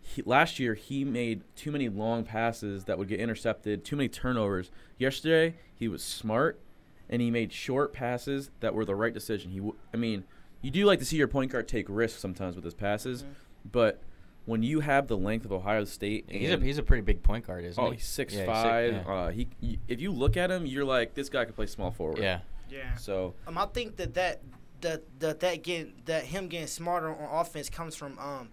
he, 0.00 0.22
last 0.22 0.60
year 0.60 0.74
he 0.74 1.04
made 1.04 1.42
too 1.56 1.72
many 1.72 1.88
long 1.88 2.22
passes 2.22 2.84
that 2.84 2.98
would 2.98 3.08
get 3.08 3.18
intercepted, 3.18 3.84
too 3.84 3.96
many 3.96 4.08
turnovers. 4.08 4.70
Yesterday 4.96 5.56
he 5.74 5.88
was 5.88 6.04
smart, 6.04 6.60
and 7.08 7.20
he 7.22 7.30
made 7.30 7.52
short 7.52 7.92
passes 7.92 8.50
that 8.60 8.74
were 8.74 8.84
the 8.84 8.94
right 8.94 9.14
decision. 9.14 9.50
He, 9.50 9.58
w- 9.58 9.76
I 9.92 9.96
mean, 9.96 10.24
you 10.62 10.70
do 10.70 10.84
like 10.84 10.98
to 10.98 11.04
see 11.04 11.16
your 11.16 11.28
point 11.28 11.52
guard 11.52 11.68
take 11.68 11.86
risks 11.88 12.20
sometimes 12.20 12.56
with 12.56 12.64
his 12.64 12.74
passes, 12.74 13.22
Mm-hmm. 13.22 13.32
but 13.72 14.02
when 14.44 14.62
you 14.62 14.78
have 14.80 15.08
the 15.08 15.16
length 15.16 15.44
of 15.44 15.52
Ohio 15.52 15.84
State, 15.84 16.26
He's 16.28 16.50
a 16.50 16.58
he's 16.58 16.78
a 16.78 16.82
pretty 16.82 17.02
big 17.02 17.22
point 17.22 17.46
guard, 17.46 17.64
isn't 17.64 17.82
oh 17.82 17.90
he? 17.90 17.96
he's 17.96 18.06
six 18.06 18.32
Yeah, 18.34 18.46
five. 18.46 18.92
yeah. 18.94 19.12
Uh, 19.12 19.30
he, 19.30 19.48
y- 19.60 19.78
if 19.88 20.00
you 20.00 20.12
look 20.12 20.36
at 20.36 20.50
him, 20.50 20.66
you're 20.66 20.84
like 20.84 21.14
this 21.14 21.28
guy 21.28 21.44
could 21.44 21.56
play 21.56 21.66
small 21.66 21.90
forward. 21.90 22.18
yeah. 22.18 22.40
Yeah. 22.70 22.94
So 22.96 23.34
Um, 23.46 23.58
I 23.58 23.66
think 23.66 23.96
that 23.96 24.14
that 24.14 24.40
that 24.82 25.02
that 25.20 25.40
that 25.40 25.62
getting 25.62 25.94
that 26.04 26.24
him 26.24 26.48
getting 26.48 26.66
smarter 26.68 27.08
on 27.08 27.40
offense 27.40 27.68
comes 27.70 27.94
from 27.96 28.18
um 28.18 28.50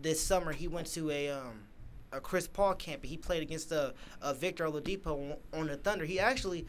this 0.00 0.20
summer 0.22 0.52
he 0.52 0.68
went 0.68 0.86
to 0.88 1.10
a 1.10 1.30
um 1.30 1.60
a 2.12 2.20
Chris 2.20 2.46
Paul 2.46 2.74
camp 2.74 3.02
and 3.02 3.10
he 3.10 3.16
played 3.16 3.42
against 3.42 3.72
uh, 3.72 3.92
uh 4.20 4.32
Victor 4.34 4.66
Oladipo 4.66 5.32
on, 5.52 5.60
on 5.60 5.66
the 5.68 5.76
Thunder. 5.76 6.04
He 6.04 6.20
actually 6.20 6.66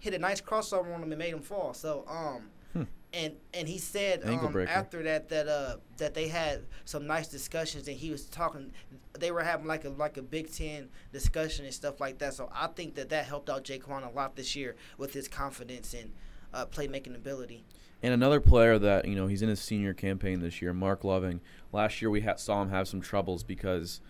hit 0.00 0.14
a 0.14 0.18
nice 0.18 0.40
crossover 0.40 0.94
on 0.94 1.02
him 1.02 1.12
and 1.12 1.18
made 1.18 1.32
him 1.32 1.42
fall. 1.42 1.74
So 1.74 2.04
um. 2.08 2.50
Hmm. 2.72 2.84
And 3.12 3.34
and 3.52 3.66
he 3.66 3.78
said 3.78 4.22
um, 4.24 4.56
after 4.68 5.02
that 5.02 5.28
that 5.30 5.48
uh 5.48 5.78
that 5.96 6.14
they 6.14 6.28
had 6.28 6.62
some 6.84 7.08
nice 7.08 7.26
discussions 7.26 7.88
and 7.88 7.96
he 7.96 8.10
was 8.10 8.26
talking 8.26 8.72
they 9.18 9.32
were 9.32 9.42
having 9.42 9.66
like 9.66 9.84
a 9.84 9.88
like 9.88 10.16
a 10.16 10.22
Big 10.22 10.52
Ten 10.52 10.88
discussion 11.12 11.64
and 11.64 11.74
stuff 11.74 12.00
like 12.00 12.18
that. 12.18 12.34
So 12.34 12.48
I 12.54 12.68
think 12.68 12.94
that 12.94 13.08
that 13.08 13.24
helped 13.24 13.50
out 13.50 13.64
Jaquan 13.64 14.08
a 14.08 14.14
lot 14.14 14.36
this 14.36 14.54
year 14.54 14.76
with 14.98 15.12
his 15.12 15.26
confidence 15.26 15.94
and 15.94 16.12
uh, 16.54 16.66
playmaking 16.66 17.16
ability. 17.16 17.64
And 18.02 18.14
another 18.14 18.40
player 18.40 18.78
that 18.78 19.06
you 19.06 19.14
know 19.14 19.26
he's 19.26 19.42
in 19.42 19.48
his 19.48 19.60
senior 19.60 19.92
campaign 19.92 20.40
this 20.40 20.62
year, 20.62 20.72
Marc 20.72 21.04
Loving. 21.04 21.40
Last 21.72 22.00
year 22.00 22.10
we 22.10 22.22
ha- 22.22 22.36
saw 22.36 22.62
him 22.62 22.70
have 22.70 22.88
some 22.88 23.00
troubles 23.00 23.42
because, 23.42 24.00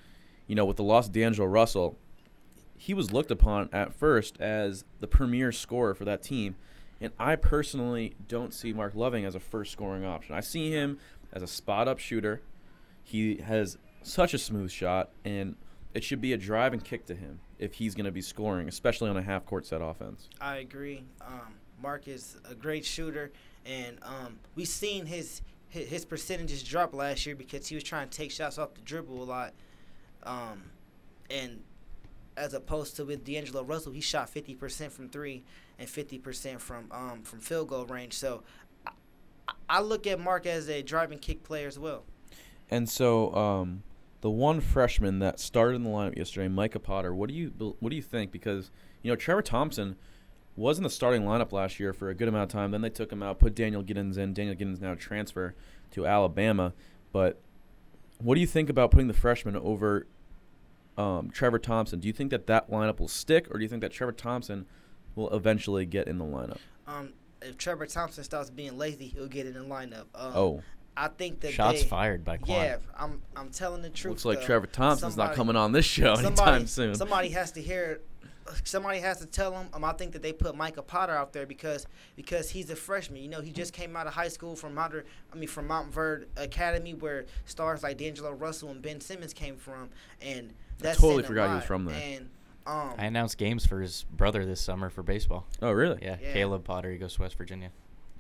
you 0.47 0.55
know, 0.55 0.65
with 0.65 0.77
the 0.77 0.85
loss 0.85 1.07
of 1.07 1.13
D'Angelo 1.13 1.49
Russell, 1.49 1.99
he 2.81 2.95
was 2.95 3.13
looked 3.13 3.31
upon 3.31 3.69
at 3.75 3.93
first 3.93 4.41
as 4.41 4.87
the 5.01 5.07
premier 5.07 5.53
scorer 5.53 5.93
for 5.93 6.07
that 6.07 6.23
team, 6.23 6.57
and 6.99 7.13
I 7.19 7.37
personally 7.37 8.15
don't 8.27 8.55
see 8.55 8.73
Marc 8.73 8.95
Loving 8.95 9.27
as 9.27 9.35
a 9.35 9.39
first 9.39 9.71
scoring 9.71 10.03
option. 10.07 10.35
I 10.35 10.41
see 10.41 10.71
him 10.71 10.99
as 11.31 11.43
a 11.43 11.47
spot 11.47 11.89
up 11.89 11.99
shooter. 11.99 12.41
He 13.03 13.37
has 13.37 13.77
such 14.03 14.33
a 14.33 14.39
smooth 14.39 14.71
shot, 14.71 15.11
and 15.27 15.57
it 15.93 16.03
should 16.03 16.23
be 16.23 16.33
a 16.33 16.39
drive 16.39 16.73
and 16.73 16.83
kick 16.83 17.05
to 17.07 17.15
him 17.15 17.41
if 17.59 17.75
he's 17.75 17.95
going 17.95 18.07
to 18.07 18.11
be 18.11 18.23
scoring, 18.23 18.67
especially 18.67 19.11
on 19.11 19.19
a 19.19 19.23
half 19.23 19.45
court 19.45 19.67
set 19.67 19.83
offense. 19.83 20.31
I 20.41 20.57
agree. 20.57 21.05
Um, 21.21 21.57
Marc 21.83 22.09
is 22.09 22.39
a 22.49 22.55
great 22.55 22.87
shooter, 22.87 23.31
and 23.67 23.99
um, 24.03 24.39
we 24.55 24.65
seen 24.65 25.05
his, 25.05 25.43
his 25.69 25.87
his 25.87 26.07
percentages 26.07 26.63
drop 26.63 26.95
last 26.95 27.27
year 27.27 27.37
because 27.37 27.67
he 27.67 27.75
was 27.75 27.85
trying 27.85 28.09
to 28.09 28.17
take 28.17 28.31
shots 28.31 28.57
off 28.57 28.73
the 28.73 28.81
dribble 28.81 29.23
a 29.23 29.25
lot, 29.25 29.53
um, 30.23 30.71
and 31.29 31.61
as 32.41 32.55
opposed 32.55 32.97
to 32.97 33.05
with 33.05 33.25
D'Angelo 33.25 33.63
Russell, 33.63 33.93
he 33.93 34.01
shot 34.01 34.31
fifty 34.31 34.55
percent 34.55 34.93
from 34.93 35.09
three 35.09 35.45
and 35.79 35.89
fifty 35.89 36.19
percent 36.19 36.61
from 36.61 36.87
um, 36.91 37.23
from 37.23 37.41
field 37.41 37.69
goal 37.69 37.85
range. 37.85 38.15
So 38.15 38.43
I, 38.87 39.53
I 39.69 39.81
look 39.81 40.07
at 40.07 40.19
Marc 40.19 40.47
as 40.47 40.69
a 40.69 40.83
driving 40.83 41.19
kick 41.19 41.45
player 41.45 41.69
as 41.69 41.79
well. 41.79 42.05
And 42.71 42.89
so, 42.89 43.35
um, 43.35 43.83
the 44.21 44.31
one 44.31 44.61
freshman 44.61 45.19
that 45.19 45.41
started 45.41 45.77
in 45.77 45.83
the 45.83 45.91
lineup 45.91 46.17
yesterday, 46.17 46.49
Micah 46.49 46.79
Potter. 46.79 47.15
What 47.15 47.29
do 47.29 47.35
you 47.35 47.77
what 47.79 47.91
do 47.91 47.97
you 47.97 48.03
think? 48.03 48.33
Because 48.33 48.71
you 49.03 49.11
know 49.11 49.17
Trevor 49.17 49.43
Thompson 49.43 49.97
was 50.57 50.79
in 50.79 50.85
the 50.85 50.91
starting 50.91 51.23
lineup 51.23 51.53
last 51.53 51.79
year 51.79 51.93
for 51.93 52.09
a 52.09 52.15
good 52.15 52.29
amount 52.29 52.45
of 52.45 52.49
time. 52.49 52.71
Then 52.71 52.81
they 52.81 52.91
took 52.91 53.13
him 53.13 53.23
out, 53.23 53.39
put 53.39 53.55
Daniel 53.55 53.83
Giddens 53.83 54.19
in. 54.19 54.35
Daniel 54.35 54.57
Giddens 54.57 54.81
now 54.81 54.95
transfer 54.95 55.55
to 55.93 56.07
Alabama. 56.07 56.73
But 57.13 57.41
what 58.19 58.35
do 58.35 58.41
you 58.41 58.47
think 58.47 58.69
about 58.69 58.91
putting 58.91 59.09
the 59.09 59.15
freshman 59.15 59.57
over 59.57 60.07
um, 61.01 61.31
Trevor 61.31 61.59
Thompson? 61.59 62.01
Do 62.01 62.07
you 62.09 62.13
think 62.13 62.31
that 62.31 62.47
that 62.47 62.71
lineup 62.71 63.01
will 63.01 63.09
stick, 63.09 63.49
or 63.51 63.59
do 63.59 63.63
you 63.63 63.69
think 63.69 63.83
that 63.83 63.93
Trevor 63.93 64.13
Thompson 64.13 64.67
will 65.15 65.31
eventually 65.31 65.87
get 65.87 66.07
in 66.09 66.19
the 66.19 66.25
lineup? 66.25 66.59
Um, 66.87 67.13
if 67.43 67.57
Trevor 67.57 67.87
Thompson 67.87 68.25
starts 68.25 68.51
being 68.51 68.77
lazy, 68.77 69.07
he'll 69.07 69.27
get 69.27 69.47
in 69.47 69.55
the 69.55 69.61
lineup. 69.61 70.07
Um, 70.15 70.33
Oh, 70.35 70.63
I 70.97 71.09
think 71.09 71.41
that 71.41 71.53
Shots 71.53 71.83
they, 71.83 71.89
fired 71.89 72.25
by 72.25 72.37
Quan. 72.37 72.61
Yeah, 72.61 72.77
I'm 72.99 73.23
I'm 73.35 73.49
telling 73.51 73.81
the 73.83 73.89
truth. 73.91 74.11
looks 74.11 74.25
like 74.25 74.41
though. 74.41 74.47
Trevor 74.47 74.67
Thompson's 74.67 75.17
not 75.17 75.35
coming 75.35 75.57
on 75.57 75.73
this 75.73 75.87
show 75.87 76.13
anytime 76.19 76.37
somebody, 76.37 76.67
soon. 76.67 76.95
Somebody 76.95 77.29
has 77.31 77.53
to 77.53 77.63
hear. 77.63 78.01
Somebody 78.65 79.01
has 79.01 79.19
to 79.19 79.27
tell 79.27 79.53
him. 79.53 79.69
Um, 79.73 79.85
I 79.85 79.93
think 79.93 80.13
that 80.13 80.23
they 80.23 80.33
put 80.33 80.55
Micah 80.57 80.83
Potter 80.83 81.15
out 81.15 81.33
there 81.33 81.47
because 81.47 81.87
because 82.17 82.51
he's 82.51 82.71
a 82.71 82.77
freshman. 82.77 83.23
You 83.23 83.29
know, 83.29 83.41
he 83.41 83.53
just 83.53 83.73
came 83.73 83.97
out 83.97 84.07
of 84.07 84.15
high 84.15 84.29
school 84.29 84.57
from 84.57 84.75
Mount. 84.75 84.95
I 85.33 85.37
mean, 85.37 85.49
from 85.49 85.69
Montverde 85.69 86.27
Academy, 86.37 86.95
where 86.95 87.27
stars 87.45 87.83
like 87.83 87.99
D'Angelo 87.99 88.33
Russell 88.33 88.71
and 88.71 88.83
Ben 88.83 89.01
Simmons 89.01 89.33
came 89.33 89.57
from, 89.57 89.91
and 90.21 90.53
that's 90.79 91.01
totally 91.01 91.23
forgot 91.23 91.51
he 91.51 91.55
was 91.57 91.65
from 91.65 91.85
there. 91.85 91.97
And 91.97 92.29
um, 92.67 92.95
I 92.99 93.07
announced 93.07 93.39
games 93.39 93.67
for 93.67 93.81
his 93.81 94.05
brother 94.13 94.45
this 94.45 94.61
summer 94.61 94.91
for 94.91 95.03
baseball. 95.03 95.47
oh, 95.63 95.73
really? 95.73 95.99
Yeah, 96.03 96.17
Yeah. 96.21 96.33
Caleb 96.33 96.65
Potter. 96.65 96.91
He 96.91 96.99
goes 96.99 97.15
to 97.15 97.23
West 97.23 97.37
Virginia. 97.37 97.71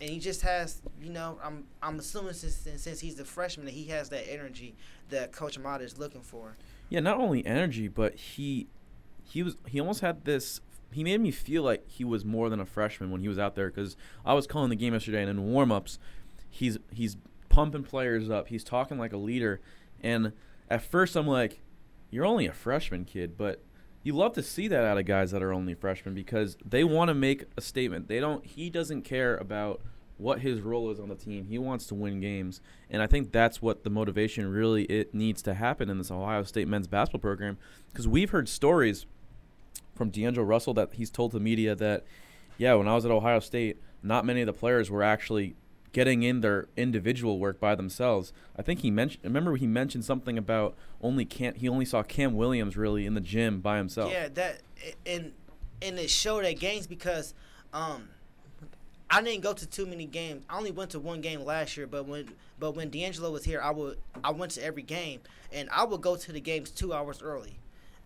and 0.00 0.10
he 0.10 0.18
just 0.18 0.42
has, 0.42 0.80
you 1.02 1.10
know, 1.10 1.38
I'm 1.42 1.64
I'm 1.82 1.98
assuming 1.98 2.32
since 2.34 2.54
since, 2.54 2.82
since 2.82 3.00
he's 3.00 3.18
a 3.20 3.24
freshman 3.24 3.66
that 3.66 3.74
he 3.74 3.84
has 3.86 4.08
that 4.10 4.30
energy 4.30 4.74
that 5.10 5.32
Coach 5.32 5.58
Amada 5.58 5.84
is 5.84 5.98
looking 5.98 6.22
for. 6.22 6.56
Yeah, 6.88 7.00
not 7.00 7.18
only 7.18 7.44
energy, 7.46 7.86
but 7.88 8.14
he 8.14 8.66
he 9.30 9.42
was 9.42 9.56
he 9.66 9.80
almost 9.80 10.00
had 10.00 10.24
this. 10.24 10.60
He 10.92 11.04
made 11.04 11.20
me 11.20 11.30
feel 11.30 11.62
like 11.62 11.88
he 11.88 12.04
was 12.04 12.24
more 12.24 12.50
than 12.50 12.58
a 12.58 12.66
freshman 12.66 13.12
when 13.12 13.20
he 13.20 13.28
was 13.28 13.38
out 13.38 13.54
there 13.54 13.68
because 13.68 13.96
I 14.24 14.34
was 14.34 14.46
calling 14.46 14.70
the 14.70 14.76
game 14.76 14.92
yesterday 14.92 15.20
and 15.20 15.30
in 15.30 15.46
warm-ups, 15.46 16.00
he's 16.48 16.78
he's 16.92 17.16
pumping 17.48 17.84
players 17.84 18.28
up. 18.28 18.48
He's 18.48 18.64
talking 18.64 18.98
like 18.98 19.12
a 19.12 19.16
leader, 19.16 19.60
and 20.02 20.32
at 20.68 20.82
first 20.82 21.14
I'm 21.14 21.28
like, 21.28 21.60
"You're 22.10 22.26
only 22.26 22.46
a 22.46 22.52
freshman, 22.52 23.04
kid," 23.04 23.38
but 23.38 23.62
you 24.02 24.14
love 24.14 24.32
to 24.34 24.42
see 24.42 24.66
that 24.68 24.84
out 24.84 24.98
of 24.98 25.04
guys 25.04 25.30
that 25.30 25.42
are 25.42 25.52
only 25.52 25.74
freshmen 25.74 26.14
because 26.14 26.56
they 26.64 26.82
want 26.82 27.08
to 27.08 27.14
make 27.14 27.44
a 27.56 27.60
statement. 27.60 28.08
They 28.08 28.18
don't. 28.18 28.44
He 28.44 28.68
doesn't 28.68 29.02
care 29.02 29.36
about 29.36 29.80
what 30.16 30.40
his 30.40 30.60
role 30.60 30.90
is 30.90 31.00
on 31.00 31.08
the 31.08 31.14
team. 31.14 31.46
He 31.46 31.58
wants 31.58 31.86
to 31.86 31.94
win 31.94 32.20
games, 32.20 32.60
and 32.90 33.00
I 33.00 33.06
think 33.06 33.30
that's 33.30 33.62
what 33.62 33.84
the 33.84 33.90
motivation 33.90 34.50
really 34.50 34.84
it 34.84 35.14
needs 35.14 35.40
to 35.42 35.54
happen 35.54 35.88
in 35.88 35.98
this 35.98 36.10
Ohio 36.10 36.42
State 36.42 36.68
men's 36.68 36.86
basketball 36.88 37.20
program 37.20 37.58
because 37.92 38.08
we've 38.08 38.30
heard 38.30 38.48
stories 38.48 39.06
from 39.94 40.11
D'Angelo 40.11 40.46
Russell 40.46 40.74
that 40.74 40.94
he's 40.94 41.11
told 41.11 41.33
the 41.33 41.40
media 41.40 41.74
that, 41.74 42.05
yeah, 42.59 42.74
when 42.74 42.88
I 42.88 42.94
was 42.94 43.05
at 43.05 43.11
Ohio 43.11 43.40
State, 43.40 43.79
not 44.03 44.24
many 44.24 44.40
of 44.40 44.46
the 44.46 44.53
players 44.53 44.90
were 44.90 45.03
actually 45.03 45.57
getting 45.92 46.22
in 46.22 46.40
their 46.40 46.68
individual 46.76 47.38
work 47.38 47.59
by 47.59 47.74
themselves. 47.74 48.33
I 48.57 48.62
think 48.62 48.81
he 48.81 48.90
mentioned. 48.90 49.24
Remember, 49.24 49.57
he 49.57 49.66
mentioned 49.66 50.05
something 50.05 50.38
about 50.38 50.76
only 51.03 51.24
Cam. 51.24 51.55
He 51.55 51.68
only 51.68 51.85
saw 51.85 52.03
Cam 52.03 52.35
Williams 52.35 52.76
really 52.76 53.07
in 53.07 53.14
the 53.14 53.20
gym 53.20 53.61
by 53.61 53.79
himself. 53.79 54.12
Yeah, 54.12 54.29
that 54.29 54.62
and 55.05 55.33
and 55.83 55.98
it 55.98 56.11
showed 56.11 56.44
at 56.44 56.59
games 56.59 56.87
because 56.87 57.35
um 57.72 58.09
I 59.11 59.22
didn't 59.22 59.42
go 59.42 59.53
to 59.53 59.66
too 59.66 59.87
many 59.87 60.07
games. 60.07 60.44
I 60.48 60.57
only 60.57 60.70
went 60.70 60.90
to 60.90 61.00
one 61.00 61.20
game 61.20 61.44
last 61.44 61.76
year, 61.76 61.87
but 61.87 62.07
when 62.07 62.29
but 62.59 62.76
when 62.76 62.90
D'Angelo 62.90 63.33
was 63.33 63.44
here, 63.44 63.61
I 63.61 63.70
would 63.70 63.98
I 64.22 64.31
went 64.31 64.53
to 64.53 64.64
every 64.64 64.83
game, 64.83 65.20
and 65.53 65.68
I 65.70 65.85
would 65.85 66.00
go 66.00 66.14
to 66.14 66.33
the 66.33 66.40
games 66.40 66.70
two 66.70 66.92
hours 66.92 67.20
early, 67.20 67.59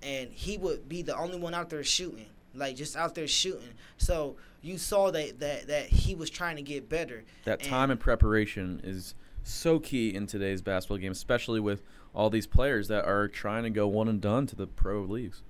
and 0.04 0.30
he 0.32 0.58
would 0.58 0.88
be 0.88 1.02
the 1.02 1.16
only 1.16 1.38
one 1.38 1.54
out 1.54 1.70
there 1.70 1.82
shooting, 1.84 2.26
like 2.54 2.76
just 2.76 2.96
out 2.96 3.14
there 3.14 3.26
shooting. 3.26 3.70
So 3.96 4.36
you 4.62 4.78
saw 4.78 5.10
that 5.10 5.40
that 5.40 5.66
that 5.68 5.86
he 5.86 6.14
was 6.14 6.30
trying 6.30 6.56
to 6.56 6.62
get 6.62 6.88
better. 6.88 7.24
That 7.44 7.62
time 7.62 7.90
and 7.90 7.98
preparation 7.98 8.80
is 8.84 9.14
so 9.42 9.78
key 9.78 10.14
in 10.14 10.26
today's 10.26 10.62
basketball 10.62 10.98
game, 10.98 11.12
especially 11.12 11.60
with 11.60 11.82
all 12.14 12.30
these 12.30 12.46
players 12.46 12.88
that 12.88 13.04
are 13.04 13.28
trying 13.28 13.64
to 13.64 13.70
go 13.70 13.86
one 13.86 14.08
and 14.08 14.20
done 14.20 14.46
to 14.46 14.56
the 14.56 14.66
pro 14.66 15.02
leagues. 15.02 15.42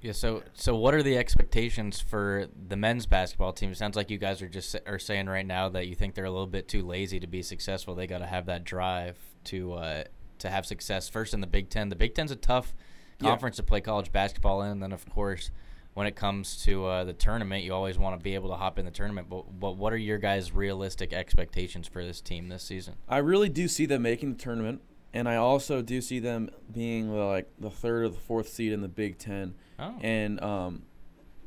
Yeah. 0.00 0.12
So, 0.12 0.42
so 0.54 0.74
what 0.74 0.94
are 0.94 1.02
the 1.02 1.18
expectations 1.18 2.00
for 2.00 2.46
the 2.68 2.76
men's 2.76 3.06
basketball 3.06 3.52
team? 3.52 3.70
It 3.72 3.76
sounds 3.76 3.96
like 3.96 4.10
you 4.10 4.18
guys 4.18 4.40
are 4.40 4.48
just 4.48 4.76
are 4.86 4.98
saying 4.98 5.26
right 5.26 5.46
now 5.46 5.68
that 5.70 5.88
you 5.88 5.94
think 5.94 6.14
they're 6.14 6.24
a 6.24 6.30
little 6.30 6.46
bit 6.46 6.68
too 6.68 6.82
lazy 6.82 7.20
to 7.20 7.26
be 7.26 7.42
successful. 7.42 7.94
They 7.94 8.06
got 8.06 8.18
to 8.18 8.26
have 8.26 8.46
that 8.46 8.64
drive 8.64 9.18
to 9.44 9.74
uh, 9.74 10.04
to 10.38 10.48
have 10.48 10.64
success. 10.64 11.08
First 11.08 11.34
in 11.34 11.40
the 11.40 11.46
Big 11.46 11.68
Ten. 11.68 11.90
The 11.90 11.96
Big 11.96 12.14
Ten's 12.14 12.30
a 12.30 12.36
tough 12.36 12.72
Yeah. 13.20 13.30
conference 13.30 13.56
to 13.56 13.62
play 13.62 13.80
college 13.80 14.12
basketball 14.12 14.62
in. 14.62 14.72
And 14.72 14.82
then, 14.82 14.92
of 14.92 15.08
course, 15.08 15.50
when 15.94 16.06
it 16.06 16.16
comes 16.16 16.62
to 16.64 16.86
uh, 16.86 17.04
the 17.04 17.12
tournament, 17.12 17.64
you 17.64 17.74
always 17.74 17.98
want 17.98 18.18
to 18.18 18.22
be 18.22 18.34
able 18.34 18.48
to 18.50 18.54
hop 18.54 18.78
in 18.78 18.84
the 18.84 18.90
tournament. 18.90 19.28
But, 19.28 19.58
but 19.58 19.76
what 19.76 19.92
are 19.92 19.98
your 19.98 20.18
guys' 20.18 20.52
realistic 20.52 21.12
expectations 21.12 21.88
for 21.88 22.04
this 22.04 22.20
team 22.20 22.48
this 22.48 22.62
season? 22.62 22.94
I 23.08 23.18
really 23.18 23.48
do 23.48 23.68
see 23.68 23.86
them 23.86 24.02
making 24.02 24.32
the 24.32 24.38
tournament, 24.38 24.82
and 25.12 25.28
I 25.28 25.36
also 25.36 25.82
do 25.82 26.00
see 26.00 26.18
them 26.18 26.50
being 26.72 27.12
like 27.14 27.48
the 27.58 27.70
third 27.70 28.04
or 28.04 28.08
the 28.08 28.20
fourth 28.20 28.48
seed 28.48 28.72
in 28.72 28.82
the 28.82 28.88
Big 28.88 29.18
Ten. 29.18 29.54
Oh. 29.78 29.94
And 30.00 30.40
um, 30.42 30.82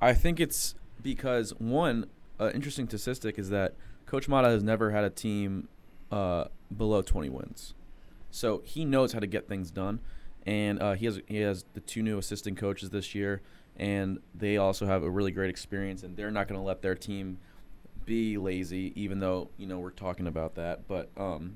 I 0.01 0.13
think 0.13 0.39
it's 0.39 0.75
because 1.01 1.51
one 1.57 2.07
uh, 2.39 2.51
interesting 2.53 2.87
statistic 2.87 3.39
is 3.39 3.49
that 3.49 3.75
Coach 4.05 4.27
Matta 4.27 4.49
has 4.49 4.63
never 4.63 4.91
had 4.91 5.03
a 5.03 5.09
team 5.09 5.69
uh, 6.11 6.45
below 6.75 7.01
20 7.01 7.29
wins, 7.29 7.73
so 8.29 8.61
he 8.65 8.83
knows 8.83 9.13
how 9.13 9.19
to 9.19 9.27
get 9.27 9.47
things 9.47 9.71
done. 9.71 9.99
And 10.45 10.81
uh, 10.81 10.93
he 10.93 11.05
has 11.05 11.21
he 11.27 11.37
has 11.37 11.65
the 11.73 11.79
two 11.79 12.03
new 12.03 12.17
assistant 12.17 12.57
coaches 12.57 12.89
this 12.89 13.15
year, 13.15 13.41
and 13.77 14.19
they 14.35 14.57
also 14.57 14.85
have 14.85 15.03
a 15.03 15.09
really 15.09 15.31
great 15.31 15.49
experience. 15.49 16.03
And 16.03 16.17
they're 16.17 16.31
not 16.31 16.47
going 16.47 16.59
to 16.59 16.65
let 16.65 16.81
their 16.81 16.95
team 16.95 17.37
be 18.05 18.37
lazy, 18.37 18.91
even 18.95 19.19
though 19.19 19.49
you 19.57 19.65
know 19.67 19.79
we're 19.79 19.91
talking 19.91 20.27
about 20.27 20.55
that. 20.55 20.87
But 20.87 21.09
um, 21.17 21.55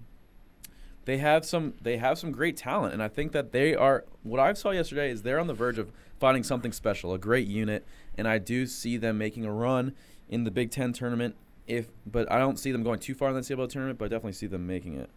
they 1.07 1.17
have 1.17 1.45
some 1.45 1.73
they 1.81 1.97
have 1.97 2.19
some 2.19 2.31
great 2.31 2.57
talent, 2.57 2.93
and 2.93 3.01
I 3.01 3.07
think 3.07 3.31
that 3.31 3.53
they 3.53 3.73
are. 3.73 4.03
What 4.23 4.39
I 4.39 4.51
saw 4.53 4.71
yesterday 4.71 5.09
is 5.09 5.21
they're 5.21 5.39
on 5.39 5.47
the 5.47 5.53
verge 5.53 5.77
of 5.77 5.91
finding 6.19 6.43
something 6.43 6.71
special, 6.71 7.13
a 7.13 7.17
great 7.17 7.47
unit, 7.47 7.85
and 8.17 8.27
I 8.27 8.39
do 8.39 8.65
see 8.65 8.97
them 8.97 9.17
making 9.17 9.45
a 9.45 9.51
run 9.51 9.93
in 10.29 10.43
the 10.43 10.51
Big 10.51 10.69
Ten 10.69 10.91
tournament. 10.93 11.35
If 11.65 11.87
but 12.05 12.29
I 12.31 12.37
don't 12.39 12.59
see 12.59 12.71
them 12.71 12.83
going 12.83 12.99
too 12.99 13.13
far 13.13 13.29
in 13.29 13.35
the 13.35 13.41
NCAA 13.41 13.69
tournament, 13.69 13.99
but 13.99 14.05
I 14.05 14.07
definitely 14.09 14.33
see 14.33 14.47
them 14.47 14.67
making 14.67 14.95
it. 14.95 15.09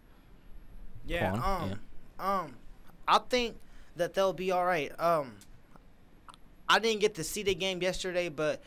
Yeah, 1.06 1.37
Quan? 1.37 1.78
um, 2.20 2.24
um, 2.24 2.54
I 3.10 3.18
think 3.18 3.56
that 3.96 4.14
they'll 4.14 4.32
be 4.32 4.52
all 4.52 4.64
right. 4.64 4.92
Um, 5.00 5.32
I 6.68 6.78
didn't 6.78 7.00
get 7.00 7.16
to 7.16 7.24
see 7.24 7.42
the 7.42 7.56
game 7.56 7.82
yesterday, 7.82 8.28
but 8.28 8.62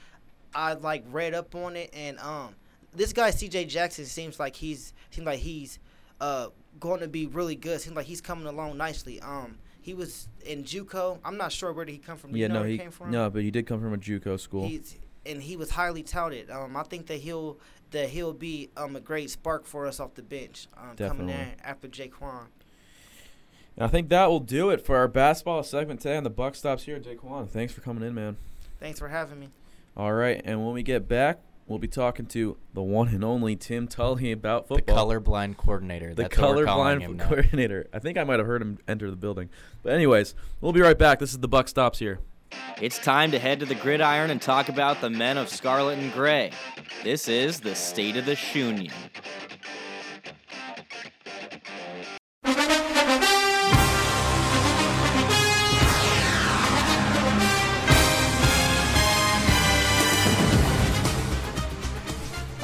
I 0.53 0.73
like 0.73 1.05
read 1.09 1.33
up 1.33 1.55
on 1.55 1.77
it, 1.77 1.89
and 1.93 2.19
um, 2.19 2.55
this 2.93 3.13
guy 3.13 3.31
C.J. 3.31 3.65
Jackson 3.65 4.05
seems 4.05 4.41
like 4.41 4.57
he's 4.57 4.93
seems 5.11 5.25
like 5.25 5.39
he's 5.39 5.79
uh 6.19 6.47
going 6.79 6.99
to 6.99 7.07
be 7.07 7.25
really 7.25 7.55
good. 7.55 7.79
Seems 7.79 7.95
like 7.95 8.05
he's 8.05 8.19
coming 8.19 8.45
along 8.45 8.75
nicely. 8.77 9.21
Um, 9.21 9.59
he 9.81 9.93
was 9.93 10.27
in 10.45 10.65
JUCO. 10.65 11.19
I'm 11.23 11.37
not 11.37 11.53
sure 11.53 11.71
where 11.71 11.85
did 11.85 11.93
he 11.93 11.97
come 11.97 12.17
from. 12.17 12.33
Do 12.33 12.37
yeah, 12.37 12.47
you 12.47 12.53
know 12.53 12.63
no, 12.63 12.67
he, 12.67 12.77
came 12.77 12.91
from? 12.91 13.11
no, 13.11 13.29
but 13.29 13.43
he 13.43 13.51
did 13.51 13.65
come 13.65 13.79
from 13.79 13.93
a 13.93 13.97
JUCO 13.97 14.37
school. 14.37 14.67
He's 14.67 14.97
and 15.25 15.41
he 15.41 15.55
was 15.55 15.69
highly 15.69 16.03
touted. 16.03 16.51
Um, 16.51 16.75
I 16.75 16.83
think 16.83 17.07
that 17.07 17.21
he'll 17.21 17.57
that 17.91 18.09
he'll 18.09 18.33
be 18.33 18.71
um 18.75 18.97
a 18.97 18.99
great 18.99 19.29
spark 19.29 19.65
for 19.65 19.87
us 19.87 20.01
off 20.01 20.15
the 20.15 20.21
bench. 20.21 20.67
Um, 20.75 20.97
coming 20.97 21.27
Definitely. 21.27 21.33
in 21.33 21.51
after 21.63 21.87
Jaquan. 21.87 22.47
And 23.75 23.85
I 23.85 23.87
think 23.87 24.09
that 24.09 24.29
will 24.29 24.39
do 24.39 24.69
it 24.69 24.85
for 24.85 24.97
our 24.97 25.07
basketball 25.07 25.63
segment 25.63 26.01
today. 26.01 26.17
And 26.17 26.25
the 26.25 26.29
buck 26.29 26.55
stops 26.55 26.83
here. 26.83 26.95
At 26.97 27.03
Daquan, 27.03 27.49
thanks 27.49 27.73
for 27.73 27.81
coming 27.81 28.03
in, 28.07 28.13
man. 28.13 28.37
Thanks 28.79 28.99
for 28.99 29.07
having 29.07 29.39
me. 29.39 29.49
All 29.95 30.13
right, 30.13 30.41
and 30.43 30.65
when 30.65 30.73
we 30.73 30.81
get 30.81 31.07
back, 31.07 31.39
we'll 31.67 31.77
be 31.79 31.87
talking 31.87 32.25
to 32.25 32.57
the 32.73 32.81
one 32.81 33.09
and 33.09 33.23
only 33.23 33.55
Tim 33.55 33.87
Tully 33.87 34.31
about 34.31 34.67
football. 34.67 35.07
The 35.07 35.15
colorblind 35.19 35.55
coordinator. 35.57 36.15
the 36.15 36.23
That's 36.23 36.37
what 36.37 36.57
him 36.57 36.65
colorblind 36.65 37.15
now. 37.17 37.25
coordinator. 37.27 37.87
I 37.93 37.99
think 37.99 38.17
I 38.17 38.23
might 38.23 38.39
have 38.39 38.47
heard 38.47 38.61
him 38.61 38.79
enter 38.87 39.09
the 39.11 39.15
building. 39.15 39.49
But 39.83 39.93
anyways, 39.93 40.33
we'll 40.61 40.73
be 40.73 40.81
right 40.81 40.97
back. 40.97 41.19
This 41.19 41.31
is 41.31 41.39
the 41.39 41.47
Buck 41.47 41.67
Stops 41.67 41.99
here. 41.99 42.19
It's 42.81 42.97
time 42.99 43.31
to 43.31 43.39
head 43.39 43.59
to 43.61 43.65
the 43.65 43.75
gridiron 43.75 44.29
and 44.31 44.41
talk 44.41 44.67
about 44.69 44.99
the 44.99 45.09
men 45.09 45.37
of 45.37 45.47
scarlet 45.47 45.99
and 45.99 46.11
gray. 46.11 46.51
This 47.03 47.27
is 47.27 47.59
the 47.59 47.75
State 47.75 48.17
of 48.17 48.25
the 48.25 48.35
Shunion. 48.35 48.91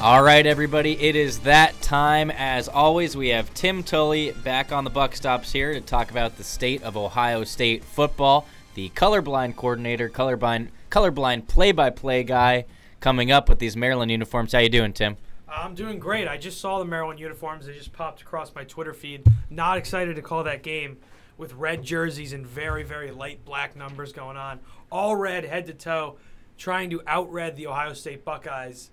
All 0.02 0.22
right, 0.22 0.46
everybody, 0.46 0.98
it 0.98 1.14
is 1.14 1.40
that 1.40 1.78
time. 1.82 2.30
As 2.30 2.68
always, 2.68 3.18
we 3.18 3.28
have 3.28 3.52
Tim 3.52 3.82
Tully 3.82 4.30
back 4.30 4.72
on 4.72 4.84
the 4.84 4.88
Buck 4.88 5.14
Stops 5.14 5.52
here 5.52 5.74
to 5.74 5.80
talk 5.82 6.10
about 6.10 6.38
the 6.38 6.42
state 6.42 6.82
of 6.82 6.96
Ohio 6.96 7.44
State 7.44 7.84
football. 7.84 8.46
The 8.76 8.88
colorblind 8.90 9.56
coordinator, 9.56 10.08
colorblind, 10.08 10.68
colorblind 10.90 11.48
play-by-play 11.48 12.24
guy, 12.24 12.64
coming 13.00 13.30
up 13.30 13.46
with 13.46 13.58
these 13.58 13.76
Maryland 13.76 14.10
uniforms. 14.10 14.52
How 14.52 14.60
you 14.60 14.70
doing, 14.70 14.94
Tim? 14.94 15.18
I'm 15.46 15.74
doing 15.74 15.98
great. 15.98 16.26
I 16.26 16.38
just 16.38 16.62
saw 16.62 16.78
the 16.78 16.86
Maryland 16.86 17.20
uniforms. 17.20 17.66
They 17.66 17.74
just 17.74 17.92
popped 17.92 18.22
across 18.22 18.54
my 18.54 18.64
Twitter 18.64 18.94
feed. 18.94 19.26
Not 19.50 19.76
excited 19.76 20.16
to 20.16 20.22
call 20.22 20.44
that 20.44 20.62
game 20.62 20.96
with 21.36 21.52
red 21.52 21.82
jerseys 21.82 22.32
and 22.32 22.46
very, 22.46 22.84
very 22.84 23.10
light 23.10 23.44
black 23.44 23.76
numbers 23.76 24.14
going 24.14 24.38
on. 24.38 24.60
All 24.90 25.14
red, 25.14 25.44
head 25.44 25.66
to 25.66 25.74
toe, 25.74 26.16
trying 26.56 26.88
to 26.88 27.02
out 27.06 27.30
red 27.30 27.56
the 27.56 27.66
Ohio 27.66 27.92
State 27.92 28.24
Buckeyes. 28.24 28.90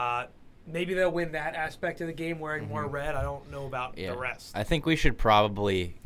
Uh, 0.00 0.26
maybe 0.66 0.94
they'll 0.94 1.10
win 1.12 1.32
that 1.32 1.54
aspect 1.54 2.00
of 2.00 2.06
the 2.06 2.12
game 2.12 2.38
wearing 2.38 2.66
more 2.68 2.86
red. 2.86 3.14
I 3.14 3.22
don't 3.22 3.50
know 3.50 3.66
about 3.66 3.98
Yeah. 3.98 4.12
the 4.12 4.16
rest. 4.18 4.52
I 4.56 4.62
think 4.62 4.86
we 4.86 4.96
should 4.96 5.18
probably. 5.18 5.96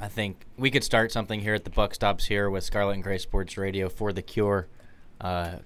I 0.00 0.08
think 0.08 0.44
we 0.58 0.70
could 0.72 0.82
start 0.82 1.12
something 1.12 1.38
here 1.40 1.54
at 1.54 1.62
the 1.64 1.70
Buck 1.70 1.94
Stops 1.94 2.26
here 2.26 2.50
with 2.50 2.64
Scarlet 2.64 2.94
and 2.94 3.02
Gray 3.02 3.18
Sports 3.18 3.56
Radio 3.56 3.88
for 3.88 4.12
the 4.12 4.22
cure. 4.22 4.66
Uh, 5.20 5.58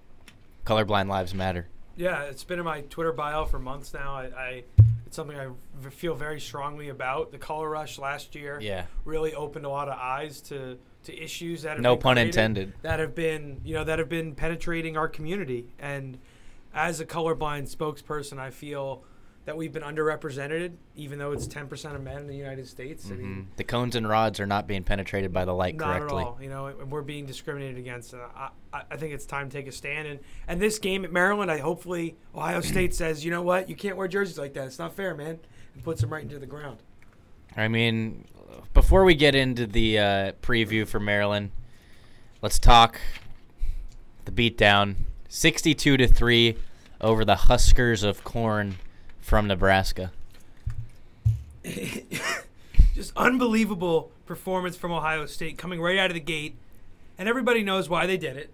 colorblind 0.67 1.09
lives 1.09 1.35
matter. 1.35 1.67
Yeah, 1.97 2.25
it's 2.25 2.45
been 2.45 2.59
in 2.59 2.65
my 2.65 2.83
Twitter 2.83 3.13
bio 3.13 3.47
for 3.47 3.59
months 3.59 3.95
now. 3.95 4.15
I, 4.15 4.25
I 4.37 4.65
it's 5.07 5.17
something 5.17 5.37
I 5.39 5.49
v- 5.79 5.91
feel 5.91 6.15
very 6.15 6.39
strongly 6.41 6.91
about. 6.91 7.33
The 7.33 7.39
color 7.39 7.71
rush 7.71 7.99
last 7.99 8.35
year 8.35 8.59
Yeah. 8.61 8.85
really 9.07 9.35
opened 9.35 9.65
a 9.65 9.71
lot 9.71 9.89
of 9.89 9.99
eyes 9.99 10.41
to 10.43 10.79
to 11.05 11.17
issues 11.17 11.63
that 11.63 11.75
have 11.75 11.81
No 11.81 11.97
pun 11.97 12.17
created, 12.17 12.29
intended. 12.29 12.73
that 12.83 13.01
have 13.01 13.15
been 13.15 13.63
you 13.65 13.73
know 13.75 13.85
that 13.85 13.99
have 13.99 14.11
been 14.11 14.35
penetrating 14.35 14.97
our 14.99 15.09
community. 15.09 15.73
And 15.79 16.19
as 16.75 17.01
a 17.01 17.07
colorblind 17.07 17.75
spokesperson, 17.75 18.39
I 18.39 18.51
feel 18.51 19.03
that 19.45 19.57
we've 19.57 19.73
been 19.73 19.83
underrepresented, 19.83 20.73
even 20.95 21.19
though 21.19 21.33
it's 21.33 21.49
10% 21.49 21.95
of 21.95 22.03
men 22.03 22.19
in 22.19 22.27
the 22.27 22.37
United 22.37 22.69
States. 22.69 23.09
I 23.11 23.15
mean, 23.15 23.49
The 23.57 23.65
cones 23.65 23.97
and 23.97 24.07
rods 24.07 24.41
are 24.41 24.47
not 24.47 24.67
being 24.67 24.83
penetrated 24.85 25.33
by 25.33 25.47
the 25.47 25.55
light 25.55 25.75
not 25.75 25.97
correctly. 26.01 26.23
at 26.23 26.27
all. 26.27 26.39
You 26.43 26.51
know, 26.51 26.67
and 26.67 26.91
we're 26.91 27.01
being 27.01 27.25
discriminated 27.25 27.79
against. 27.79 28.13
And 28.13 28.21
I, 28.37 28.51
I, 28.75 28.83
I 28.91 28.97
think 28.99 29.15
it's 29.15 29.25
time 29.25 29.49
to 29.49 29.57
take 29.57 29.67
a 29.67 29.73
stand. 29.73 30.07
And 30.07 30.21
and 30.49 30.61
this 30.61 30.79
game 30.79 31.03
at 31.07 31.13
Maryland, 31.13 31.51
I 31.51 31.59
hopefully 31.59 32.17
Ohio 32.35 32.61
State 32.63 32.95
says, 32.95 33.25
you 33.25 33.31
know 33.31 33.41
what, 33.41 33.71
you 33.71 33.75
can't 33.75 33.97
wear 33.97 34.07
jerseys 34.07 34.39
like 34.39 34.53
that. 34.53 34.67
It's 34.67 34.79
not 34.79 34.93
fair, 34.95 35.15
man, 35.15 35.39
and 35.75 35.83
puts 35.83 36.03
them 36.03 36.13
right 36.13 36.23
into 36.23 36.39
the 36.39 36.45
ground. 36.47 36.83
I 37.57 37.69
mean, 37.69 38.27
before 38.75 39.05
we 39.05 39.15
get 39.15 39.35
into 39.35 39.67
the 39.67 39.99
uh, 39.99 40.33
preview 40.43 40.87
for 40.87 41.01
Maryland, 41.01 41.53
let's 42.43 42.59
talk 42.59 43.01
the 44.27 44.31
beatdown. 44.31 44.97
62 45.29 45.97
to 45.99 46.07
3 46.07 46.57
over 47.01 47.25
the 47.25 47.37
Huskers 47.37 48.03
of 48.03 48.25
Corn 48.25 48.77
from 49.21 49.47
Nebraska. 49.47 50.11
Just 52.95 53.13
unbelievable 53.17 54.11
performance 54.27 54.77
from 54.77 54.91
Ohio 54.93 55.27
State 55.27 55.59
coming 55.59 55.81
right 55.81 55.99
out 55.99 56.11
of 56.11 56.15
the 56.15 56.21
gate. 56.21 56.57
And 57.19 57.29
everybody 57.29 57.63
knows 57.63 57.89
why 57.89 58.07
they 58.07 58.17
did 58.17 58.37
it. 58.37 58.51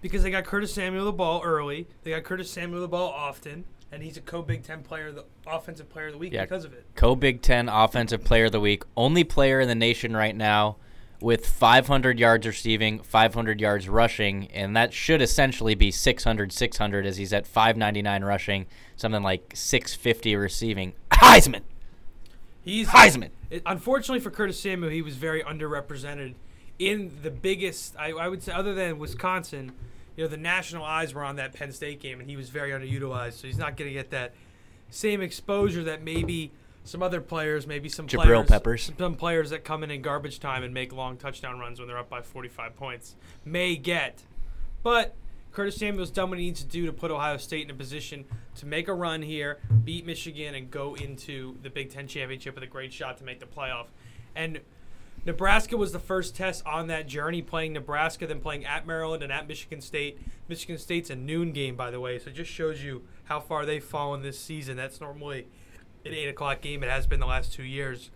Because 0.00 0.22
they 0.22 0.30
got 0.30 0.44
Curtis 0.44 0.72
Samuel 0.72 1.06
the 1.06 1.12
ball 1.12 1.42
early. 1.42 1.88
They 2.04 2.10
got 2.12 2.22
Curtis 2.24 2.50
Samuel 2.50 2.80
the 2.82 2.88
ball 2.88 3.10
often. 3.10 3.64
And 3.90 4.02
he's 4.02 4.16
a 4.16 4.20
co 4.20 4.42
Big 4.42 4.62
Ten 4.62 4.82
player, 4.82 5.10
the 5.10 5.24
offensive 5.46 5.88
player 5.88 6.06
of 6.08 6.12
the 6.12 6.18
week 6.18 6.32
Yeah. 6.32 6.42
because 6.42 6.64
of 6.64 6.72
it. 6.74 6.84
Co 6.94 7.16
Big 7.16 7.40
Ten 7.42 7.68
Offensive 7.68 8.22
Player 8.22 8.44
of 8.44 8.52
the 8.52 8.60
Week. 8.60 8.82
Only 8.96 9.24
player 9.24 9.60
in 9.60 9.66
the 9.68 9.74
nation 9.74 10.14
right 10.16 10.36
now 10.36 10.76
with 11.20 11.46
500 11.46 12.18
yards 12.18 12.46
receiving, 12.46 13.00
500 13.00 13.60
yards 13.60 13.88
rushing, 13.88 14.48
and 14.52 14.76
that 14.76 14.92
should 14.92 15.20
essentially 15.20 15.74
be 15.74 15.90
600 15.90 16.52
600 16.52 17.06
as 17.06 17.16
he's 17.16 17.32
at 17.32 17.46
599 17.46 18.24
rushing, 18.24 18.66
something 18.96 19.22
like 19.22 19.52
650 19.54 20.36
receiving. 20.36 20.92
Heisman! 21.10 21.62
He's 22.62 22.88
Heisman! 22.88 23.30
It, 23.50 23.62
unfortunately 23.66 24.20
for 24.20 24.30
Curtis 24.30 24.60
Samuel, 24.60 24.90
he 24.90 25.02
was 25.02 25.16
very 25.16 25.42
underrepresented 25.42 26.34
in 26.78 27.18
the 27.22 27.30
biggest. 27.30 27.96
I, 27.98 28.10
I 28.12 28.28
would 28.28 28.42
say, 28.42 28.52
other 28.52 28.74
than 28.74 28.98
Wisconsin, 28.98 29.72
you 30.16 30.24
know, 30.24 30.28
the 30.28 30.36
national 30.36 30.84
eyes 30.84 31.14
were 31.14 31.24
on 31.24 31.36
that 31.36 31.54
Penn 31.54 31.72
State 31.72 32.00
game, 32.00 32.20
and 32.20 32.28
he 32.28 32.36
was 32.36 32.48
very 32.50 32.70
underutilized. 32.70 33.34
So 33.34 33.46
he's 33.46 33.58
not 33.58 33.76
going 33.76 33.88
to 33.88 33.94
get 33.94 34.10
that 34.10 34.34
same 34.90 35.20
exposure 35.20 35.82
that 35.84 36.02
maybe 36.02 36.52
some 36.88 37.02
other 37.02 37.20
players, 37.20 37.66
maybe 37.66 37.88
some 37.88 38.06
Jabril 38.06 38.24
players, 38.24 38.48
Peppers. 38.48 38.92
some 38.98 39.14
players 39.14 39.50
that 39.50 39.64
come 39.64 39.84
in 39.84 39.90
in 39.90 40.02
garbage 40.02 40.40
time 40.40 40.62
and 40.62 40.72
make 40.72 40.92
long 40.92 41.16
touchdown 41.16 41.58
runs 41.58 41.78
when 41.78 41.86
they're 41.86 41.98
up 41.98 42.08
by 42.08 42.22
45 42.22 42.74
points 42.76 43.14
may 43.44 43.76
get. 43.76 44.22
But 44.82 45.14
Curtis 45.52 45.76
Samuel's 45.76 46.10
done 46.10 46.30
what 46.30 46.38
he 46.38 46.46
needs 46.46 46.62
to 46.62 46.66
do 46.66 46.86
to 46.86 46.92
put 46.92 47.10
Ohio 47.10 47.36
State 47.36 47.64
in 47.64 47.70
a 47.70 47.74
position 47.74 48.24
to 48.56 48.66
make 48.66 48.88
a 48.88 48.94
run 48.94 49.22
here, 49.22 49.58
beat 49.84 50.06
Michigan, 50.06 50.54
and 50.54 50.70
go 50.70 50.94
into 50.94 51.56
the 51.62 51.70
Big 51.70 51.90
Ten 51.90 52.06
championship 52.06 52.54
with 52.54 52.64
a 52.64 52.68
great 52.68 52.92
shot 52.92 53.18
to 53.18 53.24
make 53.24 53.40
the 53.40 53.46
playoff. 53.46 53.86
And 54.34 54.60
Nebraska 55.26 55.76
was 55.76 55.92
the 55.92 55.98
first 55.98 56.36
test 56.36 56.64
on 56.64 56.86
that 56.86 57.06
journey, 57.06 57.42
playing 57.42 57.74
Nebraska, 57.74 58.26
then 58.26 58.40
playing 58.40 58.64
at 58.64 58.86
Maryland 58.86 59.22
and 59.22 59.32
at 59.32 59.46
Michigan 59.46 59.80
State. 59.80 60.18
Michigan 60.48 60.78
State's 60.78 61.10
a 61.10 61.16
noon 61.16 61.52
game, 61.52 61.76
by 61.76 61.90
the 61.90 62.00
way, 62.00 62.18
so 62.18 62.30
it 62.30 62.34
just 62.34 62.50
shows 62.50 62.82
you 62.82 63.02
how 63.24 63.40
far 63.40 63.66
they've 63.66 63.84
fallen 63.84 64.22
this 64.22 64.38
season. 64.38 64.76
That's 64.76 65.00
normally 65.00 65.46
an 66.08 66.14
eight 66.14 66.28
o'clock 66.28 66.60
game. 66.60 66.82
It 66.82 66.90
has 66.90 67.06
been 67.06 67.20
the 67.20 67.26
last 67.26 67.52
two 67.52 67.64
years. 67.64 68.10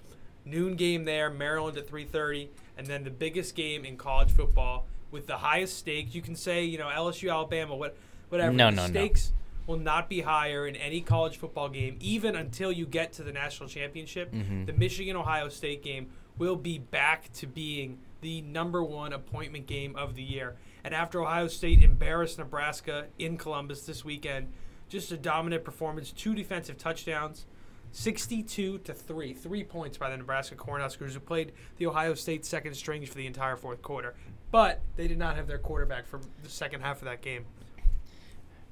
Noon 0.45 0.74
game 0.74 1.05
there, 1.05 1.30
Maryland 1.30 1.76
at 1.76 1.88
three 1.88 2.05
thirty, 2.05 2.51
and 2.76 2.86
then 2.86 3.05
the 3.05 3.11
biggest 3.11 3.55
game 3.55 3.84
in 3.84 3.97
college 3.97 4.30
football 4.30 4.86
with 5.11 5.26
the 5.26 5.36
highest 5.36 5.78
stakes. 5.78 6.14
You 6.14 6.22
can 6.22 6.34
say, 6.34 6.64
you 6.64 6.78
know, 6.78 6.88
LSU, 6.88 7.30
Alabama, 7.30 7.76
what, 7.76 7.97
whatever. 8.28 8.53
No, 8.53 8.70
the 8.70 8.76
no, 8.76 8.82
no. 8.82 8.88
stakes 8.88 9.32
will 9.66 9.78
not 9.78 10.09
be 10.09 10.22
higher 10.22 10.66
in 10.66 10.74
any 10.74 11.01
college 11.01 11.36
football 11.36 11.68
game, 11.68 11.97
even 12.01 12.34
until 12.34 12.72
you 12.72 12.86
get 12.86 13.12
to 13.12 13.22
the 13.22 13.32
national 13.32 13.68
championship. 13.68 14.32
Mm-hmm. 14.32 14.64
The 14.64 14.72
Michigan 14.72 15.16
Ohio 15.16 15.49
State 15.49 15.82
game 15.82 16.09
will 16.38 16.57
be 16.57 16.78
back 16.78 17.32
to 17.34 17.47
being 17.47 17.99
the 18.20 18.40
number 18.43 18.82
one 18.82 19.12
appointment 19.12 19.66
game 19.66 19.95
of 19.97 20.14
the 20.14 20.22
year. 20.22 20.57
And 20.82 20.95
after 20.95 21.22
Ohio 21.22 21.47
State 21.47 21.82
embarrassed 21.82 22.38
Nebraska 22.38 23.07
in 23.18 23.36
Columbus 23.36 23.82
this 23.82 24.05
weekend, 24.05 24.49
just 24.88 25.12
a 25.12 25.16
dominant 25.16 25.64
performance, 25.64 26.11
two 26.11 26.34
defensive 26.34 26.78
touchdowns. 26.78 27.47
62 27.93 28.78
to 28.78 28.95
3. 28.95 29.32
Three 29.34 29.64
points 29.64 29.99
by 29.99 30.11
the 30.11 30.16
Nebraska 30.16 30.55
Cornhuskers, 30.55 31.12
who 31.12 31.20
played 31.20 31.53
the 31.76 31.86
Ohio 31.86 32.14
State 32.14 32.45
second 32.45 32.74
strings 32.74 33.09
for 33.09 33.16
the 33.16 33.26
entire 33.26 33.57
fourth 33.57 33.82
quarter. 33.82 34.14
But 34.51 34.80
they 34.97 35.07
did 35.07 35.18
not 35.18 35.36
have 35.36 35.47
their 35.47 35.59
quarterback 35.59 36.07
for 36.07 36.20
the 36.43 36.49
second 36.49 36.80
half 36.80 36.99
of 36.99 37.05
that 37.05 37.22
game. 37.22 37.45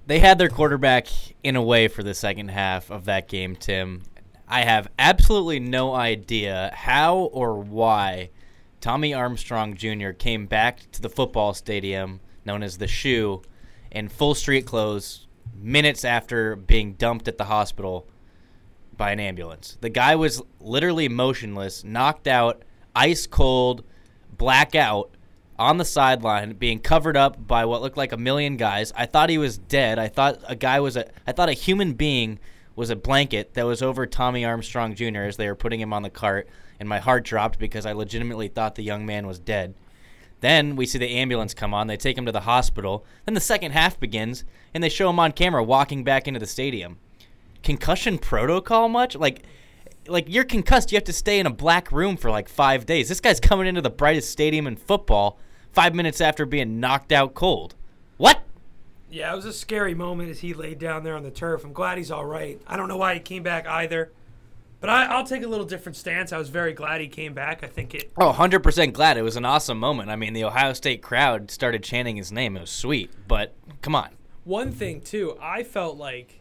They 0.06 0.18
had 0.18 0.38
their 0.38 0.48
quarterback 0.48 1.06
in 1.44 1.54
a 1.56 1.62
way 1.62 1.86
for 1.88 2.02
the 2.02 2.14
second 2.14 2.48
half 2.48 2.90
of 2.90 3.04
that 3.04 3.28
game, 3.28 3.54
Tim. 3.54 4.02
I 4.48 4.62
have 4.62 4.88
absolutely 4.98 5.60
no 5.60 5.94
idea 5.94 6.72
how 6.74 7.18
or 7.18 7.60
why 7.60 8.30
Tommy 8.80 9.14
Armstrong 9.14 9.76
Jr. 9.76 10.10
came 10.10 10.46
back 10.46 10.90
to 10.92 11.02
the 11.02 11.08
football 11.08 11.54
stadium 11.54 12.20
known 12.44 12.62
as 12.62 12.78
the 12.78 12.88
Shoe 12.88 13.42
in 13.90 14.08
full 14.08 14.34
street 14.34 14.66
clothes 14.66 15.26
minutes 15.54 16.04
after 16.04 16.56
being 16.56 16.94
dumped 16.94 17.28
at 17.28 17.38
the 17.38 17.44
hospital 17.44 18.08
by 19.00 19.12
an 19.12 19.18
ambulance. 19.18 19.78
The 19.80 19.88
guy 19.88 20.14
was 20.14 20.42
literally 20.60 21.08
motionless, 21.08 21.82
knocked 21.84 22.28
out, 22.28 22.62
ice 22.94 23.26
cold, 23.26 23.82
blackout 24.36 25.16
on 25.58 25.78
the 25.78 25.86
sideline, 25.86 26.52
being 26.52 26.78
covered 26.78 27.16
up 27.16 27.46
by 27.46 27.64
what 27.64 27.80
looked 27.80 27.96
like 27.96 28.12
a 28.12 28.18
million 28.18 28.58
guys. 28.58 28.92
I 28.94 29.06
thought 29.06 29.30
he 29.30 29.38
was 29.38 29.56
dead. 29.56 29.98
I 29.98 30.08
thought 30.08 30.40
a 30.46 30.54
guy 30.54 30.80
was 30.80 30.98
a. 30.98 31.08
I 31.26 31.32
thought 31.32 31.48
a 31.48 31.54
human 31.54 31.94
being 31.94 32.40
was 32.76 32.90
a 32.90 32.96
blanket 32.96 33.54
that 33.54 33.64
was 33.64 33.80
over 33.80 34.06
Tommy 34.06 34.44
Armstrong 34.44 34.94
Jr. 34.94 35.22
as 35.22 35.38
they 35.38 35.48
were 35.48 35.54
putting 35.54 35.80
him 35.80 35.94
on 35.94 36.02
the 36.02 36.10
cart, 36.10 36.46
and 36.78 36.86
my 36.86 36.98
heart 36.98 37.24
dropped 37.24 37.58
because 37.58 37.86
I 37.86 37.92
legitimately 37.92 38.48
thought 38.48 38.74
the 38.74 38.82
young 38.82 39.06
man 39.06 39.26
was 39.26 39.38
dead. 39.38 39.72
Then 40.40 40.76
we 40.76 40.84
see 40.84 40.98
the 40.98 41.16
ambulance 41.16 41.54
come 41.54 41.72
on. 41.72 41.86
They 41.86 41.96
take 41.96 42.18
him 42.18 42.26
to 42.26 42.32
the 42.32 42.40
hospital. 42.40 43.06
Then 43.24 43.32
the 43.32 43.40
second 43.40 43.72
half 43.72 43.98
begins, 43.98 44.44
and 44.74 44.84
they 44.84 44.90
show 44.90 45.08
him 45.08 45.18
on 45.18 45.32
camera 45.32 45.64
walking 45.64 46.04
back 46.04 46.28
into 46.28 46.40
the 46.40 46.46
stadium. 46.46 46.98
Concussion 47.62 48.18
protocol 48.18 48.88
much? 48.88 49.14
Like, 49.14 49.44
like 50.06 50.26
you're 50.28 50.44
concussed. 50.44 50.92
You 50.92 50.96
have 50.96 51.04
to 51.04 51.12
stay 51.12 51.38
in 51.38 51.46
a 51.46 51.52
black 51.52 51.92
room 51.92 52.16
for 52.16 52.30
like 52.30 52.48
five 52.48 52.86
days. 52.86 53.08
This 53.08 53.20
guy's 53.20 53.40
coming 53.40 53.66
into 53.66 53.82
the 53.82 53.90
brightest 53.90 54.30
stadium 54.30 54.66
in 54.66 54.76
football 54.76 55.38
five 55.72 55.94
minutes 55.94 56.20
after 56.20 56.46
being 56.46 56.80
knocked 56.80 57.12
out 57.12 57.34
cold. 57.34 57.74
What? 58.16 58.42
Yeah, 59.10 59.32
it 59.32 59.36
was 59.36 59.44
a 59.44 59.52
scary 59.52 59.94
moment 59.94 60.30
as 60.30 60.40
he 60.40 60.54
laid 60.54 60.78
down 60.78 61.02
there 61.02 61.16
on 61.16 61.22
the 61.22 61.30
turf. 61.30 61.64
I'm 61.64 61.72
glad 61.72 61.98
he's 61.98 62.10
all 62.10 62.24
right. 62.24 62.60
I 62.66 62.76
don't 62.76 62.88
know 62.88 62.96
why 62.96 63.14
he 63.14 63.20
came 63.20 63.42
back 63.42 63.66
either. 63.66 64.12
But 64.80 64.88
I, 64.88 65.04
I'll 65.06 65.26
take 65.26 65.42
a 65.42 65.46
little 65.46 65.66
different 65.66 65.96
stance. 65.96 66.32
I 66.32 66.38
was 66.38 66.48
very 66.48 66.72
glad 66.72 67.02
he 67.02 67.08
came 67.08 67.34
back. 67.34 67.62
I 67.62 67.66
think 67.66 67.94
it. 67.94 68.10
Oh, 68.16 68.32
100% 68.32 68.92
glad. 68.94 69.18
It 69.18 69.22
was 69.22 69.36
an 69.36 69.44
awesome 69.44 69.78
moment. 69.78 70.08
I 70.10 70.16
mean, 70.16 70.32
the 70.32 70.44
Ohio 70.44 70.72
State 70.72 71.02
crowd 71.02 71.50
started 71.50 71.82
chanting 71.82 72.16
his 72.16 72.32
name. 72.32 72.56
It 72.56 72.60
was 72.60 72.70
sweet. 72.70 73.10
But 73.28 73.54
come 73.82 73.94
on. 73.94 74.08
One 74.44 74.72
thing, 74.72 75.02
too, 75.02 75.36
I 75.40 75.64
felt 75.64 75.98
like 75.98 76.39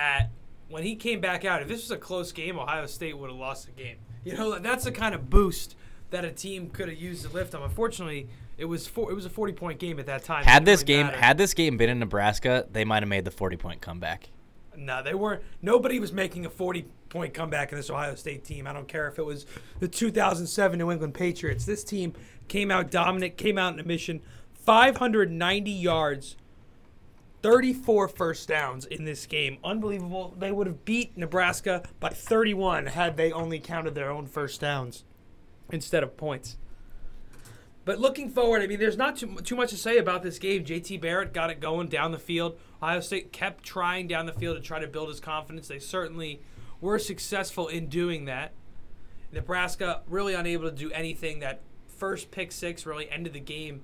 at 0.00 0.30
when 0.68 0.82
he 0.82 0.96
came 0.96 1.20
back 1.20 1.44
out, 1.44 1.62
if 1.62 1.68
this 1.68 1.82
was 1.82 1.90
a 1.90 1.96
close 1.96 2.32
game, 2.32 2.58
Ohio 2.58 2.86
State 2.86 3.18
would 3.18 3.28
have 3.28 3.38
lost 3.38 3.66
the 3.66 3.72
game. 3.72 3.96
You 4.24 4.34
know, 4.36 4.58
that's 4.58 4.84
the 4.84 4.92
kind 4.92 5.14
of 5.14 5.28
boost 5.28 5.76
that 6.10 6.24
a 6.24 6.30
team 6.30 6.70
could 6.70 6.88
have 6.88 6.98
used 6.98 7.24
to 7.24 7.28
lift 7.28 7.52
them. 7.52 7.62
Unfortunately, 7.62 8.28
it 8.56 8.64
was 8.64 8.86
four, 8.86 9.10
it 9.10 9.14
was 9.14 9.26
a 9.26 9.30
40 9.30 9.52
point 9.54 9.78
game 9.78 9.98
at 9.98 10.06
that 10.06 10.24
time. 10.24 10.44
Had 10.44 10.64
this 10.64 10.82
really 10.82 11.04
game 11.04 11.06
had 11.06 11.38
this 11.38 11.54
game 11.54 11.76
been 11.76 11.90
in 11.90 11.98
Nebraska, 11.98 12.66
they 12.70 12.84
might 12.84 13.02
have 13.02 13.08
made 13.08 13.24
the 13.24 13.30
40 13.30 13.56
point 13.56 13.80
comeback. 13.80 14.30
No, 14.76 15.02
they 15.02 15.14
weren't. 15.14 15.42
Nobody 15.60 15.98
was 15.98 16.12
making 16.12 16.46
a 16.46 16.50
40 16.50 16.86
point 17.08 17.34
comeback 17.34 17.72
in 17.72 17.78
this 17.78 17.90
Ohio 17.90 18.14
State 18.14 18.44
team. 18.44 18.66
I 18.66 18.72
don't 18.72 18.88
care 18.88 19.08
if 19.08 19.18
it 19.18 19.24
was 19.24 19.46
the 19.80 19.88
2007 19.88 20.78
New 20.78 20.90
England 20.90 21.14
Patriots. 21.14 21.64
This 21.64 21.82
team 21.82 22.14
came 22.48 22.70
out 22.70 22.90
dominant, 22.90 23.36
came 23.36 23.58
out 23.58 23.74
in 23.74 23.80
a 23.80 23.84
mission, 23.84 24.20
590 24.54 25.70
yards, 25.70 26.36
34 27.42 28.08
first 28.08 28.48
downs 28.48 28.84
in 28.84 29.04
this 29.04 29.26
game. 29.26 29.58
Unbelievable. 29.64 30.34
They 30.38 30.52
would 30.52 30.66
have 30.66 30.84
beat 30.84 31.16
Nebraska 31.16 31.82
by 31.98 32.10
31 32.10 32.86
had 32.86 33.16
they 33.16 33.32
only 33.32 33.58
counted 33.58 33.94
their 33.94 34.10
own 34.10 34.26
first 34.26 34.60
downs. 34.60 35.04
instead 35.72 36.02
of 36.02 36.16
points. 36.16 36.56
But 37.84 37.98
looking 37.98 38.28
forward, 38.28 38.60
I 38.60 38.66
mean, 38.66 38.78
there's 38.78 38.96
not 38.96 39.16
too, 39.16 39.36
too 39.36 39.56
much 39.56 39.70
to 39.70 39.76
say 39.76 39.98
about 39.98 40.22
this 40.22 40.38
game. 40.38 40.64
JT 40.64 41.00
Barrett 41.00 41.32
got 41.32 41.50
it 41.50 41.60
going 41.60 41.88
down 41.88 42.12
the 42.12 42.18
field. 42.18 42.58
Ohio 42.82 43.00
State 43.00 43.32
kept 43.32 43.64
trying 43.64 44.06
down 44.06 44.26
the 44.26 44.32
field 44.32 44.56
to 44.56 44.62
try 44.62 44.78
to 44.78 44.86
build 44.86 45.08
his 45.08 45.20
confidence. 45.20 45.68
They 45.68 45.78
certainly 45.78 46.40
were 46.80 46.98
successful 46.98 47.68
in 47.68 47.86
doing 47.86 48.26
that. 48.26 48.52
Nebraska 49.32 50.02
really 50.06 50.34
unable 50.34 50.68
to 50.68 50.74
do 50.74 50.90
anything. 50.90 51.40
That 51.40 51.60
first 51.86 52.30
pick 52.30 52.52
six 52.52 52.84
really 52.84 53.10
ended 53.10 53.32
the 53.32 53.40
game 53.40 53.82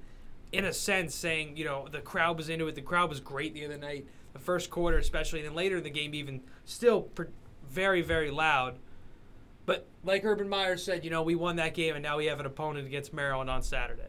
in 0.57 0.65
a 0.65 0.73
sense, 0.73 1.15
saying, 1.15 1.57
you 1.57 1.65
know, 1.65 1.87
the 1.91 2.01
crowd 2.01 2.37
was 2.37 2.49
into 2.49 2.67
it. 2.69 2.75
The 2.75 2.83
crowd 2.83 3.11
was 3.11 3.21
great 3.21 3.55
the 3.55 3.65
other 3.65 3.77
night, 3.77 4.07
the 4.33 4.39
first 4.39 4.71
quarter 4.71 4.99
especially, 4.99 5.41
and 5.41 5.49
then 5.49 5.55
later 5.55 5.79
in 5.79 5.85
the 5.85 5.91
game, 5.91 6.15
even 6.15 6.41
still 6.65 7.03
per- 7.03 7.29
very, 7.69 8.03
very 8.03 8.31
loud. 8.31 8.79
But 9.67 9.87
like 10.05 10.25
Urban 10.25 10.49
Meyer 10.49 10.77
said, 10.77 11.05
you 11.05 11.11
know, 11.11 11.23
we 11.23 11.35
won 11.35 11.57
that 11.57 11.75
game, 11.75 11.95
and 11.95 12.03
now 12.03 12.17
we 12.17 12.27
have 12.27 12.41
an 12.41 12.47
opponent 12.47 12.87
against 12.87 13.13
Maryland 13.13 13.51
on 13.51 13.63
Saturday. 13.63 14.03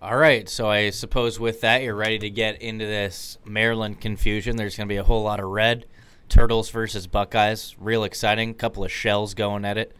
All 0.00 0.16
right, 0.16 0.48
so 0.48 0.68
I 0.68 0.90
suppose 0.90 1.40
with 1.40 1.60
that, 1.62 1.82
you're 1.82 1.94
ready 1.94 2.18
to 2.20 2.30
get 2.30 2.62
into 2.62 2.86
this 2.86 3.38
Maryland 3.44 4.00
confusion. 4.00 4.56
There's 4.56 4.76
going 4.76 4.88
to 4.88 4.92
be 4.92 4.98
a 4.98 5.04
whole 5.04 5.22
lot 5.22 5.40
of 5.40 5.48
red. 5.48 5.86
Turtles 6.28 6.70
versus 6.70 7.06
Buckeyes, 7.06 7.74
real 7.80 8.04
exciting. 8.04 8.54
Couple 8.54 8.84
of 8.84 8.92
shells 8.92 9.34
going 9.34 9.64
at 9.64 9.78
it. 9.78 9.96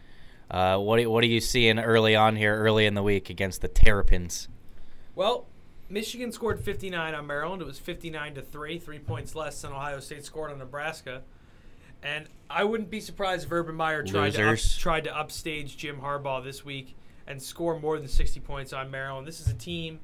Uh, 0.51 0.79
what 0.79 1.05
what 1.07 1.25
are 1.25 1.29
you 1.29 1.41
seeing 1.41 1.79
early 1.79 2.15
on 2.15 2.37
here, 2.37 2.55
early 2.57 2.87
in 2.87 2.95
the 2.95 3.03
week 3.03 3.29
against 3.29 3.61
the 3.61 3.69
Terrapins? 3.69 4.49
Well, 5.15 5.48
Michigan 5.89 6.33
scored 6.33 6.61
59 6.61 7.15
on 7.15 7.27
Maryland. 7.27 7.63
It 7.63 7.67
was 7.67 7.79
59 7.79 8.35
to 8.35 8.43
three, 8.43 8.79
three 8.79 8.99
points 8.99 9.35
less 9.35 9.63
than 9.63 9.73
Ohio 9.73 10.01
State 10.01 10.25
scored 10.25 10.51
on 10.51 10.59
Nebraska. 10.59 11.23
And 12.03 12.27
I 12.49 12.65
wouldn't 12.65 12.91
be 12.91 13.01
surprised 13.01 13.47
if 13.47 13.53
Urban 13.53 13.75
Meyer 13.75 14.03
tried 14.03 14.35
to, 14.35 14.51
up, 14.51 14.59
tried 14.79 15.05
to 15.05 15.17
upstage 15.17 15.77
Jim 15.77 16.01
Harbaugh 16.01 16.45
this 16.45 16.65
week 16.65 16.97
and 17.27 17.41
score 17.43 17.79
more 17.79 17.99
than 17.99 18.09
60 18.09 18.41
points 18.41 18.73
on 18.73 18.91
Maryland. 18.91 19.27
This 19.27 19.41
is 19.41 19.49
a 19.49 19.55
team 19.55 20.01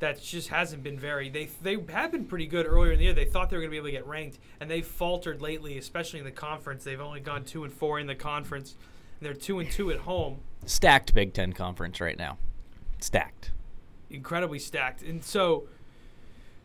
that 0.00 0.20
just 0.20 0.48
hasn't 0.48 0.82
been 0.82 0.98
very. 0.98 1.28
They 1.28 1.48
they 1.62 1.76
have 1.90 2.12
been 2.12 2.24
pretty 2.24 2.46
good 2.46 2.66
earlier 2.66 2.92
in 2.92 2.98
the 2.98 3.04
year. 3.06 3.14
They 3.14 3.24
thought 3.24 3.50
they 3.50 3.56
were 3.56 3.62
going 3.62 3.70
to 3.70 3.72
be 3.72 3.76
able 3.78 3.88
to 3.88 3.92
get 3.92 4.06
ranked, 4.06 4.38
and 4.60 4.70
they've 4.70 4.86
faltered 4.86 5.40
lately, 5.40 5.78
especially 5.78 6.18
in 6.18 6.24
the 6.24 6.30
conference. 6.30 6.84
They've 6.84 7.00
only 7.00 7.20
gone 7.20 7.44
two 7.44 7.64
and 7.64 7.72
four 7.72 7.98
in 7.98 8.06
the 8.06 8.14
conference, 8.14 8.76
and 9.18 9.26
they're 9.26 9.34
two 9.34 9.58
and 9.58 9.70
two 9.70 9.90
at 9.90 9.98
home. 9.98 10.38
Stacked 10.66 11.14
Big 11.14 11.34
Ten 11.34 11.52
conference 11.52 12.00
right 12.00 12.18
now. 12.18 12.38
Stacked. 13.00 13.52
Incredibly 14.10 14.58
stacked. 14.58 15.02
And 15.02 15.22
so 15.22 15.68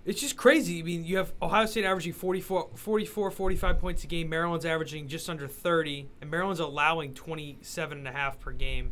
it's 0.06 0.20
just 0.20 0.36
crazy. 0.36 0.80
I 0.80 0.84
mean, 0.84 1.06
you 1.06 1.18
have 1.18 1.34
Ohio 1.42 1.66
State 1.66 1.86
averaging 1.86 2.14
44, 2.14 2.70
44 2.76 3.32
45 3.32 3.80
points 3.80 4.04
a 4.04 4.08
game. 4.08 4.30
Maryland's 4.30 4.66
averaging 4.66 5.08
just 5.08 5.30
under 5.30 5.48
30. 5.48 6.10
And 6.22 6.30
Maryland's 6.30 6.60
allowing 6.60 7.14
27 7.14 7.98
and 8.00 8.08
a 8.08 8.12
half 8.12 8.40
per 8.40 8.52
game. 8.52 8.92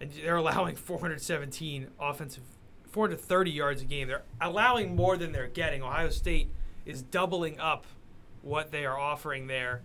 And 0.00 0.10
they're 0.12 0.36
allowing 0.36 0.76
417 0.76 1.88
offensive, 1.98 2.44
430 2.90 3.50
yards 3.50 3.82
a 3.82 3.86
game. 3.86 4.08
They're 4.08 4.22
allowing 4.40 4.94
more 4.94 5.16
than 5.16 5.32
they're 5.32 5.46
getting. 5.46 5.82
Ohio 5.82 6.10
State 6.10 6.48
is 6.84 7.02
doubling 7.02 7.58
up 7.58 7.86
what 8.42 8.72
they 8.72 8.84
are 8.84 8.98
offering 8.98 9.46
there. 9.46 9.82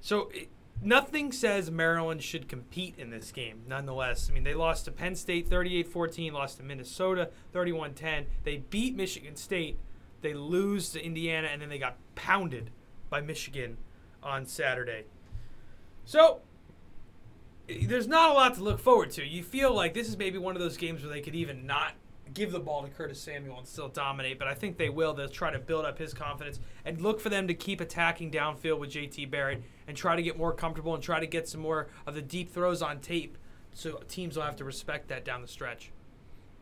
So 0.00 0.30
it, 0.32 0.48
nothing 0.82 1.32
says 1.32 1.70
Maryland 1.70 2.22
should 2.22 2.48
compete 2.48 2.94
in 2.98 3.10
this 3.10 3.32
game. 3.32 3.62
Nonetheless, 3.66 4.28
I 4.30 4.34
mean 4.34 4.44
they 4.44 4.54
lost 4.54 4.84
to 4.86 4.92
Penn 4.92 5.14
State 5.14 5.48
38-14, 5.48 6.32
lost 6.32 6.58
to 6.58 6.62
Minnesota 6.62 7.30
31-10. 7.54 8.26
They 8.44 8.58
beat 8.58 8.96
Michigan 8.96 9.36
State. 9.36 9.78
They 10.22 10.34
lose 10.34 10.90
to 10.90 11.04
Indiana 11.04 11.48
and 11.48 11.62
then 11.62 11.68
they 11.68 11.78
got 11.78 11.96
pounded 12.14 12.70
by 13.10 13.20
Michigan 13.20 13.76
on 14.22 14.46
Saturday. 14.46 15.04
So 16.04 16.40
there's 17.68 18.06
not 18.06 18.30
a 18.30 18.32
lot 18.32 18.54
to 18.54 18.62
look 18.62 18.80
forward 18.80 19.10
to. 19.12 19.24
You 19.24 19.42
feel 19.42 19.74
like 19.74 19.94
this 19.94 20.08
is 20.08 20.16
maybe 20.16 20.38
one 20.38 20.56
of 20.56 20.62
those 20.62 20.76
games 20.76 21.02
where 21.02 21.12
they 21.12 21.20
could 21.20 21.34
even 21.34 21.66
not 21.66 21.94
give 22.34 22.52
the 22.52 22.60
ball 22.60 22.82
to 22.82 22.88
Curtis 22.88 23.20
Samuel 23.20 23.58
and 23.58 23.66
still 23.66 23.88
dominate, 23.88 24.38
but 24.38 24.48
I 24.48 24.54
think 24.54 24.76
they 24.76 24.88
will. 24.88 25.14
They'll 25.14 25.28
try 25.28 25.50
to 25.50 25.58
build 25.58 25.84
up 25.84 25.98
his 25.98 26.12
confidence 26.12 26.60
and 26.84 27.00
look 27.00 27.20
for 27.20 27.28
them 27.28 27.48
to 27.48 27.54
keep 27.54 27.80
attacking 27.80 28.30
downfield 28.30 28.78
with 28.78 28.90
JT 28.90 29.30
Barrett 29.30 29.62
and 29.86 29.96
try 29.96 30.16
to 30.16 30.22
get 30.22 30.36
more 30.36 30.52
comfortable 30.52 30.94
and 30.94 31.02
try 31.02 31.20
to 31.20 31.26
get 31.26 31.48
some 31.48 31.60
more 31.60 31.88
of 32.06 32.14
the 32.14 32.22
deep 32.22 32.52
throws 32.52 32.82
on 32.82 33.00
tape 33.00 33.38
so 33.72 34.00
teams 34.08 34.36
will 34.36 34.44
have 34.44 34.56
to 34.56 34.64
respect 34.64 35.08
that 35.08 35.24
down 35.24 35.42
the 35.42 35.48
stretch. 35.48 35.90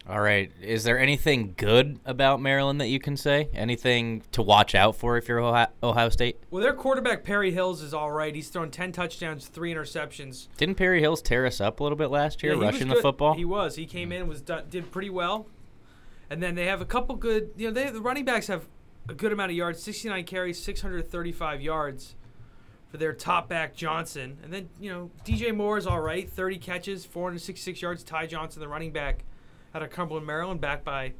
All 0.07 0.21
right. 0.21 0.53
Is 0.61 0.85
there 0.85 0.99
anything 0.99 1.55
good 1.57 1.99
about 2.05 2.39
Maryland 2.39 2.79
that 2.81 2.89
you 2.89 2.99
can 2.99 3.17
say? 3.17 3.49
Anything 3.55 4.23
to 4.33 4.43
watch 4.43 4.75
out 4.75 4.97
for 4.97 5.17
if 5.17 5.29
you're 5.29 5.39
Ohio, 5.39 5.69
Ohio 5.83 6.11
State? 6.11 6.39
Well, 6.51 6.63
their 6.63 6.75
quarterback 6.75 7.25
Perry 7.25 7.53
Hills 7.53 7.81
is 7.81 7.95
all 7.95 8.11
right. 8.11 8.35
He's 8.35 8.49
thrown 8.49 8.71
10 8.71 8.93
touchdowns, 8.93 9.47
3 9.47 9.73
interceptions. 9.73 10.49
Didn't 10.59 10.75
Perry 10.75 11.01
Hills 11.01 11.23
tear 11.23 11.47
us 11.47 11.59
up 11.59 11.81
a 11.81 11.83
little 11.83 11.97
bit 11.97 12.11
last 12.11 12.43
year, 12.43 12.55
Yeah, 12.55 12.61
rushing 12.61 12.89
the 12.89 12.97
football? 12.97 13.35
He 13.35 13.47
was. 13.47 13.77
He 13.77 13.87
came 13.87 14.11
mm. 14.11 14.21
in, 14.21 14.29
was 14.29 14.43
done, 14.43 14.65
did 14.69 14.91
pretty 14.91 15.09
well, 15.09 15.47
and 16.29 16.43
then 16.43 16.55
they 16.55 16.67
have 16.67 16.83
a 16.83 16.87
couple 16.87 17.17
good. 17.17 17.53
You 17.57 17.69
know, 17.69 17.73
they 17.73 17.89
the 17.91 18.03
running 18.03 18.27
backs 18.27 18.49
have 18.49 18.67
a 19.09 19.15
good 19.15 19.33
amount 19.33 19.53
of 19.53 19.57
yards. 19.57 19.83
69 19.83 20.25
carries, 20.25 20.63
635 20.63 21.63
yards 21.63 22.15
for 22.95 22.99
their 22.99 23.13
top 23.13 23.49
back 23.49 23.75
Johnson, 23.75 24.39
and 24.45 24.53
then 24.53 24.69
you 24.79 24.89
know 24.89 25.11
DJ 25.25 25.53
Moore 25.53 25.77
is 25.77 25.85
all 25.85 26.01
right. 26.01 26.31
30 26.31 26.59
catches, 26.59 27.05
466 27.05 27.83
yards. 27.83 28.05
Ty 28.05 28.27
Johnson, 28.27 28.61
the 28.61 28.69
running 28.69 28.93
back 28.93 29.25
out 29.75 29.83
of 29.83 29.91
Cumberland, 29.91 30.25
Maryland, 30.25 30.61
back 30.61 30.85
by 30.85 31.15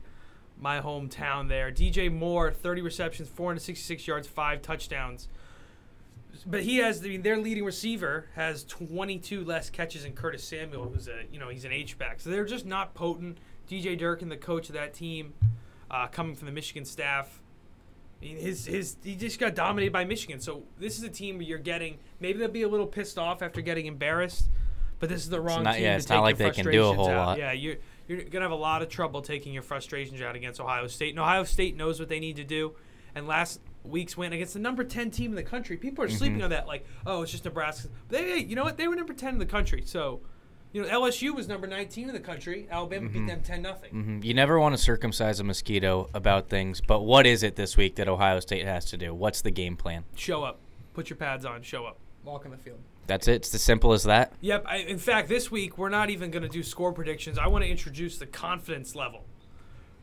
my 0.57 0.81
hometown 0.81 1.49
there. 1.49 1.73
DJ 1.73 2.13
Moore, 2.13 2.53
30 2.53 2.81
receptions, 2.81 3.29
466 3.29 4.07
yards, 4.07 4.29
five 4.29 4.63
touchdowns. 4.63 5.27
But 6.47 6.63
he 6.63 6.77
has, 6.77 7.05
I 7.05 7.09
mean, 7.09 7.23
their 7.23 7.39
leading 7.39 7.65
receiver 7.65 8.27
has 8.37 8.63
22 8.63 9.45
less 9.45 9.69
catches 9.69 10.05
than 10.05 10.13
Curtis 10.13 10.45
Samuel, 10.45 10.91
who's 10.91 11.09
a, 11.09 11.25
you 11.33 11.41
know, 11.41 11.49
he's 11.49 11.65
an 11.65 11.73
H 11.73 11.99
back. 11.99 12.21
So 12.21 12.31
they're 12.31 12.45
just 12.45 12.67
not 12.67 12.95
potent. 12.95 13.39
DJ 13.69 13.99
Durkin, 13.99 14.29
the 14.29 14.37
coach 14.37 14.69
of 14.69 14.77
that 14.77 14.95
team, 14.95 15.35
uh, 15.91 16.07
coming 16.07 16.37
from 16.37 16.47
the 16.47 16.53
Michigan 16.53 16.85
staff, 16.85 17.41
mean, 18.25 18.37
his 18.37 18.67
his 18.67 18.97
he 19.05 19.15
just 19.15 19.39
got 19.39 19.55
dominated 19.55 19.93
by 19.93 20.05
Michigan. 20.05 20.41
So 20.41 20.65
this 20.79 20.99
is 20.99 21.05
a 21.05 21.09
team 21.09 21.37
where 21.37 21.47
you're 21.47 21.59
getting 21.59 21.99
maybe 22.21 22.39
they'll 22.39 22.49
be 22.49 22.63
a 22.63 22.69
little 22.69 22.87
pissed 22.87 23.19
off 23.19 23.43
after 23.43 23.61
getting 23.61 23.87
embarrassed, 23.87 24.49
but 24.99 25.09
this 25.09 25.23
is 25.23 25.29
the 25.31 25.41
wrong 25.41 25.63
not- 25.65 25.75
team 25.75 25.83
yeah, 25.85 25.91
to 25.93 25.97
it's 25.97 26.07
take 26.07 26.17
not 26.17 26.23
like 26.23 26.37
they 26.39 26.51
can 26.51 26.71
do 26.71 26.85
a 26.89 26.93
whole 26.95 27.09
out. 27.09 27.27
lot. 27.27 27.39
Yeah, 27.39 27.53
you're 27.53 27.77
you're 28.09 28.23
gonna 28.25 28.45
have 28.45 28.51
a 28.53 28.55
lot 28.57 28.83
of 28.83 28.89
trouble 28.89 29.23
taking 29.23 29.53
your 29.53 29.63
frustrations 29.63 30.21
out 30.21 30.37
against 30.37 30.61
Ohio 30.61 30.87
State. 30.89 31.11
And 31.11 31.21
Ohio 31.21 31.45
State 31.45 31.77
knows 31.77 31.99
what 32.01 32.09
they 32.09 32.21
need 32.21 32.37
to 32.37 32.45
do. 32.45 32.75
And 33.15 33.27
last 33.29 33.61
week's 33.85 34.17
win 34.17 34.33
against 34.33 34.55
the 34.55 34.59
number 34.61 34.83
10 34.83 35.11
team 35.13 35.31
in 35.31 35.37
the 35.37 35.43
country, 35.43 35.77
people 35.77 36.03
are 36.05 36.09
sleeping 36.09 36.37
Mm-hmm. 36.39 36.45
on 36.45 36.51
that 36.51 36.67
like, 36.67 36.85
oh, 37.07 37.23
it's 37.23 37.31
just 37.31 37.45
Nebraska. 37.45 37.89
But 38.09 38.19
they, 38.19 38.39
you 38.39 38.57
know 38.57 38.65
what? 38.65 38.77
They 38.77 38.89
were 38.89 38.97
number 38.97 39.13
10 39.15 39.35
in 39.35 39.39
the 39.39 39.47
country. 39.47 39.83
So, 39.87 40.21
you 40.75 40.83
know, 40.83 40.89
LSU 40.89 41.33
was 41.35 41.47
number 41.47 41.67
19 41.69 42.09
in 42.09 42.15
the 42.15 42.21
country. 42.21 42.67
Alabama 42.69 43.09
beat 43.09 43.27
them 43.29 43.41
10 43.43 43.63
nothing. 43.63 43.93
Mhm. 43.93 44.25
You 44.25 44.35
never 44.35 44.59
want 44.59 44.77
to 44.77 44.83
circumcise 44.83 45.39
a 45.39 45.45
mosquito 45.45 46.11
about 46.13 46.49
things, 46.49 46.81
but 46.81 47.03
what 47.03 47.27
is 47.27 47.45
it 47.45 47.55
this 47.55 47.77
week 47.77 47.95
that 47.95 48.09
Ohio 48.09 48.41
State 48.41 48.67
has 48.67 48.85
to 48.87 48.97
do? 48.97 49.15
What's 49.15 49.41
the 49.41 49.53
game 49.53 49.77
plan? 49.77 50.05
Show 50.17 50.43
up. 50.43 50.59
Put 50.93 51.09
your 51.09 51.17
pads 51.17 51.45
on. 51.45 51.63
Show 51.63 51.87
up. 51.87 51.99
Walk 52.25 52.45
on 52.45 52.51
the 52.51 52.57
field. 52.57 52.81
That's 53.07 53.29
it. 53.29 53.35
It's 53.37 53.55
as 53.55 53.63
simple 53.63 53.93
as 53.93 54.03
that. 54.05 54.33
Yep. 54.41 54.65
I, 54.67 54.79
in 54.79 54.99
fact, 54.99 55.29
this 55.29 55.49
week 55.51 55.79
we're 55.79 55.91
not 55.91 56.11
even 56.11 56.31
going 56.33 56.43
to 56.43 56.49
do 56.49 56.63
score 56.65 56.93
predictions. 56.93 57.39
I 57.39 57.47
want 57.47 57.63
to 57.65 57.71
introduce 57.71 58.19
the 58.19 58.27
confidence 58.27 58.97
level. 58.97 59.25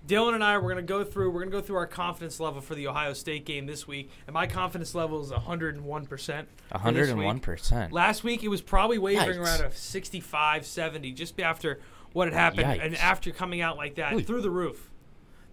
Dylan 0.08 0.34
and 0.34 0.43
I 0.43 0.58
we're 0.58 0.64
going 0.64 0.78
to 0.78 0.82
go 0.82 1.04
through. 1.04 1.30
We're 1.32 1.45
to 1.45 1.52
go 1.52 1.62
through 1.62 1.78
our 1.78 1.88
confidence 1.88 2.39
level 2.39 2.62
for 2.62 2.76
the 2.76 2.88
Ohio 2.88 3.14
State 3.14 3.45
game 3.45 3.66
this 3.66 3.88
week, 3.88 4.10
and 4.28 4.34
my 4.34 4.47
confidence 4.47 4.95
level 4.95 5.22
is 5.22 5.32
101 5.32 6.06
percent. 6.08 6.47
101 6.72 7.39
percent. 7.39 7.91
Last 7.91 8.24
week 8.24 8.43
it 8.43 8.47
was 8.47 8.62
probably 8.62 8.97
wavering 8.97 9.39
Yikes. 9.39 9.45
around 9.45 9.62
a 9.62 9.72
65, 9.72 10.66
70, 10.66 11.12
just 11.12 11.39
after 11.39 11.80
what 12.14 12.28
had 12.28 12.34
happened, 12.34 12.82
and 12.82 12.95
after 12.95 13.32
coming 13.32 13.62
out 13.62 13.78
like 13.78 13.95
that 13.95 14.14
Ooh. 14.14 14.22
through 14.22 14.41
the 14.41 14.49
roof. 14.49 14.89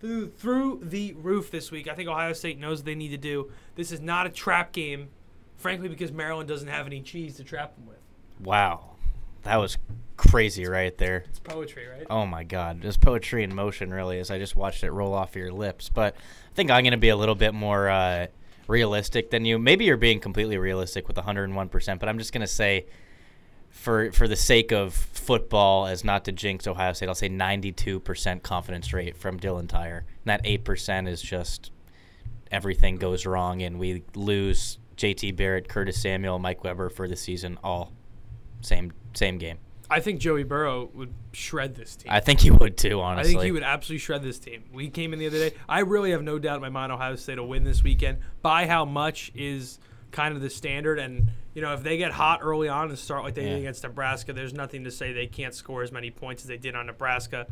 Through, 0.01 0.31
through 0.31 0.81
the 0.85 1.13
roof 1.15 1.51
this 1.51 1.73
week. 1.73 1.89
I 1.89 1.95
think 1.95 2.09
Ohio 2.09 2.33
State 2.33 2.59
knows 2.59 2.79
what 2.79 2.87
they 2.87 2.95
need 2.95 3.09
to 3.09 3.17
do. 3.17 3.51
This 3.75 3.91
is 3.91 4.01
not 4.01 4.27
a 4.29 4.31
trap 4.31 4.73
game, 4.73 5.09
frankly, 5.57 5.89
because 5.89 6.13
Maryland 6.13 6.49
doesn't 6.49 6.69
have 6.69 6.87
any 6.87 7.01
cheese 7.01 7.37
to 7.37 7.45
trap 7.45 7.75
them 7.75 7.87
with. 7.87 7.99
Wow, 8.41 8.91
that 9.43 9.57
was 9.57 9.77
crazy 10.19 10.67
right 10.67 10.97
there. 10.99 11.25
It's 11.29 11.39
poetry, 11.39 11.87
right? 11.87 12.07
Oh 12.11 12.27
my 12.27 12.45
God, 12.45 12.83
just 12.83 13.01
poetry 13.01 13.43
in 13.43 13.55
motion, 13.55 13.91
really, 13.91 14.19
as 14.19 14.31
I 14.31 14.39
just 14.39 14.55
watched 14.55 14.85
it 14.85 14.91
roll 14.91 15.15
off 15.15 15.35
your 15.35 15.51
lips. 15.51 15.89
But 15.89 16.15
I 16.15 16.55
think 16.55 16.71
I'm 16.71 16.83
going 16.83 16.91
to 16.91 16.99
be 16.99 17.09
a 17.09 17.17
little 17.17 17.35
bit 17.35 17.55
more 17.55 17.89
uh, 17.89 18.27
realistic 18.67 19.31
than 19.31 19.47
you. 19.47 19.59
Maybe 19.59 19.87
you're 19.87 19.97
being 19.97 20.21
completely 20.21 20.59
realistic 20.59 21.09
with 21.09 21.17
101%, 21.17 21.99
but 21.99 22.09
I'm 22.09 22.19
just 22.19 22.35
going 22.35 22.43
to 22.43 22.47
say, 22.47 22.87
for 23.71 24.13
for 24.13 24.29
the 24.29 24.37
sake 24.37 24.73
of 24.73 24.93
football, 24.93 25.87
as 25.87 26.05
not 26.05 26.25
to 26.27 26.33
jinx 26.33 26.67
Ohio 26.67 26.93
State, 26.93 27.09
I'll 27.09 27.15
say 27.15 27.29
92% 27.29 28.43
confidence 28.43 28.93
rate 28.93 29.17
from 29.17 29.39
Dylan 29.39 29.69
Tyre. 29.69 30.05
And 30.25 30.27
that 30.27 30.45
8% 30.45 31.09
is 31.09 31.23
just 31.23 31.71
everything 32.51 32.97
goes 32.97 33.25
wrong, 33.25 33.63
and 33.63 33.79
we 33.79 34.03
lose 34.15 34.79
JT 34.97 35.37
Barrett, 35.37 35.69
Curtis 35.69 36.01
Samuel, 36.01 36.39
Mike 36.39 36.65
Weber 36.65 36.91
for 36.91 37.07
the 37.07 37.17
season, 37.17 37.59
all 37.63 37.93
same 38.63 38.93
same 39.15 39.39
game. 39.39 39.59
I 39.91 40.01
think 40.01 40.21
Joey 40.21 40.43
Burrow 40.45 40.91
would 40.95 41.13
shred 41.33 41.75
this 41.75 41.97
team. 41.97 42.13
I 42.13 42.21
think 42.21 42.41
he 42.41 42.51
would 42.51 42.77
too, 42.77 43.01
honestly. 43.01 43.31
I 43.31 43.35
think 43.35 43.45
he 43.45 43.53
would 43.53 43.63
absolutely 43.63 44.01
shred 44.01 44.23
this 44.23 44.39
team. 44.39 44.65
We 44.73 44.89
came 44.91 45.13
in 45.13 45.19
the 45.19 45.27
other 45.27 45.39
day. 45.39 45.55
I 45.69 45.81
really 45.81 46.11
have 46.11 46.23
no 46.23 46.39
doubt 46.39 46.57
in 46.57 46.63
my 46.63 46.69
mind 46.69 46.93
Ohio 46.93 47.17
State 47.17 47.39
will 47.39 47.49
win 47.49 47.65
this 47.65 47.83
weekend. 47.83 48.19
By 48.43 48.67
how 48.67 48.85
much 48.85 49.33
is 49.35 49.79
kind 50.11 50.35
of 50.35 50.41
the 50.43 50.51
standard, 50.51 50.99
and 50.99 51.29
You 51.55 51.63
know, 51.63 51.73
if 51.75 51.83
they 51.83 51.97
get 51.97 52.13
hot 52.13 52.39
early 52.43 52.69
on 52.69 52.89
and 52.89 52.97
start 52.97 53.25
like 53.25 53.35
they 53.35 53.43
Yeah. 53.43 53.55
did 53.55 53.59
against 53.61 53.83
Nebraska, 53.83 54.33
there's 54.33 54.55
nothing 54.55 54.85
to 54.85 54.93
say 54.93 55.13
they 55.13 55.27
can't 55.27 55.53
score 55.53 55.83
as 55.83 55.91
many 55.91 56.09
points 56.09 56.45
as 56.45 56.49
they 56.49 56.57
did 56.57 56.77
on 56.77 56.87
Nebraska. 56.87 57.49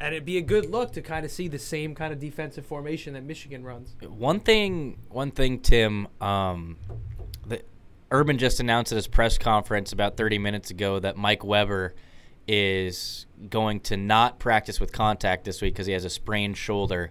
And 0.00 0.14
it'd 0.14 0.24
be 0.24 0.38
a 0.38 0.42
good 0.42 0.70
look 0.70 0.92
to 0.94 1.02
kind 1.02 1.24
of 1.26 1.30
see 1.30 1.48
the 1.48 1.58
same 1.58 1.94
kind 1.94 2.14
of 2.14 2.18
defensive 2.18 2.64
formation 2.64 3.12
that 3.12 3.24
Michigan 3.24 3.62
runs. 3.62 3.94
One 4.00 4.40
thing, 4.40 4.96
one 5.10 5.32
thing, 5.32 5.60
Tim. 5.60 6.08
Um, 6.18 6.78
the 7.46 7.62
Urban 8.12 8.38
just 8.38 8.60
announced 8.60 8.92
at 8.92 8.96
his 8.96 9.08
press 9.08 9.38
conference 9.38 9.92
about 9.92 10.16
30 10.16 10.38
minutes 10.38 10.70
ago 10.70 10.98
that 11.00 11.16
Mike 11.16 11.44
Weber 11.44 11.94
is 12.46 13.26
going 13.48 13.80
to 13.80 13.96
not 13.96 14.38
practice 14.38 14.78
with 14.78 14.92
contact 14.92 15.44
this 15.44 15.62
week 15.62 15.74
because 15.74 15.86
he 15.86 15.92
has 15.92 16.04
a 16.04 16.10
sprained 16.10 16.56
shoulder. 16.56 17.10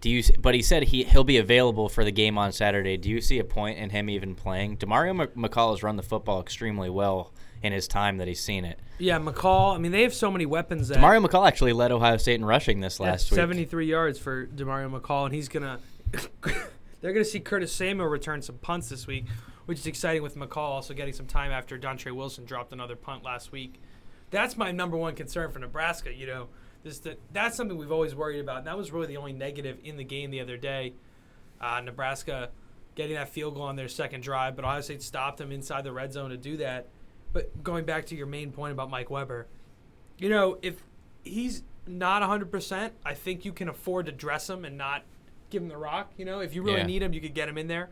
Do 0.00 0.10
you? 0.10 0.22
But 0.38 0.54
he 0.54 0.62
said 0.62 0.84
he 0.84 1.02
he'll 1.02 1.24
be 1.24 1.38
available 1.38 1.88
for 1.88 2.04
the 2.04 2.12
game 2.12 2.38
on 2.38 2.52
Saturday. 2.52 2.96
Do 2.96 3.10
you 3.10 3.20
see 3.20 3.40
a 3.40 3.44
point 3.44 3.78
in 3.78 3.90
him 3.90 4.08
even 4.08 4.36
playing? 4.36 4.76
Demario 4.76 5.16
Mc- 5.16 5.34
McCall 5.34 5.72
has 5.72 5.82
run 5.82 5.96
the 5.96 6.04
football 6.04 6.40
extremely 6.40 6.88
well 6.88 7.32
in 7.64 7.72
his 7.72 7.88
time 7.88 8.18
that 8.18 8.28
he's 8.28 8.40
seen 8.40 8.64
it. 8.64 8.78
Yeah, 8.98 9.18
McCall. 9.18 9.74
I 9.74 9.78
mean, 9.78 9.90
they 9.90 10.02
have 10.02 10.14
so 10.14 10.30
many 10.30 10.46
weapons. 10.46 10.86
That 10.86 10.98
Demario 10.98 11.26
McCall 11.26 11.48
actually 11.48 11.72
led 11.72 11.90
Ohio 11.90 12.16
State 12.16 12.36
in 12.36 12.44
rushing 12.44 12.78
this 12.78 13.00
last 13.00 13.30
week. 13.32 13.36
73 13.36 13.86
yards 13.86 14.20
for 14.20 14.46
Demario 14.46 14.88
McCall, 14.88 15.26
and 15.26 15.34
he's 15.34 15.48
gonna. 15.48 15.80
they're 17.00 17.12
gonna 17.12 17.24
see 17.24 17.40
Curtis 17.40 17.72
Samuel 17.72 18.06
return 18.06 18.40
some 18.40 18.58
punts 18.58 18.88
this 18.88 19.08
week, 19.08 19.24
which 19.68 19.80
is 19.80 19.86
exciting. 19.86 20.22
With 20.22 20.34
McCall 20.34 20.56
also 20.56 20.94
getting 20.94 21.12
some 21.12 21.26
time 21.26 21.50
after 21.50 21.78
Dontre 21.78 22.10
Wilson 22.12 22.46
dropped 22.46 22.72
another 22.72 22.96
punt 22.96 23.22
last 23.22 23.52
week. 23.52 23.82
That's 24.30 24.56
my 24.56 24.72
number 24.72 24.96
one 24.96 25.14
concern 25.14 25.50
for 25.50 25.58
Nebraska. 25.58 26.10
You 26.10 26.26
know, 26.26 26.48
this 26.84 27.00
that 27.00 27.20
that's 27.34 27.54
something 27.54 27.76
we've 27.76 27.92
always 27.92 28.14
worried 28.14 28.40
about, 28.40 28.58
and 28.58 28.66
that 28.66 28.78
was 28.78 28.92
really 28.92 29.08
the 29.08 29.18
only 29.18 29.34
negative 29.34 29.76
in 29.84 29.98
the 29.98 30.04
game 30.04 30.30
the 30.30 30.40
other 30.40 30.56
day. 30.56 30.94
Uh, 31.60 31.82
Nebraska 31.84 32.48
getting 32.94 33.14
that 33.16 33.28
field 33.28 33.56
goal 33.56 33.64
on 33.64 33.76
their 33.76 33.88
second 33.88 34.22
drive, 34.22 34.56
but 34.56 34.64
Ohio 34.64 34.80
State 34.80 35.02
stopped 35.02 35.36
them 35.36 35.52
inside 35.52 35.84
the 35.84 35.92
red 35.92 36.14
zone 36.14 36.30
to 36.30 36.38
do 36.38 36.56
that. 36.56 36.88
But 37.34 37.62
going 37.62 37.84
back 37.84 38.06
to 38.06 38.16
your 38.16 38.26
main 38.26 38.52
point 38.52 38.72
about 38.72 38.88
Mike 38.88 39.10
Weber, 39.10 39.48
you 40.16 40.30
know, 40.30 40.56
if 40.62 40.82
he's 41.24 41.62
not 41.86 42.22
100%, 42.22 42.90
I 43.04 43.12
think 43.12 43.44
you 43.44 43.52
can 43.52 43.68
afford 43.68 44.06
to 44.06 44.12
dress 44.12 44.48
him 44.48 44.64
and 44.64 44.78
not 44.78 45.02
give 45.50 45.62
him 45.62 45.68
the 45.68 45.76
rock. 45.76 46.12
You 46.16 46.24
know, 46.24 46.40
if 46.40 46.54
you 46.54 46.62
really 46.62 46.78
Yeah. 46.78 46.86
need 46.86 47.02
him, 47.02 47.12
you 47.12 47.20
could 47.20 47.34
get 47.34 47.48
him 47.50 47.58
in 47.58 47.66
there. 47.66 47.90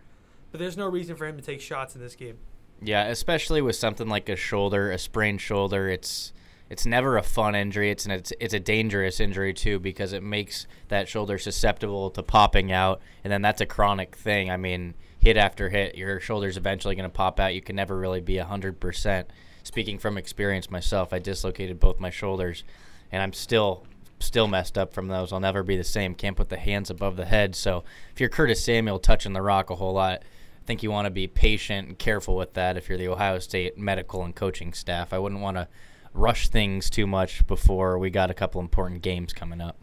But 0.57 0.63
there's 0.63 0.79
no 0.79 0.89
reason 0.89 1.17
for 1.17 1.27
him 1.27 1.37
to 1.37 1.43
take 1.43 1.61
shots 1.61 1.95
in 1.95 2.01
this 2.01 2.15
game. 2.15 2.39
Yeah, 2.81 3.09
especially 3.09 3.61
with 3.61 3.77
something 3.77 4.09
like 4.09 4.31
a 4.31 4.37
shoulder, 4.37 4.91
a 4.91 4.97
sprained 4.97 5.43
shoulder, 5.43 5.91
it's 5.91 6.33
it's 6.71 6.87
never 6.87 7.19
a 7.19 7.23
fun 7.23 7.55
injury. 7.55 7.91
It's 7.91 8.07
an, 8.07 8.13
it's 8.13 8.33
it's 8.41 8.55
a 8.55 8.59
dangerous 8.59 9.21
injury 9.21 9.53
too 9.53 9.79
because 9.79 10.15
it 10.15 10.23
makes 10.23 10.67
that 10.89 11.11
shoulder 11.11 11.37
susceptible 11.37 12.09
to 12.09 12.23
popping 12.23 12.73
out, 12.73 13.03
and 13.23 13.31
then 13.31 13.43
that's 13.43 13.61
a 13.61 13.67
chronic 13.67 14.17
thing. 14.17 14.51
I 14.51 14.57
mean, 14.57 14.95
hit 15.19 15.37
after 15.37 15.69
hit, 15.69 15.95
your 15.95 16.21
shoulder's 16.21 16.57
eventually 16.57 16.95
going 16.95 17.11
to 17.11 17.15
pop 17.15 17.39
out. 17.39 17.55
You 17.55 17.61
can 17.61 17.77
never 17.77 17.95
really 17.95 18.23
be 18.23 18.39
hundred 18.39 18.81
percent. 18.81 19.29
Speaking 19.63 19.99
from 19.99 20.17
experience 20.17 20.71
myself, 20.71 21.13
I 21.13 21.19
dislocated 21.19 21.79
both 21.79 22.01
my 22.01 22.09
shoulders, 22.09 22.65
and 23.13 23.23
I'm 23.23 23.35
still 23.35 23.85
still 24.21 24.49
messed 24.49 24.79
up 24.79 24.95
from 24.95 25.09
those. 25.09 25.35
I'll 25.35 25.39
never 25.41 25.63
be 25.63 25.77
the 25.77 25.85
same. 25.85 26.15
Can't 26.15 26.35
put 26.35 26.49
the 26.49 26.57
hands 26.57 26.89
above 26.89 27.17
the 27.17 27.27
head. 27.27 27.55
So 27.55 27.85
if 28.15 28.21
you're 28.21 28.31
Curtis 28.31 28.65
Samuel 28.65 28.99
touching 28.99 29.35
the 29.35 29.43
rock 29.43 29.69
a 29.69 29.75
whole 29.75 29.93
lot, 29.93 30.23
think 30.67 30.83
you 30.83 30.91
want 30.91 31.07
to 31.07 31.11
be 31.11 31.27
patient 31.27 31.89
and 31.89 31.99
careful 31.99 32.37
with 32.37 32.55
that 32.55 32.77
if 32.77 32.89
you're 32.89 32.99
the 32.99 33.09
Ohio 33.09 33.39
State 33.39 33.79
medical 33.79 34.25
and 34.25 34.35
coaching 34.35 34.73
staff. 34.73 35.13
I 35.13 35.19
wouldn't 35.19 35.41
want 35.41 35.57
to 35.57 35.69
rush 36.13 36.49
things 36.49 36.91
too 36.91 37.07
much 37.07 37.47
before 37.47 37.99
we 37.99 38.11
got 38.11 38.31
a 38.31 38.35
couple 38.35 38.61
important 38.61 39.03
games 39.03 39.33
coming 39.33 39.61
up. 39.61 39.77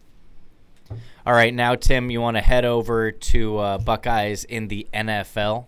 All 1.25 1.33
right, 1.33 1.53
now 1.53 1.75
Tim, 1.75 2.09
you 2.09 2.19
want 2.21 2.37
to 2.37 2.41
head 2.41 2.65
over 2.65 3.11
to 3.11 3.57
uh, 3.57 3.77
Buckeyes 3.77 4.43
in 4.43 4.67
the 4.67 4.87
NFL. 4.93 5.65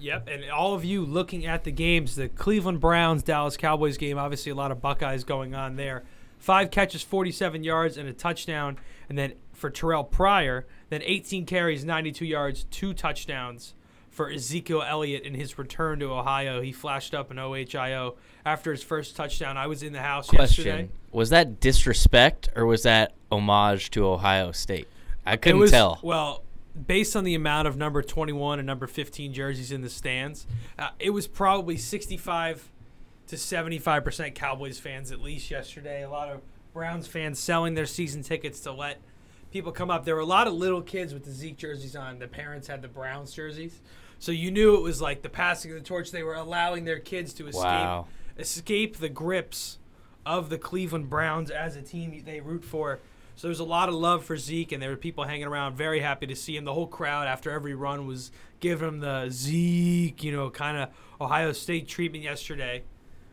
Yep, 0.00 0.28
and 0.28 0.50
all 0.50 0.74
of 0.74 0.84
you 0.84 1.04
looking 1.04 1.46
at 1.46 1.62
the 1.62 1.70
games, 1.70 2.16
the 2.16 2.28
Cleveland 2.28 2.80
Browns 2.80 3.22
Dallas 3.22 3.56
Cowboys 3.56 3.98
game, 3.98 4.18
obviously 4.18 4.50
a 4.50 4.54
lot 4.54 4.72
of 4.72 4.80
Buckeyes 4.80 5.22
going 5.22 5.54
on 5.54 5.76
there. 5.76 6.02
Five 6.38 6.72
catches, 6.72 7.02
47 7.02 7.62
yards, 7.62 7.96
and 7.96 8.08
a 8.08 8.12
touchdown. 8.12 8.78
And 9.08 9.16
then 9.16 9.34
for 9.52 9.70
Terrelle 9.70 10.10
Pryor, 10.10 10.66
then 10.88 11.02
18 11.04 11.46
carries, 11.46 11.84
92 11.84 12.24
yards, 12.24 12.64
two 12.64 12.94
touchdowns 12.94 13.74
for 14.22 14.30
Ezekiel 14.30 14.82
Elliott 14.82 15.24
in 15.24 15.34
his 15.34 15.58
return 15.58 15.98
to 15.98 16.12
Ohio. 16.12 16.60
He 16.60 16.70
flashed 16.70 17.12
up 17.12 17.32
an 17.32 17.38
OHIO 17.38 18.14
after 18.46 18.70
his 18.70 18.80
first 18.80 19.16
touchdown. 19.16 19.56
I 19.56 19.66
was 19.66 19.82
in 19.82 19.92
the 19.92 20.00
house 20.00 20.32
yesterday. 20.32 20.90
Was 21.10 21.30
that 21.30 21.58
disrespect 21.58 22.48
or 22.54 22.64
was 22.64 22.84
that 22.84 23.14
homage 23.32 23.90
to 23.90 24.06
Ohio 24.06 24.52
State? 24.52 24.86
I 25.26 25.36
couldn't 25.36 25.58
was, 25.58 25.72
tell. 25.72 25.98
Well, 26.02 26.44
based 26.86 27.16
on 27.16 27.24
the 27.24 27.34
amount 27.34 27.66
of 27.66 27.76
number 27.76 28.00
21 28.00 28.60
and 28.60 28.66
number 28.66 28.86
15 28.86 29.32
jerseys 29.32 29.72
in 29.72 29.80
the 29.82 29.90
stands, 29.90 30.46
uh, 30.78 30.90
it 31.00 31.10
was 31.10 31.26
probably 31.26 31.76
65 31.76 32.70
to 33.26 33.36
75% 33.36 34.36
Cowboys 34.36 34.78
fans 34.78 35.10
at 35.10 35.20
least 35.20 35.50
yesterday. 35.50 36.04
A 36.04 36.10
lot 36.10 36.28
of 36.28 36.42
Browns 36.72 37.08
fans 37.08 37.40
selling 37.40 37.74
their 37.74 37.86
season 37.86 38.22
tickets 38.22 38.60
to 38.60 38.72
let 38.72 39.00
people 39.50 39.72
come 39.72 39.90
up. 39.90 40.04
There 40.04 40.14
were 40.14 40.20
a 40.20 40.26
lot 40.26 40.46
of 40.46 40.54
little 40.54 40.80
kids 40.80 41.12
with 41.12 41.24
the 41.24 41.32
Zeke 41.32 41.56
jerseys 41.56 41.96
on. 41.96 42.20
The 42.20 42.28
parents 42.28 42.68
had 42.68 42.82
the 42.82 42.88
Browns 42.88 43.32
jerseys. 43.32 43.80
So 44.22 44.30
you 44.30 44.52
knew 44.52 44.76
it 44.76 44.82
was 44.82 45.02
like 45.02 45.22
the 45.22 45.28
passing 45.28 45.72
of 45.72 45.76
the 45.78 45.82
torch. 45.82 46.12
They 46.12 46.22
were 46.22 46.36
allowing 46.36 46.84
their 46.84 47.00
kids 47.00 47.32
to 47.34 47.48
escape 47.48 47.64
Wow. 47.64 48.06
escape 48.38 48.98
the 48.98 49.08
grips 49.08 49.78
of 50.24 50.48
the 50.48 50.58
Cleveland 50.58 51.10
Browns 51.10 51.50
as 51.50 51.74
a 51.74 51.82
team 51.82 52.22
they 52.24 52.38
root 52.38 52.64
for. 52.64 53.00
So 53.34 53.48
there's 53.48 53.58
a 53.58 53.64
lot 53.64 53.88
of 53.88 53.96
love 53.96 54.24
for 54.24 54.36
Zeke, 54.36 54.70
and 54.70 54.80
there 54.80 54.90
were 54.90 54.96
people 54.96 55.24
hanging 55.24 55.48
around, 55.48 55.74
very 55.74 55.98
happy 55.98 56.28
to 56.28 56.36
see 56.36 56.56
him. 56.56 56.64
The 56.64 56.72
whole 56.72 56.86
crowd 56.86 57.26
after 57.26 57.50
every 57.50 57.74
run 57.74 58.06
was 58.06 58.30
giving 58.60 58.86
him 58.86 59.00
the 59.00 59.28
Zeke, 59.28 60.22
you 60.22 60.30
know, 60.30 60.50
kind 60.50 60.76
of 60.76 60.90
Ohio 61.20 61.50
State 61.50 61.88
treatment 61.88 62.22
yesterday, 62.22 62.84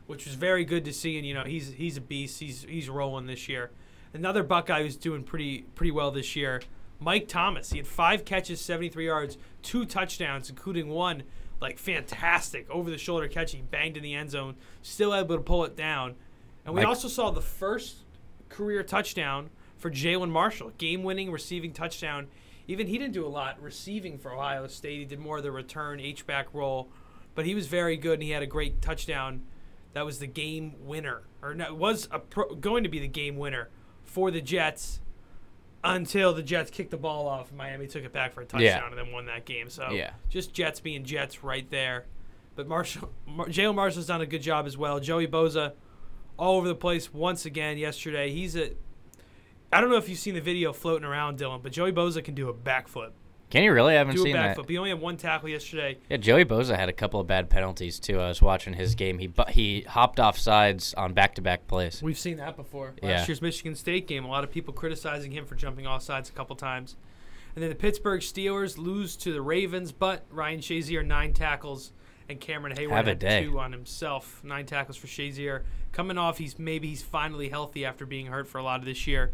which 0.07 0.25
was 0.25 0.33
very 0.33 0.65
good 0.65 0.85
to 0.85 0.91
see. 0.93 1.17
And 1.19 1.27
you 1.27 1.35
know, 1.35 1.43
he's 1.43 1.71
he's 1.73 1.97
a 1.97 2.01
beast. 2.01 2.39
He's 2.39 2.63
he's 2.67 2.89
rolling 2.89 3.27
this 3.27 3.47
year. 3.47 3.69
Another 4.11 4.41
Buckeye 4.41 4.81
who's 4.81 4.95
doing 4.95 5.21
pretty 5.21 5.65
pretty 5.75 5.91
well 5.91 6.09
this 6.09 6.35
year, 6.35 6.63
Mike 6.99 7.27
Thomas. 7.27 7.69
He 7.69 7.77
had 7.77 7.85
five 7.85 8.25
catches, 8.25 8.59
73 8.59 9.05
yards, 9.05 9.37
two 9.61 9.85
touchdowns, 9.85 10.49
including 10.49 10.89
one 10.89 11.23
like 11.61 11.77
fantastic 11.77 12.69
over 12.69 12.89
the 12.89 12.97
shoulder 12.97 13.27
catch. 13.27 13.51
He 13.51 13.61
banged 13.61 13.97
in 13.97 14.03
the 14.03 14.13
end 14.13 14.31
zone, 14.31 14.55
still 14.81 15.13
able 15.13 15.35
to 15.35 15.41
pull 15.41 15.65
it 15.65 15.75
down. 15.75 16.15
And 16.65 16.73
we 16.73 16.83
also 16.83 17.07
saw 17.07 17.31
the 17.31 17.41
first 17.41 17.97
career 18.49 18.83
touchdown 18.83 19.49
for 19.77 19.89
Jalen 19.89 20.29
Marshall, 20.29 20.71
game 20.77 21.03
winning 21.03 21.31
receiving 21.31 21.73
touchdown. 21.73 22.27
Even 22.67 22.87
he 22.87 22.97
didn't 22.97 23.13
do 23.13 23.25
a 23.25 23.29
lot 23.29 23.61
receiving 23.61 24.17
for 24.17 24.33
Ohio 24.33 24.67
State. 24.67 24.99
He 24.99 25.05
did 25.05 25.19
more 25.19 25.37
of 25.37 25.43
the 25.43 25.51
return 25.51 25.99
H 25.99 26.27
back 26.27 26.53
role, 26.53 26.89
but 27.33 27.45
he 27.45 27.55
was 27.55 27.67
very 27.67 27.97
good 27.97 28.15
and 28.15 28.23
he 28.23 28.31
had 28.31 28.43
a 28.43 28.47
great 28.47 28.81
touchdown. 28.81 29.41
That 29.93 30.05
was 30.05 30.19
the 30.19 30.27
game 30.27 30.75
winner, 30.81 31.23
or 31.41 31.55
no, 31.55 31.73
was 31.73 32.07
a 32.11 32.19
pro, 32.19 32.53
going 32.53 32.83
to 32.83 32.89
be 32.89 32.99
the 32.99 33.07
game 33.07 33.37
winner 33.37 33.69
for 34.03 34.29
the 34.29 34.41
Jets 34.41 34.99
until 35.83 36.33
the 36.33 36.43
Jets 36.43 36.69
kicked 36.71 36.91
the 36.91 36.97
ball 36.97 37.27
off. 37.27 37.51
Miami 37.53 37.87
took 37.87 38.03
it 38.03 38.11
back 38.11 38.33
for 38.33 38.41
a 38.41 38.45
touchdown 38.45 38.61
Yeah. 38.63 38.87
and 38.87 38.97
then 38.97 39.11
won 39.11 39.25
that 39.27 39.45
game. 39.45 39.69
So 39.69 39.89
Yeah. 39.91 40.11
just 40.29 40.53
Jets 40.53 40.79
being 40.79 41.03
Jets 41.03 41.43
right 41.43 41.69
there. 41.69 42.05
But 42.55 42.67
Marshall, 42.67 43.11
Mar- 43.25 43.47
Jalen 43.47 43.75
Marshall's 43.75 44.07
done 44.07 44.19
a 44.21 44.25
good 44.25 44.41
job 44.41 44.65
as 44.65 44.75
well. 44.77 44.99
Joey 44.99 45.27
Bosa, 45.27 45.73
all 46.37 46.57
over 46.57 46.67
the 46.67 46.75
place 46.75 47.13
once 47.13 47.45
again 47.45 47.77
yesterday. 47.77 48.31
He's 48.31 48.55
a. 48.55 48.71
I 49.71 49.79
don't 49.81 49.89
know 49.89 49.97
if 49.97 50.09
you've 50.09 50.19
seen 50.19 50.33
the 50.35 50.41
video 50.41 50.73
floating 50.73 51.05
around, 51.05 51.37
Dylan, 51.39 51.61
but 51.61 51.71
Joey 51.71 51.91
Bosa 51.93 52.23
can 52.23 52.33
do 52.33 52.49
a 52.49 52.53
backflip. 52.53 53.11
Can 53.49 53.63
you 53.63 53.73
really? 53.73 53.95
I 53.95 53.97
haven't 53.97 54.15
Do 54.15 54.21
a 54.21 54.23
seen 54.25 54.33
that. 54.33 54.55
backflip. 54.57 54.69
He 54.69 54.77
only 54.77 54.91
had 54.91 54.99
one 55.01 55.17
tackle 55.17 55.49
yesterday. 55.49 55.97
Yeah, 56.09 56.17
Joey 56.17 56.45
Bosa 56.45 56.75
had 56.75 56.87
a 56.87 56.93
couple 56.93 57.19
of 57.19 57.25
bad 57.25 57.49
penalties 57.49 57.99
too. 57.99 58.19
I 58.19 58.27
was 58.27 58.41
watching 58.41 58.73
his 58.73 58.93
game. 58.93 59.17
He 59.17 59.27
bu- 59.27 59.49
he 59.49 59.81
hopped 59.81 60.19
off 60.19 60.37
sides 60.37 60.93
on 60.93 61.13
back-to-back 61.13 61.65
plays. 61.67 62.01
We've 62.03 62.17
seen 62.17 62.37
that 62.37 62.55
before. 62.55 62.93
Last 63.01 63.03
Yeah. 63.03 63.25
year's 63.27 63.41
Michigan 63.41 63.73
State 63.75 64.07
game, 64.07 64.23
a 64.23 64.29
lot 64.29 64.43
of 64.43 64.51
people 64.51 64.73
criticizing 64.73 65.31
him 65.31 65.45
for 65.45 65.55
jumping 65.55 65.87
off 65.87 66.03
sides 66.03 66.29
a 66.29 66.33
couple 66.33 66.55
times. 66.55 66.95
And 67.55 67.63
then 67.63 67.69
the 67.71 67.75
Pittsburgh 67.75 68.21
Steelers 68.21 68.77
lose 68.77 69.15
to 69.17 69.33
the 69.33 69.41
Ravens, 69.41 69.91
but 69.91 70.25
Ryan 70.29 70.59
Shazier 70.59 71.03
nine 71.03 71.33
tackles 71.33 71.91
and 72.29 72.39
Cameron 72.39 72.75
Heyward 72.75 73.01
a 73.01 73.05
had 73.05 73.19
day. 73.19 73.43
two 73.43 73.57
on 73.59 73.71
himself. 73.71 74.43
Nine 74.43 74.67
tackles 74.67 74.95
for 74.97 75.07
Shazier. 75.07 75.63
Coming 75.91 76.19
off, 76.19 76.37
he's 76.37 76.59
maybe 76.59 76.89
he's 76.89 77.01
finally 77.01 77.49
healthy 77.49 77.83
after 77.83 78.05
being 78.05 78.27
hurt 78.27 78.47
for 78.47 78.59
a 78.59 78.63
lot 78.63 78.79
of 78.79 78.85
this 78.85 79.07
year. 79.07 79.33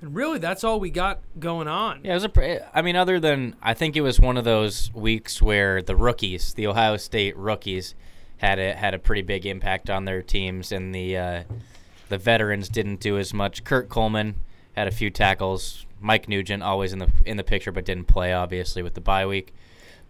And 0.00 0.14
really, 0.14 0.38
that's 0.38 0.62
all 0.62 0.78
we 0.78 0.90
got 0.90 1.20
going 1.40 1.66
on. 1.66 2.00
Yeah, 2.04 2.12
it 2.12 2.14
was 2.14 2.24
a. 2.24 2.76
I 2.76 2.82
mean, 2.82 2.94
other 2.94 3.18
than 3.18 3.56
I 3.60 3.74
think 3.74 3.96
it 3.96 4.00
was 4.00 4.20
one 4.20 4.36
of 4.36 4.44
those 4.44 4.92
weeks 4.94 5.42
where 5.42 5.82
the 5.82 5.96
rookies, 5.96 6.54
the 6.54 6.68
Ohio 6.68 6.96
State 6.96 7.36
rookies, 7.36 7.94
had 8.36 8.60
a 8.60 8.74
had 8.74 8.94
a 8.94 8.98
pretty 8.98 9.22
big 9.22 9.44
impact 9.44 9.90
on 9.90 10.04
their 10.04 10.22
teams, 10.22 10.70
and 10.70 10.94
the 10.94 11.16
uh, 11.16 11.42
the 12.08 12.18
veterans 12.18 12.68
didn't 12.68 13.00
do 13.00 13.18
as 13.18 13.34
much. 13.34 13.64
Kurt 13.64 13.88
Coleman 13.88 14.36
had 14.76 14.86
a 14.86 14.92
few 14.92 15.10
tackles. 15.10 15.84
Mike 16.00 16.28
Nugent 16.28 16.62
always 16.62 16.92
in 16.92 17.00
the 17.00 17.10
in 17.26 17.36
the 17.36 17.44
picture, 17.44 17.72
but 17.72 17.84
didn't 17.84 18.06
play 18.06 18.32
obviously 18.32 18.82
with 18.82 18.94
the 18.94 19.00
bye 19.00 19.26
week. 19.26 19.52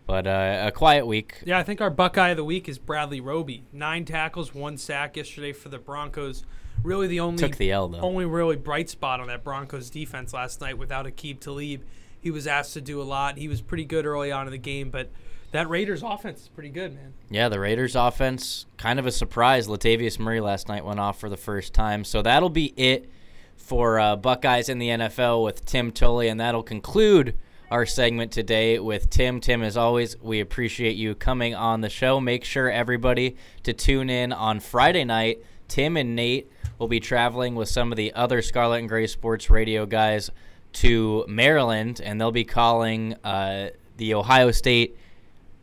But 0.09 0.26
uh, 0.26 0.64
a 0.68 0.72
quiet 0.72 1.06
week. 1.06 1.34
Yeah, 1.44 1.59
I 1.59 1.62
think 1.62 1.82
our 1.82 1.90
Buckeye 1.90 2.30
of 2.30 2.38
the 2.38 2.44
week 2.44 2.66
is 2.66 2.78
Bradley 2.78 3.20
Roby. 3.20 3.64
Nine 3.74 4.06
tackles, 4.06 4.54
one 4.54 4.78
sack 4.78 5.18
yesterday 5.18 5.52
for 5.52 5.68
the 5.68 5.78
Broncos. 5.78 6.46
Really, 6.82 7.09
the 7.09 7.20
only 7.20 7.36
took 7.36 7.56
the 7.59 7.70
L 7.70 7.88
though. 7.88 8.00
Only 8.00 8.24
really 8.24 8.56
bright 8.56 8.88
spot 8.88 9.20
on 9.20 9.26
that 9.26 9.44
Broncos 9.44 9.90
defense 9.90 10.32
last 10.32 10.62
night 10.62 10.78
without 10.78 11.04
Aqib 11.04 11.40
Talib. 11.40 11.82
He 12.18 12.30
was 12.30 12.46
asked 12.46 12.72
to 12.72 12.80
do 12.80 13.02
a 13.02 13.04
lot. 13.04 13.36
He 13.36 13.48
was 13.48 13.61
pretty 13.61 13.84
good 13.84 14.06
early 14.06 14.32
on 14.32 14.46
in 14.46 14.50
the 14.50 14.56
game, 14.56 14.88
but 14.88 15.11
that 15.52 15.68
Raiders 15.68 16.02
offense 16.02 16.40
is 16.40 16.48
pretty 16.48 16.70
good, 16.70 16.94
man. 16.94 17.12
Yeah, 17.28 17.50
the 17.50 17.61
Raiders 17.61 17.94
offense 17.94 18.64
kind 18.78 18.98
of 18.98 19.04
a 19.04 19.12
surprise. 19.12 19.68
Latavius 19.68 20.18
Murray 20.18 20.40
last 20.40 20.68
night 20.68 20.86
went 20.86 21.00
off 21.00 21.20
for 21.20 21.28
the 21.28 21.36
first 21.36 21.74
time, 21.74 22.02
so 22.02 22.22
that'll 22.22 22.48
be 22.48 22.72
it 22.78 23.11
for 23.59 24.00
uh, 24.00 24.16
Buckeyes 24.16 24.70
in 24.70 24.78
the 24.78 24.88
NFL 24.88 25.44
with 25.44 25.66
Tim 25.66 25.92
Tully, 25.92 26.28
and 26.28 26.40
that'll 26.40 26.62
conclude 26.62 27.34
our 27.71 27.85
segment 27.85 28.33
today 28.33 28.79
with 28.79 29.11
Tim. 29.11 29.41
Tim, 29.41 29.62
as 29.62 29.77
always, 29.77 30.19
we 30.21 30.41
appreciate 30.41 30.97
you 30.97 31.14
coming 31.14 31.55
on 31.55 31.81
the 31.83 31.91
show. 31.91 32.21
Make 32.21 32.45
sure 32.45 32.71
everybody 32.71 33.37
to 33.64 33.73
tune 33.73 34.09
in 34.09 34.33
on 34.33 34.61
Friday 34.61 35.05
night. 35.05 35.45
Tim 35.69 35.97
and 35.97 36.16
Nate 36.16 36.51
will 36.79 36.89
be 36.89 37.01
traveling 37.01 37.55
with 37.55 37.69
some 37.69 37.93
of 37.93 37.97
the 37.97 38.12
other 38.14 38.41
Scarlet 38.41 38.79
and 38.79 38.89
Gray 38.89 39.07
Sports 39.07 39.51
Radio 39.51 39.85
guys 39.85 40.31
to 40.75 41.25
Maryland, 41.29 42.01
and 42.03 42.21
they'll 42.21 42.33
be 42.33 42.45
calling 42.45 43.14
uh, 43.23 43.71
the 43.99 44.14
Ohio 44.14 44.51
State 44.51 44.97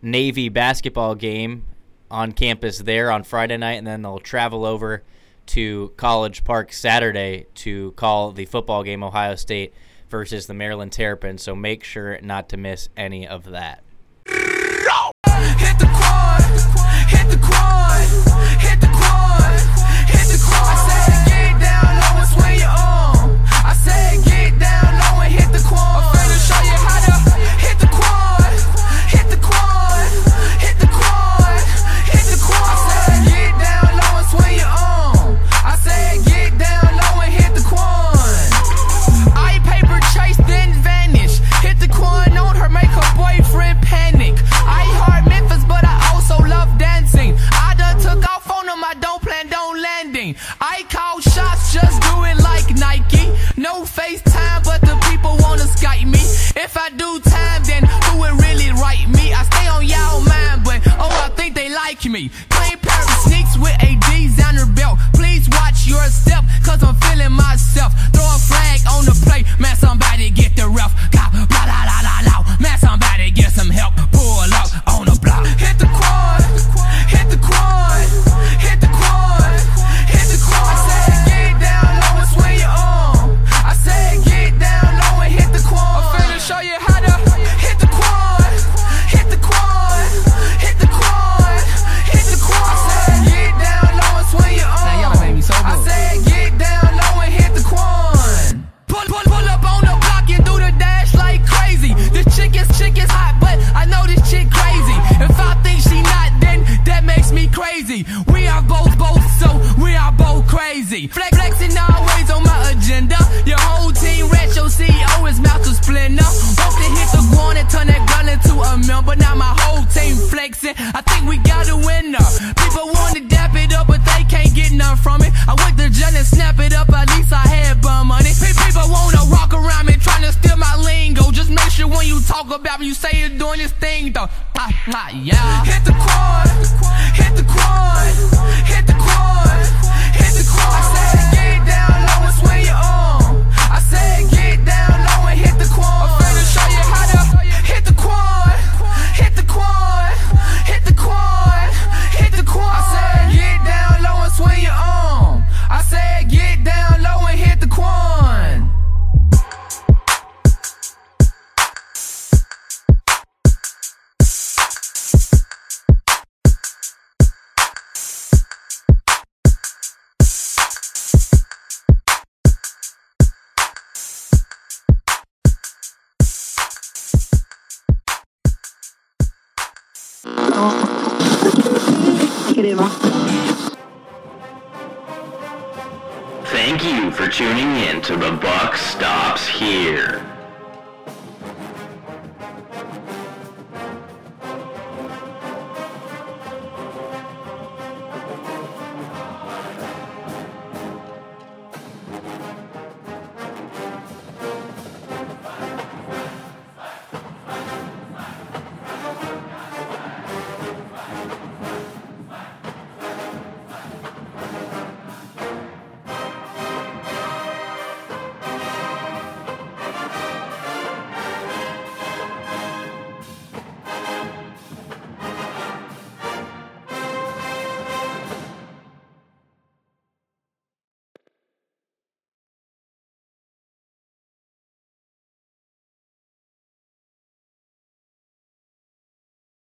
Navy 0.01 0.49
basketball 0.49 1.15
game 1.15 1.65
on 2.11 2.31
campus 2.31 2.79
there 2.79 3.11
on 3.11 3.23
Friday 3.23 3.57
night, 3.57 3.73
and 3.73 3.87
then 3.87 4.03
they'll 4.03 4.19
travel 4.19 4.63
over 4.63 5.03
to 5.47 5.91
College 5.97 6.43
Park 6.43 6.71
Saturday 6.71 7.47
to 7.55 7.91
call 7.93 8.31
the 8.31 8.45
football 8.45 8.83
game 8.83 9.03
Ohio 9.03 9.35
State 9.35 9.73
versus 10.09 10.47
the 10.47 10.53
Maryland 10.53 10.91
Terrapins. 10.91 11.43
So 11.43 11.55
make 11.55 11.83
sure 11.83 12.19
not 12.21 12.49
to 12.49 12.57
miss 12.57 12.89
any 12.95 13.27
of 13.27 13.45
that. 13.51 13.83